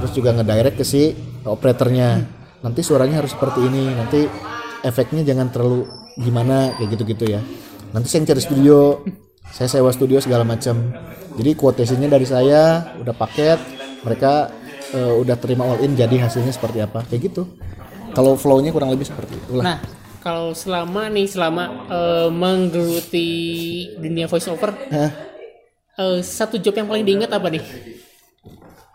Terus 0.00 0.12
juga 0.16 0.30
ngedirect 0.32 0.76
ke 0.80 0.84
si 0.86 1.12
operatornya. 1.44 2.24
Nanti 2.64 2.80
suaranya 2.80 3.20
harus 3.20 3.36
seperti 3.36 3.60
ini. 3.68 3.84
Nanti 3.92 4.24
efeknya 4.80 5.22
jangan 5.28 5.52
terlalu 5.52 5.84
gimana 6.16 6.72
kayak 6.80 6.88
gitu-gitu 6.96 7.24
ya. 7.36 7.40
Nanti 7.92 8.06
saya 8.08 8.24
yang 8.24 8.28
cari 8.34 8.42
studio, 8.42 8.78
saya 9.52 9.68
sewa 9.68 9.90
studio 9.92 10.18
segala 10.24 10.42
macam. 10.42 10.92
Jadi 11.34 11.50
quotation-nya 11.58 12.08
dari 12.08 12.24
saya 12.24 12.94
udah 12.96 13.14
paket, 13.14 13.58
mereka 14.04 14.52
eh, 14.92 15.14
udah 15.18 15.36
terima 15.40 15.64
all 15.64 15.80
in 15.80 15.96
jadi 15.96 16.28
hasilnya 16.28 16.52
seperti 16.52 16.84
apa 16.84 17.02
kayak 17.08 17.32
gitu. 17.32 17.48
Kalau 18.14 18.38
flow-nya 18.38 18.70
kurang 18.70 18.94
lebih 18.94 19.10
seperti 19.10 19.34
itulah. 19.34 19.64
Nah, 19.64 19.78
kalau 20.22 20.54
selama 20.54 21.10
nih 21.10 21.26
selama 21.26 21.64
eh, 21.90 22.28
menggeluti 22.30 23.28
dunia 23.98 24.30
voice 24.30 24.46
over, 24.46 24.70
Hah? 24.92 25.10
eh, 25.98 26.18
satu 26.22 26.60
job 26.62 26.76
yang 26.76 26.86
paling 26.86 27.02
diingat 27.02 27.32
apa 27.32 27.48
nih? 27.50 27.64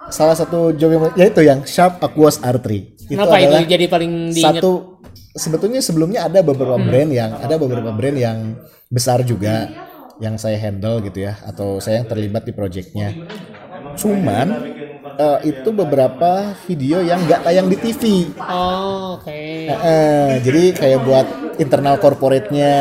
salah 0.09 0.33
satu 0.33 0.73
job 0.73 0.89
yang 0.89 1.03
yaitu 1.13 1.41
yang 1.45 1.61
Sharp 1.63 2.01
Aquos 2.01 2.41
R3 2.41 2.65
itu 2.65 3.13
Kenapa 3.13 3.37
itu 3.37 3.57
jadi 3.69 3.85
paling 3.85 4.33
diingat? 4.33 4.57
satu 4.61 4.99
sebetulnya 5.37 5.79
sebelumnya 5.85 6.25
ada 6.25 6.41
beberapa 6.41 6.75
brand 6.81 7.11
yang 7.13 7.37
ada 7.37 7.55
beberapa 7.61 7.93
brand 7.93 8.17
yang 8.17 8.37
besar 8.89 9.21
juga 9.21 9.69
yang 10.19 10.35
saya 10.35 10.57
handle 10.59 10.99
gitu 11.05 11.23
ya 11.29 11.37
atau 11.45 11.77
saya 11.79 12.01
yang 12.01 12.09
terlibat 12.09 12.43
di 12.43 12.51
projectnya 12.51 13.13
cuman 13.95 14.47
eh, 15.19 15.39
itu 15.51 15.69
beberapa 15.75 16.55
video 16.63 17.03
yang 17.03 17.19
nggak 17.27 17.43
tayang 17.43 17.67
di 17.67 17.77
TV 17.77 18.31
Oh, 18.39 19.19
oke. 19.19 19.27
Eh, 19.67 20.31
jadi 20.39 20.63
kayak 20.71 20.99
buat 21.03 21.27
internal 21.59 21.99
corporate-nya 21.99 22.75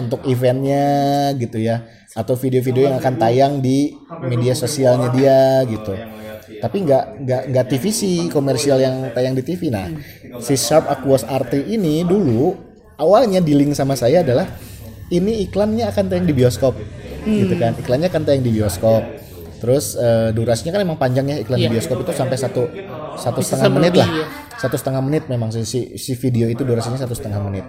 untuk 0.00 0.24
eventnya 0.24 1.28
gitu 1.36 1.60
ya. 1.60 1.84
Atau 2.16 2.34
video-video 2.40 2.88
yang 2.88 2.96
akan 2.96 3.14
tayang 3.20 3.52
di 3.60 3.92
media 4.24 4.56
sosialnya 4.56 5.12
dia 5.12 5.62
gitu. 5.68 5.92
Tapi 6.58 6.76
nggak 6.88 7.04
nggak 7.22 7.42
nggak 7.52 7.66
TVC 7.68 8.32
komersial 8.32 8.80
yang 8.80 9.12
tayang 9.12 9.36
di 9.36 9.44
TV 9.44 9.70
nah 9.70 9.86
si 10.42 10.58
Sharp 10.58 10.90
Aquos 10.90 11.22
RT 11.22 11.70
ini 11.70 12.02
dulu 12.02 12.56
awalnya 12.98 13.38
di 13.38 13.54
link 13.54 13.76
sama 13.78 13.94
saya 13.94 14.26
adalah 14.26 14.48
ini 15.12 15.46
iklannya 15.46 15.86
akan 15.86 16.04
tayang 16.08 16.26
di 16.26 16.34
bioskop. 16.34 16.74
Gitu 17.28 17.54
kan 17.60 17.76
iklannya 17.76 18.08
akan 18.08 18.22
tayang 18.24 18.42
di 18.42 18.50
bioskop 18.56 19.27
terus 19.58 19.94
eh, 19.94 20.30
durasinya 20.30 20.72
kan 20.72 20.82
emang 20.82 20.96
panjang 20.96 21.26
ya 21.26 21.36
iklan 21.38 21.56
di 21.56 21.64
Iya. 21.64 21.72
bioskop 21.72 22.00
itu 22.00 22.12
sampai 22.12 22.36
satu 22.36 22.62
satu 23.14 23.38
Bisa 23.38 23.54
setengah 23.54 23.70
menit 23.72 23.92
lah 23.94 24.08
ya. 24.08 24.26
satu 24.56 24.74
setengah 24.74 25.02
menit 25.02 25.22
memang 25.26 25.50
si, 25.50 25.62
si, 25.62 25.80
si 25.94 26.12
video 26.14 26.46
itu 26.46 26.62
durasinya 26.62 26.96
satu 26.96 27.12
setengah 27.12 27.40
menit 27.40 27.66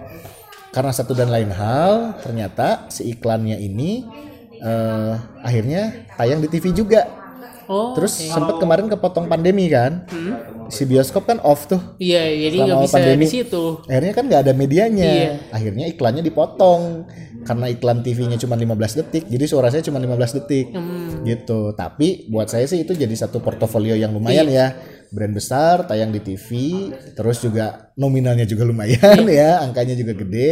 karena 0.70 0.90
satu 0.90 1.12
dan 1.12 1.28
lain 1.28 1.50
hal 1.50 2.14
ternyata 2.18 2.86
si 2.88 3.10
iklannya 3.10 3.58
ini 3.58 4.06
eh, 4.56 5.12
akhirnya 5.40 5.82
tayang 6.14 6.38
di 6.38 6.48
TV 6.48 6.70
juga 6.72 7.02
Oh, 7.66 7.94
terus 7.94 8.18
sempat 8.18 8.58
kemarin 8.58 8.90
kepotong 8.90 9.30
pandemi 9.30 9.70
kan 9.70 10.02
si 10.66 10.82
bioskop 10.82 11.22
kan 11.22 11.38
off 11.38 11.70
tuh. 11.70 11.78
Iya, 12.02 12.26
jadi 12.50 12.66
nggak 12.66 12.82
bisa 12.82 12.96
pandemi. 12.98 13.22
di 13.22 13.30
situ. 13.30 13.62
Akhirnya 13.86 14.10
kan 14.10 14.24
nggak 14.26 14.42
ada 14.42 14.52
medianya. 14.52 15.06
Iya. 15.06 15.30
Akhirnya 15.54 15.86
iklannya 15.86 16.18
dipotong 16.20 17.06
karena 17.42 17.66
iklan 17.72 18.04
TV-nya 18.04 18.36
cuma 18.36 18.54
15 18.54 18.98
detik. 19.00 19.24
Jadi 19.26 19.44
suara 19.48 19.68
saya 19.72 19.80
cuma 19.80 19.96
15 19.98 20.36
detik. 20.40 20.70
Hmm. 20.72 21.24
Gitu. 21.24 21.72
Tapi 21.74 22.28
buat 22.28 22.48
saya 22.48 22.64
sih 22.68 22.84
itu 22.84 22.92
jadi 22.92 23.12
satu 23.12 23.40
portofolio 23.40 23.96
yang 23.96 24.12
lumayan 24.12 24.46
Iya. 24.48 24.54
ya. 24.54 24.66
Brand 25.10 25.34
besar, 25.34 25.90
tayang 25.90 26.14
di 26.14 26.22
TV, 26.22 26.48
terus 27.18 27.42
juga 27.42 27.90
nominalnya 27.98 28.46
juga 28.46 28.62
lumayan 28.62 29.26
Iya. 29.26 29.58
ya, 29.58 29.66
angkanya 29.66 29.98
juga 29.98 30.14
gede. 30.14 30.50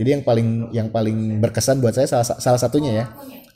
Jadi 0.00 0.08
yang 0.08 0.22
paling 0.24 0.48
yang 0.72 0.88
paling 0.88 1.36
berkesan 1.42 1.84
buat 1.84 1.92
saya 1.92 2.08
salah, 2.08 2.24
salah 2.24 2.60
satunya 2.60 2.92
ya. 2.96 3.04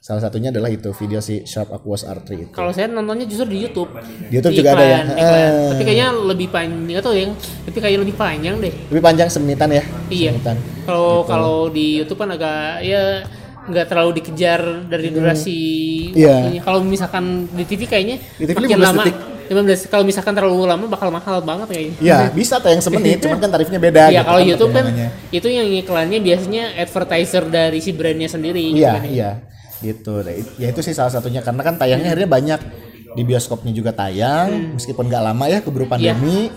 Salah 0.04 0.20
satunya 0.20 0.52
adalah 0.52 0.68
itu 0.68 0.92
video 0.92 1.16
si 1.18 1.48
Sharp 1.48 1.72
Aquos 1.72 2.04
R3 2.04 2.28
itu. 2.36 2.52
Kalau 2.52 2.68
saya 2.68 2.92
nontonnya 2.92 3.24
justru 3.24 3.48
di 3.48 3.64
YouTube. 3.64 3.88
Di 4.28 4.36
YouTube 4.36 4.52
Di 4.52 4.58
juga 4.60 4.76
ada 4.76 4.84
ya? 4.84 4.98
iklan, 5.00 5.16
iklan. 5.16 5.40
Eh. 5.40 5.68
Tapi 5.72 5.82
kayaknya 5.82 6.08
lebih 6.28 6.48
panjang 6.52 6.96
atau 7.00 7.12
yang 7.16 7.30
tapi 7.64 7.78
kayak 7.80 7.98
lebih 7.98 8.12
panjang 8.14 8.54
deh. 8.60 8.72
Lebih 8.92 9.00
panjang 9.00 9.28
semenitan 9.32 9.72
ya. 9.72 9.80
Iya. 10.12 10.30
Semenitan. 10.30 10.56
Kalau 10.84 11.24
kalau 11.24 11.56
di 11.72 12.04
YouTube 12.04 12.20
kan 12.20 12.28
agak 12.28 12.84
ya 12.84 13.24
nggak 13.64 13.86
terlalu 13.88 14.10
dikejar 14.20 14.60
dari 14.84 15.08
durasi 15.08 15.60
Hmm. 16.04 16.20
Iya. 16.20 16.34
waktunya. 16.36 16.60
Kalau 16.60 16.78
misalkan 16.84 17.24
di 17.48 17.64
TV 17.64 17.80
kayaknya 17.88 18.16
Di 18.36 18.44
TV 18.44 18.54
makin 18.54 18.68
15 18.76 18.84
lama. 18.84 19.00
detik. 19.00 19.16
15 19.46 19.88
kalau 19.88 20.04
misalkan 20.04 20.32
terlalu 20.34 20.56
lama 20.64 20.84
bakal 20.84 21.08
mahal 21.08 21.40
banget 21.40 21.66
kayaknya. 21.66 21.94
Iya, 21.98 22.16
bisa 22.28 22.60
tayang 22.60 22.80
semenit, 22.80 23.20
cuman 23.24 23.36
kan 23.38 23.48
tarifnya 23.50 23.76
beda 23.78 24.08
Iya, 24.08 24.20
gitu 24.20 24.24
kalau 24.26 24.36
kan 24.38 24.48
YouTube 24.48 24.68
kan 24.70 24.84
perkembangannya. 24.84 25.08
itu 25.32 25.48
yang 25.48 25.68
iklannya 25.74 26.18
biasanya 26.20 26.64
advertiser 26.76 27.44
dari 27.46 27.80
si 27.80 27.92
brandnya 27.92 28.28
sendiri. 28.28 28.60
gitu 28.68 28.84
Iya, 28.84 28.92
kan. 28.94 29.04
iya. 29.06 29.30
Gitu. 29.82 30.14
Ya 30.58 30.68
itu 30.70 30.80
sih 30.82 30.94
salah 30.94 31.10
satunya 31.10 31.40
karena 31.40 31.62
kan 31.64 31.74
tayangnya 31.80 32.14
akhirnya 32.14 32.30
banyak 32.30 32.60
di 33.14 33.22
bioskopnya 33.22 33.70
juga 33.70 33.94
tayang 33.94 34.74
meskipun 34.74 35.06
nggak 35.06 35.24
lama 35.24 35.44
ya 35.46 35.58
keburu 35.62 35.86
pandemi. 35.86 36.50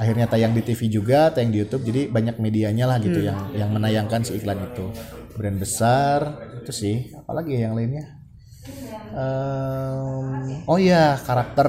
Akhirnya 0.00 0.24
tayang 0.32 0.56
di 0.56 0.64
TV 0.64 0.88
juga, 0.88 1.28
tayang 1.28 1.52
di 1.52 1.60
YouTube. 1.60 1.84
Jadi 1.84 2.08
banyak 2.08 2.40
medianya 2.40 2.88
lah 2.88 2.96
gitu 3.04 3.20
yang 3.20 3.52
yang 3.52 3.68
menayangkan 3.68 4.24
si 4.24 4.40
iklan 4.40 4.56
itu. 4.72 4.88
Brand 5.36 5.60
besar 5.60 6.40
itu 6.64 6.72
sih. 6.72 6.96
Apalagi 7.12 7.60
ya 7.60 7.68
yang 7.68 7.76
lainnya? 7.76 8.20
Em, 9.12 10.64
oh 10.64 10.78
iya, 10.80 11.20
karakter. 11.20 11.68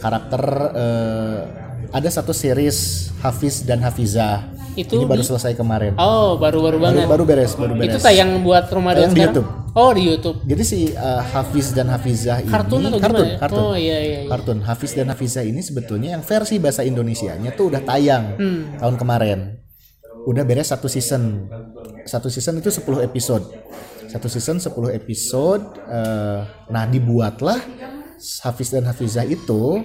Karakter 0.00 0.42
eh, 0.76 1.38
ada 1.92 2.08
satu 2.08 2.32
series 2.32 3.10
Hafiz 3.20 3.68
dan 3.68 3.84
Hafizah. 3.84 4.48
Itu 4.76 4.94
Ini 4.94 5.08
baru 5.08 5.24
di- 5.24 5.26
selesai 5.26 5.52
kemarin. 5.52 5.96
Oh, 5.96 6.36
baru-baru 6.36 6.76
Baru, 6.76 6.84
banget. 7.00 7.06
baru 7.08 7.24
beres, 7.24 7.52
baru 7.56 7.72
beres. 7.72 7.96
Itu 7.96 7.98
tayang 7.98 8.44
buat 8.44 8.68
Ramadan 8.68 9.08
Tayang 9.08 9.10
di 9.10 9.18
sekarang? 9.18 9.34
YouTube. 9.34 9.48
Oh, 9.72 9.90
di 9.90 10.02
YouTube. 10.04 10.36
Jadi 10.42 10.62
si 10.62 10.78
uh, 10.90 11.22
Hafiz 11.22 11.66
dan 11.70 11.88
Hafizah 11.88 12.38
ini 12.38 12.48
Kartun 12.48 12.80
atau 12.82 12.96
kartun, 12.96 13.24
gimana? 13.24 13.38
kartun. 13.38 13.60
Oh, 13.62 13.74
iya 13.74 13.96
iya 13.98 14.18
iya. 14.22 14.28
Kartun. 14.28 14.58
Hafiz 14.60 14.92
dan 14.92 15.06
Hafizah 15.06 15.42
ini 15.42 15.60
sebetulnya 15.60 16.08
yang 16.12 16.22
versi 16.22 16.56
bahasa 16.56 16.80
Indonesianya 16.82 17.50
tuh 17.50 17.68
udah 17.68 17.80
tayang 17.82 18.24
Hmm. 18.36 18.60
tahun 18.76 18.96
kemarin. 18.96 19.38
Udah 20.24 20.42
beres 20.42 20.68
satu 20.68 20.86
season. 20.86 21.48
Satu 22.04 22.28
season 22.28 22.56
itu 22.56 22.68
10 22.68 23.00
episode. 23.00 23.44
Satu 24.06 24.28
season 24.28 24.56
10 24.58 24.72
episode. 24.92 25.64
eh, 25.84 26.40
nah, 26.66 26.84
dibuatlah 26.84 27.60
Hafiz 28.42 28.68
dan 28.70 28.84
Hafizah 28.84 29.24
itu 29.24 29.82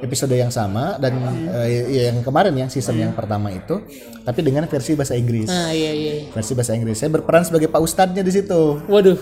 episode 0.00 0.32
yang 0.32 0.48
sama 0.48 0.96
dan 0.96 1.14
eh, 1.48 2.08
yang 2.08 2.20
kemarin 2.20 2.54
ya 2.54 2.66
season 2.66 2.96
yang 2.96 3.12
pertama 3.12 3.48
itu 3.48 3.80
tapi 4.20 4.40
dengan 4.40 4.64
versi 4.64 4.92
bahasa 4.92 5.12
Inggris. 5.12 5.46
Nah, 5.46 5.70
iya 5.70 5.90
iya. 5.90 6.12
iya. 6.20 6.30
Versi 6.30 6.52
bahasa 6.52 6.72
Inggris. 6.72 6.96
Saya 6.96 7.10
berperan 7.10 7.42
sebagai 7.42 7.66
Pak 7.66 7.80
Ustadznya 7.80 8.20
di 8.20 8.30
situ 8.30 8.82
Waduh. 8.84 9.16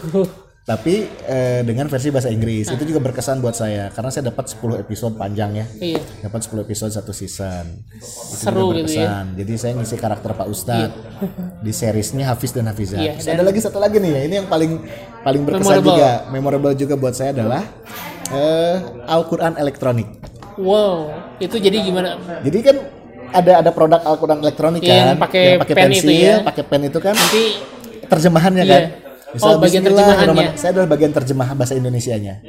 tapi 0.63 1.07
eh, 1.25 1.63
dengan 1.63 1.87
versi 1.87 2.11
bahasa 2.11 2.27
Inggris 2.27 2.67
itu 2.67 2.83
juga 2.85 2.99
berkesan 3.01 3.39
buat 3.39 3.55
saya 3.55 3.87
karena 3.89 4.11
saya 4.11 4.27
dapat 4.27 4.51
10 4.51 4.83
episode 4.83 5.15
panjang 5.15 5.55
ya 5.55 5.67
Iya. 5.79 6.03
dapat 6.23 6.43
10 6.43 6.59
episode 6.61 6.91
satu 6.91 7.15
season 7.15 7.87
itu 7.87 8.03
Seru 8.35 8.75
juga 8.75 8.83
gitu 8.83 8.99
ya. 8.99 9.07
berkesan 9.07 9.25
jadi 9.39 9.53
saya 9.55 9.73
ngisi 9.75 9.95
karakter 9.97 10.31
Pak 10.33 10.49
Ustadz 10.49 10.99
di 11.63 11.71
seriesnya 11.71 12.27
Hafiz 12.27 12.51
dan 12.51 12.67
Hafizah 12.67 12.99
Iya, 12.99 13.15
Terus 13.15 13.31
ada 13.31 13.45
lagi 13.45 13.61
satu 13.63 13.79
lagi 13.79 13.97
nih 13.97 14.11
ya 14.11 14.21
ini 14.25 14.35
yang 14.37 14.49
paling 14.49 14.73
paling 15.23 15.43
berkesan 15.45 15.71
Memorable. 15.77 15.91
juga 15.93 16.11
memorable 16.29 16.75
juga 16.75 16.95
buat 16.95 17.15
saya 17.15 17.31
adalah 17.31 17.63
eh, 18.29 18.77
Al-Quran 19.07 19.55
elektronik 19.57 20.09
Wow, 20.57 21.13
itu 21.37 21.57
jadi 21.57 21.77
gimana? 21.79 22.17
jadi 22.41 22.59
kan 22.65 22.77
ada 23.27 23.53
ada 23.61 23.71
produk 23.71 24.01
Al-Quran 24.01 24.39
elektronik 24.41 24.81
Iya, 24.81 24.89
kan 24.89 25.07
yang 25.13 25.19
pakai 25.21 25.45
pen 25.61 25.77
pensil 25.91 26.09
itu 26.09 26.25
ya. 26.25 26.37
pakai 26.41 26.63
pen 26.65 26.83
itu 26.87 26.99
kan 26.99 27.13
Nanti 27.13 27.43
terjemahannya 28.07 28.65
Iya. 28.65 28.73
kan. 28.73 28.85
Oh, 29.37 29.59
bagian 29.61 29.83
terjemahannya. 29.85 30.49
Saya 30.57 30.71
adalah 30.73 30.89
bagian 30.89 31.13
terjemah 31.13 31.49
bahasa 31.53 31.75
Indonesianya. 31.77 32.41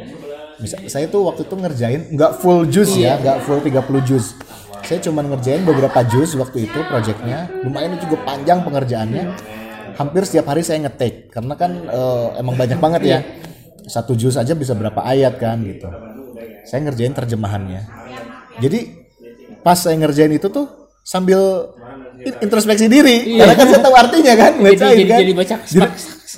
Misal, 0.57 0.79
saya 0.87 1.05
tuh 1.05 1.27
waktu 1.27 1.43
itu 1.43 1.53
ngerjain 1.53 2.01
nggak 2.13 2.31
full 2.39 2.63
jus 2.65 2.95
Iya. 2.95 3.19
ya, 3.19 3.19
nggak 3.19 3.37
full 3.43 3.59
30 3.59 4.01
jus. 4.01 4.37
Saya 4.87 5.03
cuma 5.03 5.19
ngerjain 5.19 5.67
beberapa 5.67 5.99
jus 6.07 6.31
waktu 6.33 6.63
itu 6.63 6.79
projectnya. 6.87 7.51
Lumayan 7.59 7.99
juga 7.99 8.23
panjang 8.23 8.63
pengerjaannya. 8.63 9.23
Hampir 9.97 10.21
setiap 10.23 10.47
hari 10.47 10.61
saya 10.61 10.79
ngetik 10.79 11.27
karena 11.27 11.57
kan 11.57 11.71
eh, 11.73 12.27
emang 12.39 12.55
banyak 12.55 12.79
banget 12.79 13.01
ya. 13.03 13.19
Satu 13.83 14.13
jus 14.13 14.37
aja 14.37 14.53
bisa 14.53 14.71
berapa 14.71 15.01
ayat 15.01 15.35
kan 15.35 15.59
gitu. 15.65 15.89
Saya 16.63 16.85
ngerjain 16.85 17.11
terjemahannya. 17.11 17.96
Jadi 18.57 18.79
pas 19.59 19.75
saya 19.75 19.95
ngerjain 19.95 20.31
itu 20.31 20.47
tuh 20.47 20.65
sambil 21.01 21.39
in- 22.19 22.39
introspeksi 22.41 22.87
diri 22.87 23.37
karena 23.37 23.53
kan 23.53 23.65
saya 23.65 23.81
tahu 23.81 23.95
artinya 23.95 24.33
kan 24.35 24.51
bacain 24.57 24.75
Iya. 24.75 24.91
jadi- 24.93 25.07
kan 25.07 25.19
jadi 25.19 25.33
baca 25.33 25.55
Jadi- 25.61 25.87
spak- 25.87 25.95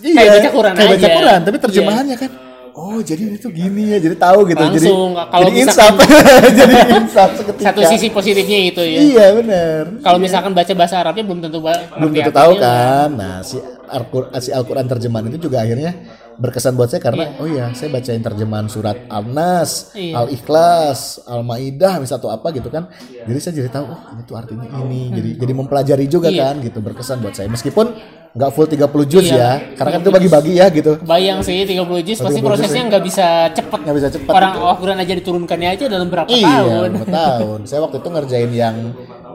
kayak 0.10 0.30
baca 0.32 0.50
Quran 0.52 0.74
kayak 0.74 0.90
baca 0.90 1.00
aja. 1.00 1.10
Quran 1.12 1.40
tapi 1.40 1.56
Iya. 1.56 1.64
terjemahannya 1.66 2.16
kan 2.18 2.32
oh 2.72 3.00
jadi 3.02 3.24
itu 3.34 3.48
gini 3.50 3.84
ya 3.88 3.98
jadi 4.00 4.16
tahu 4.16 4.40
gitu 4.46 4.62
jadi 4.72 4.88
Langsung, 4.88 5.12
kalau 5.18 5.44
jadi 5.44 5.58
misalkan- 5.58 5.98
insaf 6.00 6.52
jadi 6.60 6.76
insaf 6.96 7.30
seketika 7.36 7.66
satu 7.68 7.82
sisi 7.88 8.08
positifnya 8.10 8.60
itu 8.64 8.82
ya. 8.84 9.00
iya 9.04 9.26
benar 9.34 9.84
Kalau 10.00 10.18
misalkan 10.18 10.52
baca 10.54 10.74
bahasa 10.74 10.96
Arabnya 10.98 11.24
belum 11.24 11.40
tentu 11.42 11.60
belum 11.60 12.12
tentu 12.12 12.32
tahu 12.32 12.52
kan 12.56 13.10
nah 13.12 13.36
si 13.42 13.58
Al-Qur'an 13.86 14.38
si 14.38 14.50
Al-Quran 14.50 14.86
terjemahan 14.88 15.26
itu 15.28 15.38
juga 15.42 15.58
akhirnya 15.60 15.92
berkesan 16.40 16.74
buat 16.74 16.88
saya 16.88 17.04
karena 17.04 17.36
oh 17.36 17.46
iya 17.46 17.68
saya 17.72 17.92
bacain 17.92 18.20
terjemahan 18.20 18.66
surat 18.66 18.96
Al-Nas, 19.06 19.92
Iya. 19.92 20.24
Al-Ikhlas, 20.24 21.28
Al-Maidah 21.28 22.00
misalnya 22.00 22.22
atau 22.22 22.32
apa 22.32 22.48
gitu 22.50 22.68
kan. 22.68 22.88
Jadi 23.28 23.38
saya 23.38 23.54
jadi 23.56 23.70
tahu 23.70 23.86
oh 23.86 24.00
ini 24.10 24.22
tuh 24.24 24.36
artinya 24.36 24.66
ini. 24.80 25.12
Jadi 25.12 25.30
jadi 25.38 25.54
mempelajari 25.54 26.06
juga 26.06 26.28
Iya. 26.28 26.50
kan 26.50 26.56
gitu 26.60 26.80
berkesan 26.80 27.20
buat 27.20 27.36
saya. 27.36 27.48
Meskipun 27.48 27.92
nggak 28.30 28.52
full 28.54 28.66
30 28.66 28.88
juz 29.06 29.28
Iya. 29.28 29.36
ya. 29.36 29.52
Karena 29.76 29.90
kan 29.94 30.00
itu 30.00 30.12
bagi-bagi 30.12 30.52
ya 30.56 30.66
gitu. 30.70 30.96
Bayang 31.04 31.44
sih 31.44 31.60
30 31.62 31.76
juz 32.00 32.18
pasti 32.18 32.40
30 32.40 32.42
juz 32.42 32.48
prosesnya 32.48 32.84
nggak 32.88 33.04
bisa 33.04 33.28
cepet. 33.52 33.80
Nggak 33.84 33.98
bisa 34.00 34.08
cepat. 34.10 34.32
Orang 34.32 34.54
Al-Quran 34.56 34.98
aja 34.98 35.14
diturunkannya 35.14 35.70
aja 35.76 35.86
dalam 35.86 36.08
berapa 36.08 36.30
Iya, 36.32 36.48
tahun. 36.48 36.90
berapa 36.96 37.10
tahun. 37.36 37.60
Saya 37.68 37.80
waktu 37.84 37.98
itu 38.00 38.08
ngerjain 38.08 38.52
yang 38.54 38.76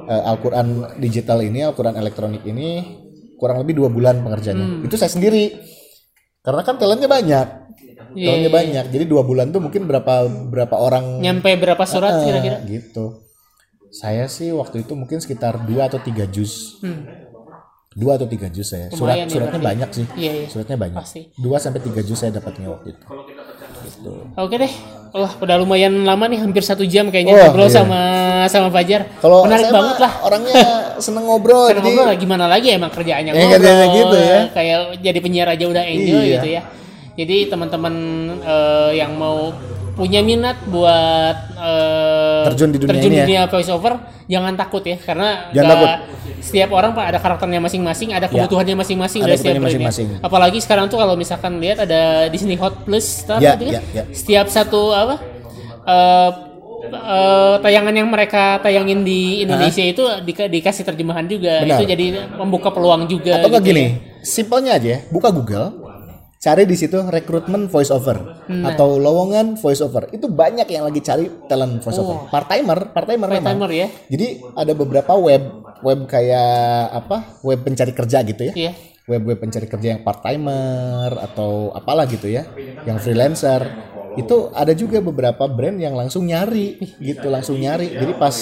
eh, 0.09 0.23
Al-Quran 0.25 0.67
digital 0.97 1.39
ini, 1.41 1.61
Al-Quran 1.61 1.95
elektronik 1.95 2.41
ini 2.45 2.69
kurang 3.37 3.61
lebih 3.61 3.77
dua 3.77 3.89
bulan 3.89 4.25
pengerjaannya. 4.25 4.89
Itu 4.89 4.97
saya 4.97 5.13
sendiri. 5.13 5.53
Karena 6.45 6.61
kan 6.61 6.77
talentnya 6.77 7.09
banyak. 7.09 7.49
Iya, 8.15 8.27
Talentnya 8.31 8.51
iya. 8.53 8.59
banyak. 8.61 8.85
Jadi 8.93 9.05
dua 9.09 9.23
bulan 9.25 9.49
tuh 9.51 9.65
mungkin 9.65 9.89
berapa 9.89 10.29
berapa 10.29 10.77
orang 10.77 11.19
Nyampe 11.25 11.57
berapa 11.57 11.83
surat 11.89 12.21
eh, 12.21 12.25
kira-kira? 12.29 12.57
gitu. 12.69 13.25
Saya 13.89 14.29
sih 14.29 14.53
waktu 14.53 14.85
itu 14.85 14.93
mungkin 14.93 15.19
sekitar 15.25 15.65
dua 15.65 15.89
atau 15.89 15.99
tiga 16.05 16.29
juz. 16.29 16.79
Hmm. 16.85 17.09
Dua 17.95 18.19
atau 18.19 18.27
tiga 18.27 18.51
juz 18.51 18.69
saya. 18.75 18.91
Surat 18.91 19.17
Lumayan 19.17 19.27
ya 19.27 19.33
suratnya 19.33 19.51
berarti. 19.59 19.71
banyak 19.71 19.91
sih. 19.95 20.07
Iya, 20.19 20.33
iya. 20.35 20.47
Suratnya 20.51 20.77
banyak. 20.77 21.01
Pasti. 21.01 21.21
Dua 21.39 21.57
sampai 21.63 21.81
tiga 21.81 22.01
juz 22.05 22.19
saya 22.19 22.31
dapatnya 22.35 22.69
waktu 22.75 22.89
itu. 22.93 23.05
Gitu. 23.85 24.13
Oke 24.37 24.55
deh. 24.59 24.73
Wah, 25.15 25.31
udah 25.39 25.57
lumayan 25.63 26.03
lama 26.03 26.27
nih, 26.27 26.43
hampir 26.43 26.67
satu 26.67 26.83
jam 26.83 27.07
kayaknya 27.07 27.39
ngobrol 27.39 27.71
iya. 27.71 27.79
sama 27.79 28.01
sama 28.51 28.67
Fajar. 28.75 29.07
Kalau 29.23 29.47
Menarik 29.47 29.71
banget 29.71 29.97
lah. 30.03 30.13
orangnya 30.27 30.55
seneng 30.97 31.25
ngobrol. 31.25 31.67
Karena 31.67 31.81
jadi 31.81 31.91
ngobrol 31.91 32.17
gimana 32.17 32.45
lagi 32.45 32.69
emang 32.71 32.91
kerjaannya 32.91 33.31
Ya, 33.31 33.37
ngobrol. 33.37 33.55
kerjaannya 33.57 33.87
gitu 33.93 34.17
ya. 34.19 34.39
Kayak 34.51 34.79
jadi 35.01 35.19
penyiar 35.19 35.49
aja 35.49 35.65
udah 35.65 35.85
enjoy 35.85 36.21
Iya. 36.21 36.35
gitu 36.35 36.49
ya. 36.51 36.63
Jadi 37.15 37.37
teman-teman 37.47 37.95
eh, 38.41 38.91
yang 38.97 39.15
mau 39.15 39.55
punya 39.95 40.19
minat 40.21 40.59
buat 40.67 41.37
eh, 41.57 42.43
Terjun 42.45 42.69
di 42.69 42.79
dunia 42.79 42.91
terjun 42.93 43.07
ini 43.07 43.15
di 43.15 43.19
ya. 43.19 43.25
dunia 43.25 43.43
voice 43.47 43.71
over, 43.71 43.93
jangan 44.25 44.53
takut 44.55 44.83
ya 44.83 44.99
karena 44.99 45.47
Jangan 45.49 45.63
nggak- 45.71 45.99
takut. 46.03 46.43
setiap 46.43 46.71
orang 46.73 46.91
pak 46.93 47.05
ada 47.07 47.19
karakternya 47.19 47.57
masing-masing, 47.59 48.11
ada 48.11 48.27
kebutuhannya 48.27 48.75
masing-masing 48.75 49.23
Ada 49.23 49.29
dari 49.29 49.39
setiap 49.39 49.55
brandnya. 49.55 49.87
masing-masing. 49.87 50.07
Apalagi 50.21 50.59
sekarang 50.59 50.87
tuh 50.87 50.99
kalau 50.99 51.15
misalkan 51.15 51.57
lihat 51.57 51.79
ada 51.81 52.27
Disney 52.27 52.55
Hot 52.55 52.83
Plus, 52.83 53.23
tahu 53.23 53.39
Ya, 53.39 53.55
ya, 53.55 53.81
ya. 53.95 54.03
Setiap 54.11 54.47
satu 54.47 54.91
apa? 54.91 55.23
eh, 55.85 56.31
eh, 56.87 57.55
tayangan 57.59 57.95
yang 57.95 58.09
mereka 58.09 58.59
tayangin 58.59 59.01
di 59.01 59.43
Indonesia 59.43 59.81
itu 59.81 60.05
di- 60.21 60.51
dikasih 60.61 60.85
terjemahan 60.85 61.25
juga. 61.25 61.63
Benar. 61.63 61.79
Itu 61.81 61.85
jadi 61.87 62.07
membuka 62.35 62.69
peluang 62.69 63.07
juga. 63.07 63.39
Atau 63.39 63.49
gitu 63.53 63.65
gini, 63.65 63.85
ya. 63.85 64.21
simpelnya 64.21 64.77
aja 64.77 64.89
ya, 64.89 64.99
buka 65.09 65.29
Google, 65.31 65.69
cari 66.37 66.69
di 66.69 66.77
situ 66.77 67.01
rekrutmen 67.01 67.73
voice 67.73 67.89
over 67.89 68.45
Nah. 68.53 68.73
atau 68.73 69.01
lowongan 69.01 69.57
voice 69.57 69.81
over. 69.81 70.13
Itu 70.13 70.29
banyak 70.29 70.69
yang 70.69 70.85
lagi 70.85 71.01
cari 71.01 71.25
talent 71.49 71.81
voice 71.81 71.97
over. 71.97 72.29
Part 72.29 72.53
timer, 72.53 72.93
part 72.93 73.09
timer 73.09 73.29
memang. 73.29 73.41
Part-timer 73.41 73.71
ya. 73.73 73.87
Jadi 74.09 74.27
ada 74.53 74.73
beberapa 74.73 75.13
web 75.17 75.43
web 75.81 76.05
kayak 76.05 76.53
apa? 76.95 77.41
Web 77.41 77.65
pencari 77.65 77.93
kerja 77.93 78.21
gitu 78.23 78.53
ya. 78.53 78.55
Iya. 78.55 78.73
Web-web 79.05 79.37
pencari 79.37 79.69
kerja 79.69 79.89
yang 79.93 80.01
part 80.01 80.25
timer 80.25 81.13
atau 81.21 81.69
apalah 81.73 82.09
gitu 82.09 82.25
ya, 82.25 82.49
yang 82.85 82.97
freelancer. 82.97 83.93
Itu 84.15 84.37
ada 84.51 84.73
juga 84.73 84.99
beberapa 84.99 85.45
brand 85.45 85.75
yang 85.77 85.95
langsung 85.95 86.25
nyari 86.25 86.79
gitu 86.99 87.27
langsung 87.27 87.57
nyari 87.57 87.91
jadi 87.91 88.13
pas 88.15 88.35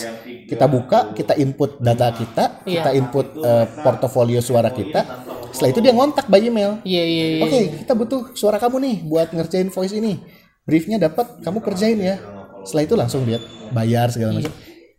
kita 0.46 0.66
buka 0.66 1.12
kita 1.12 1.32
input 1.34 1.80
data 1.80 2.12
kita 2.12 2.44
Iya. 2.62 2.84
kita 2.84 2.90
input 2.92 3.26
eh, 3.38 3.66
portofolio 3.80 4.38
suara 4.38 4.68
kita 4.68 5.24
setelah 5.50 5.70
itu 5.70 5.80
dia 5.80 5.92
ngontak 5.92 6.26
by 6.26 6.40
email 6.40 6.80
Iya 6.82 7.04
iya 7.04 7.26
iya. 7.36 7.42
Oke, 7.44 7.60
kita 7.84 7.92
butuh 7.92 8.20
suara 8.32 8.56
kamu 8.56 8.76
nih 8.80 8.96
buat 9.04 9.28
ngerjain 9.30 9.68
voice 9.68 9.92
ini. 9.92 10.16
Briefnya 10.64 10.96
dapat, 10.96 11.44
kamu 11.44 11.58
kerjain 11.60 12.00
ya. 12.00 12.16
Setelah 12.64 12.84
itu 12.86 12.94
langsung 12.96 13.20
dia 13.26 13.36
bayar 13.68 14.08
segala 14.08 14.38
macam. 14.38 14.48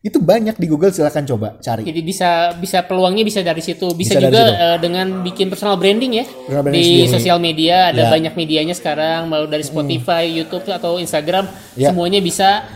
Itu 0.03 0.19
banyak 0.19 0.59
di 0.59 0.67
Google 0.67 0.91
silakan 0.91 1.23
coba 1.23 1.55
cari. 1.63 1.87
Jadi 1.87 2.01
bisa 2.03 2.51
bisa 2.53 2.83
peluangnya 2.83 3.23
bisa 3.23 3.39
dari 3.39 3.63
situ. 3.63 3.87
Bisa, 3.95 4.19
Bisa 4.19 4.27
juga 4.27 4.41
situ. 4.43 4.59
eh, 4.59 4.77
dengan 4.77 5.23
bikin 5.23 5.47
personal 5.47 5.79
branding 5.79 6.19
ya. 6.19 6.25
Personal 6.27 6.63
branding 6.67 6.83
di 6.83 7.07
sosial 7.07 7.39
media 7.39 7.87
ada 7.87 7.95
Ya. 7.95 8.05
Hmm. 8.05 8.15
banyak 8.19 8.33
medianya 8.35 8.75
sekarang 8.75 9.31
mau 9.31 9.47
dari 9.47 9.63
Spotify, 9.63 10.27
YouTube 10.27 10.67
atau 10.67 10.99
Instagram 10.99 11.47
Ya. 11.73 11.89
semuanya 11.89 12.19
bisa. 12.19 12.67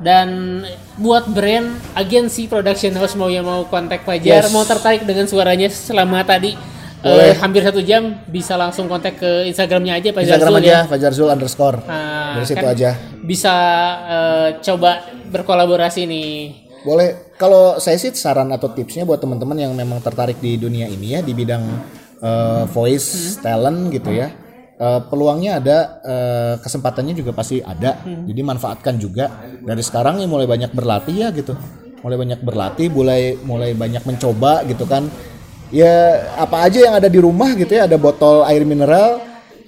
Dan 0.00 0.64
buat 0.96 1.28
brand 1.28 1.68
agensi 1.92 2.48
production 2.48 2.96
house 2.96 3.12
mau 3.12 3.28
yang 3.28 3.44
mau 3.44 3.68
kontak 3.68 4.00
Fajar, 4.00 4.40
Yes. 4.40 4.48
mau 4.48 4.64
tertarik 4.64 5.04
dengan 5.04 5.28
suaranya 5.28 5.68
selama 5.68 6.24
tadi 6.24 6.56
Boleh. 6.98 7.36
hampir 7.36 7.60
satu 7.60 7.84
jam 7.84 8.24
bisa 8.24 8.56
langsung 8.56 8.88
kontak 8.88 9.20
ke 9.20 9.44
Instagramnya 9.44 10.00
aja 10.00 10.08
Fajar 10.10 10.40
Instagram 10.40 10.48
Zul 10.50 10.56
aja 10.58 10.72
ya. 10.72 10.80
Fajar 10.88 11.12
Zul 11.12 11.28
underscore. 11.28 11.84
Nah, 11.84 12.40
Dari 12.40 12.46
situ 12.48 12.56
kan 12.58 12.72
aja. 12.72 12.90
Bisa 13.20 13.54
eh, 14.08 14.48
coba 14.64 14.90
berkolaborasi 15.28 16.08
nih. 16.08 16.32
Boleh. 16.84 17.32
Kalau 17.40 17.80
saya 17.80 17.96
sih 17.96 18.12
saran 18.12 18.52
atau 18.52 18.68
tipsnya 18.72 19.08
buat 19.08 19.20
teman-teman 19.20 19.56
yang 19.56 19.72
memang 19.72 20.04
tertarik 20.04 20.36
di 20.44 20.60
dunia 20.60 20.84
ini 20.88 21.16
ya 21.16 21.20
di 21.24 21.32
bidang 21.32 21.64
eh, 22.20 22.64
voice 22.68 23.40
talent 23.40 23.88
gitu 23.88 24.12
ya. 24.12 24.28
Eh, 24.80 25.00
peluangnya 25.12 25.60
ada, 25.60 25.78
eh, 26.00 26.54
kesempatannya 26.60 27.12
juga 27.12 27.36
pasti 27.36 27.60
ada. 27.60 28.00
Jadi 28.00 28.40
manfaatkan 28.40 28.96
juga 28.96 29.28
dari 29.60 29.84
sekarang 29.84 30.24
ya 30.24 30.28
mulai 30.28 30.48
banyak 30.48 30.72
berlatih 30.72 31.16
ya 31.16 31.28
gitu. 31.36 31.52
Mulai 32.00 32.16
banyak 32.16 32.40
berlatih, 32.40 32.88
mulai 32.88 33.36
mulai 33.44 33.76
banyak 33.76 34.00
mencoba 34.08 34.64
gitu 34.64 34.88
kan. 34.88 35.08
Ya 35.68 36.24
apa 36.40 36.64
aja 36.64 36.80
yang 36.80 36.96
ada 36.96 37.12
di 37.12 37.20
rumah 37.20 37.52
gitu 37.54 37.76
ya, 37.76 37.84
ada 37.84 38.00
botol 38.00 38.42
air 38.48 38.64
mineral, 38.64 39.20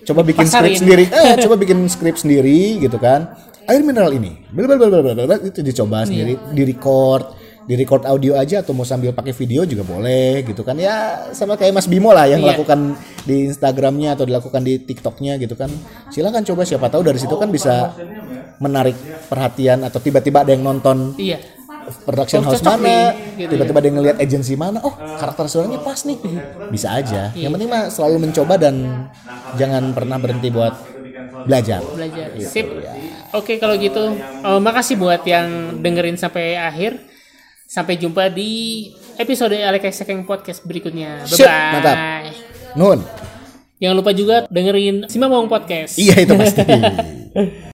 coba 0.09 0.25
bikin 0.25 0.49
Pasarin. 0.49 0.75
skrip 0.75 0.81
sendiri. 0.81 1.05
Eh, 1.13 1.35
coba 1.45 1.55
bikin 1.61 1.79
skrip 1.93 2.17
sendiri 2.17 2.81
gitu 2.81 2.97
kan. 2.97 3.37
Air 3.69 3.83
mineral 3.83 4.11
ini, 4.13 4.43
blablabla, 4.51 5.39
itu 5.47 5.63
dicoba 5.63 6.03
sendiri, 6.03 6.35
di 6.51 6.63
record, 6.67 7.39
di 7.63 7.79
record 7.79 8.03
audio 8.05 8.35
aja 8.35 8.59
atau 8.61 8.75
mau 8.75 8.83
sambil 8.83 9.15
pakai 9.15 9.31
video 9.31 9.63
juga 9.63 9.87
boleh 9.87 10.43
gitu 10.43 10.67
kan. 10.67 10.75
Ya 10.75 11.31
sama 11.31 11.55
kayak 11.55 11.79
Mas 11.79 11.87
Bimo 11.87 12.11
lah 12.11 12.27
yang 12.27 12.43
Iya. 12.43 12.59
lakukan 12.59 12.99
di 13.23 13.47
Instagramnya 13.47 14.19
atau 14.19 14.27
dilakukan 14.27 14.63
di 14.67 14.83
TikToknya 14.83 15.39
gitu 15.39 15.55
kan. 15.55 15.71
Silakan 16.11 16.43
coba 16.43 16.67
siapa 16.67 16.91
tahu 16.91 17.07
dari 17.07 17.23
situ 17.23 17.35
kan 17.39 17.49
bisa 17.49 17.95
menarik 18.59 18.99
perhatian 19.31 19.87
atau 19.87 19.99
tiba-tiba 19.99 20.43
ada 20.43 20.51
yang 20.55 20.67
nonton 20.67 21.15
Iya. 21.15 21.39
production 22.07 22.43
Oh, 22.43 22.51
house 22.51 22.63
cocok 22.63 22.79
mana 22.79 23.11
gitu 23.35 23.51
tiba-tiba 23.55 23.79
ada 23.79 23.87
yang 23.87 23.97
ngeliat 24.03 24.17
agensi 24.19 24.55
mana. 24.59 24.79
Oh 24.83 24.95
karakter 24.95 25.47
suaranya 25.47 25.79
pas 25.83 26.03
nih. 26.03 26.19
Bisa 26.71 26.99
aja. 26.99 27.31
Yang 27.35 27.53
penting 27.59 27.71
mah 27.71 27.83
selalu 27.91 28.17
mencoba 28.27 28.55
dan 28.59 29.07
jangan 29.55 29.95
pernah 29.95 30.19
berhenti 30.19 30.51
buat 30.51 30.75
belajar 31.49 31.81
belajar. 31.83 32.27
Sip. 32.39 32.67
Oke 33.33 33.57
kalau 33.57 33.75
gitu, 33.81 34.13
eh, 34.21 34.61
makasih 34.61 34.97
buat 35.01 35.25
yang 35.25 35.79
dengerin 35.81 36.17
sampai 36.21 36.57
akhir. 36.57 37.01
Sampai 37.65 37.97
jumpa 37.97 38.29
di 38.29 38.93
episode 39.17 39.57
Alex 39.57 40.05
Sekeng 40.05 40.29
Podcast 40.29 40.61
berikutnya. 40.61 41.25
Bye 41.25 41.37
Sip, 41.41 41.49
bye. 41.49 41.73
mantap. 41.73 41.97
nun 42.77 43.01
Jangan 43.83 43.97
lupa 43.99 44.13
juga 44.15 44.37
dengerin 44.47 45.11
Simamong 45.11 45.51
Podcast. 45.51 45.99
iya 45.99 46.15
itu 46.23 46.37
pasti 46.39 46.63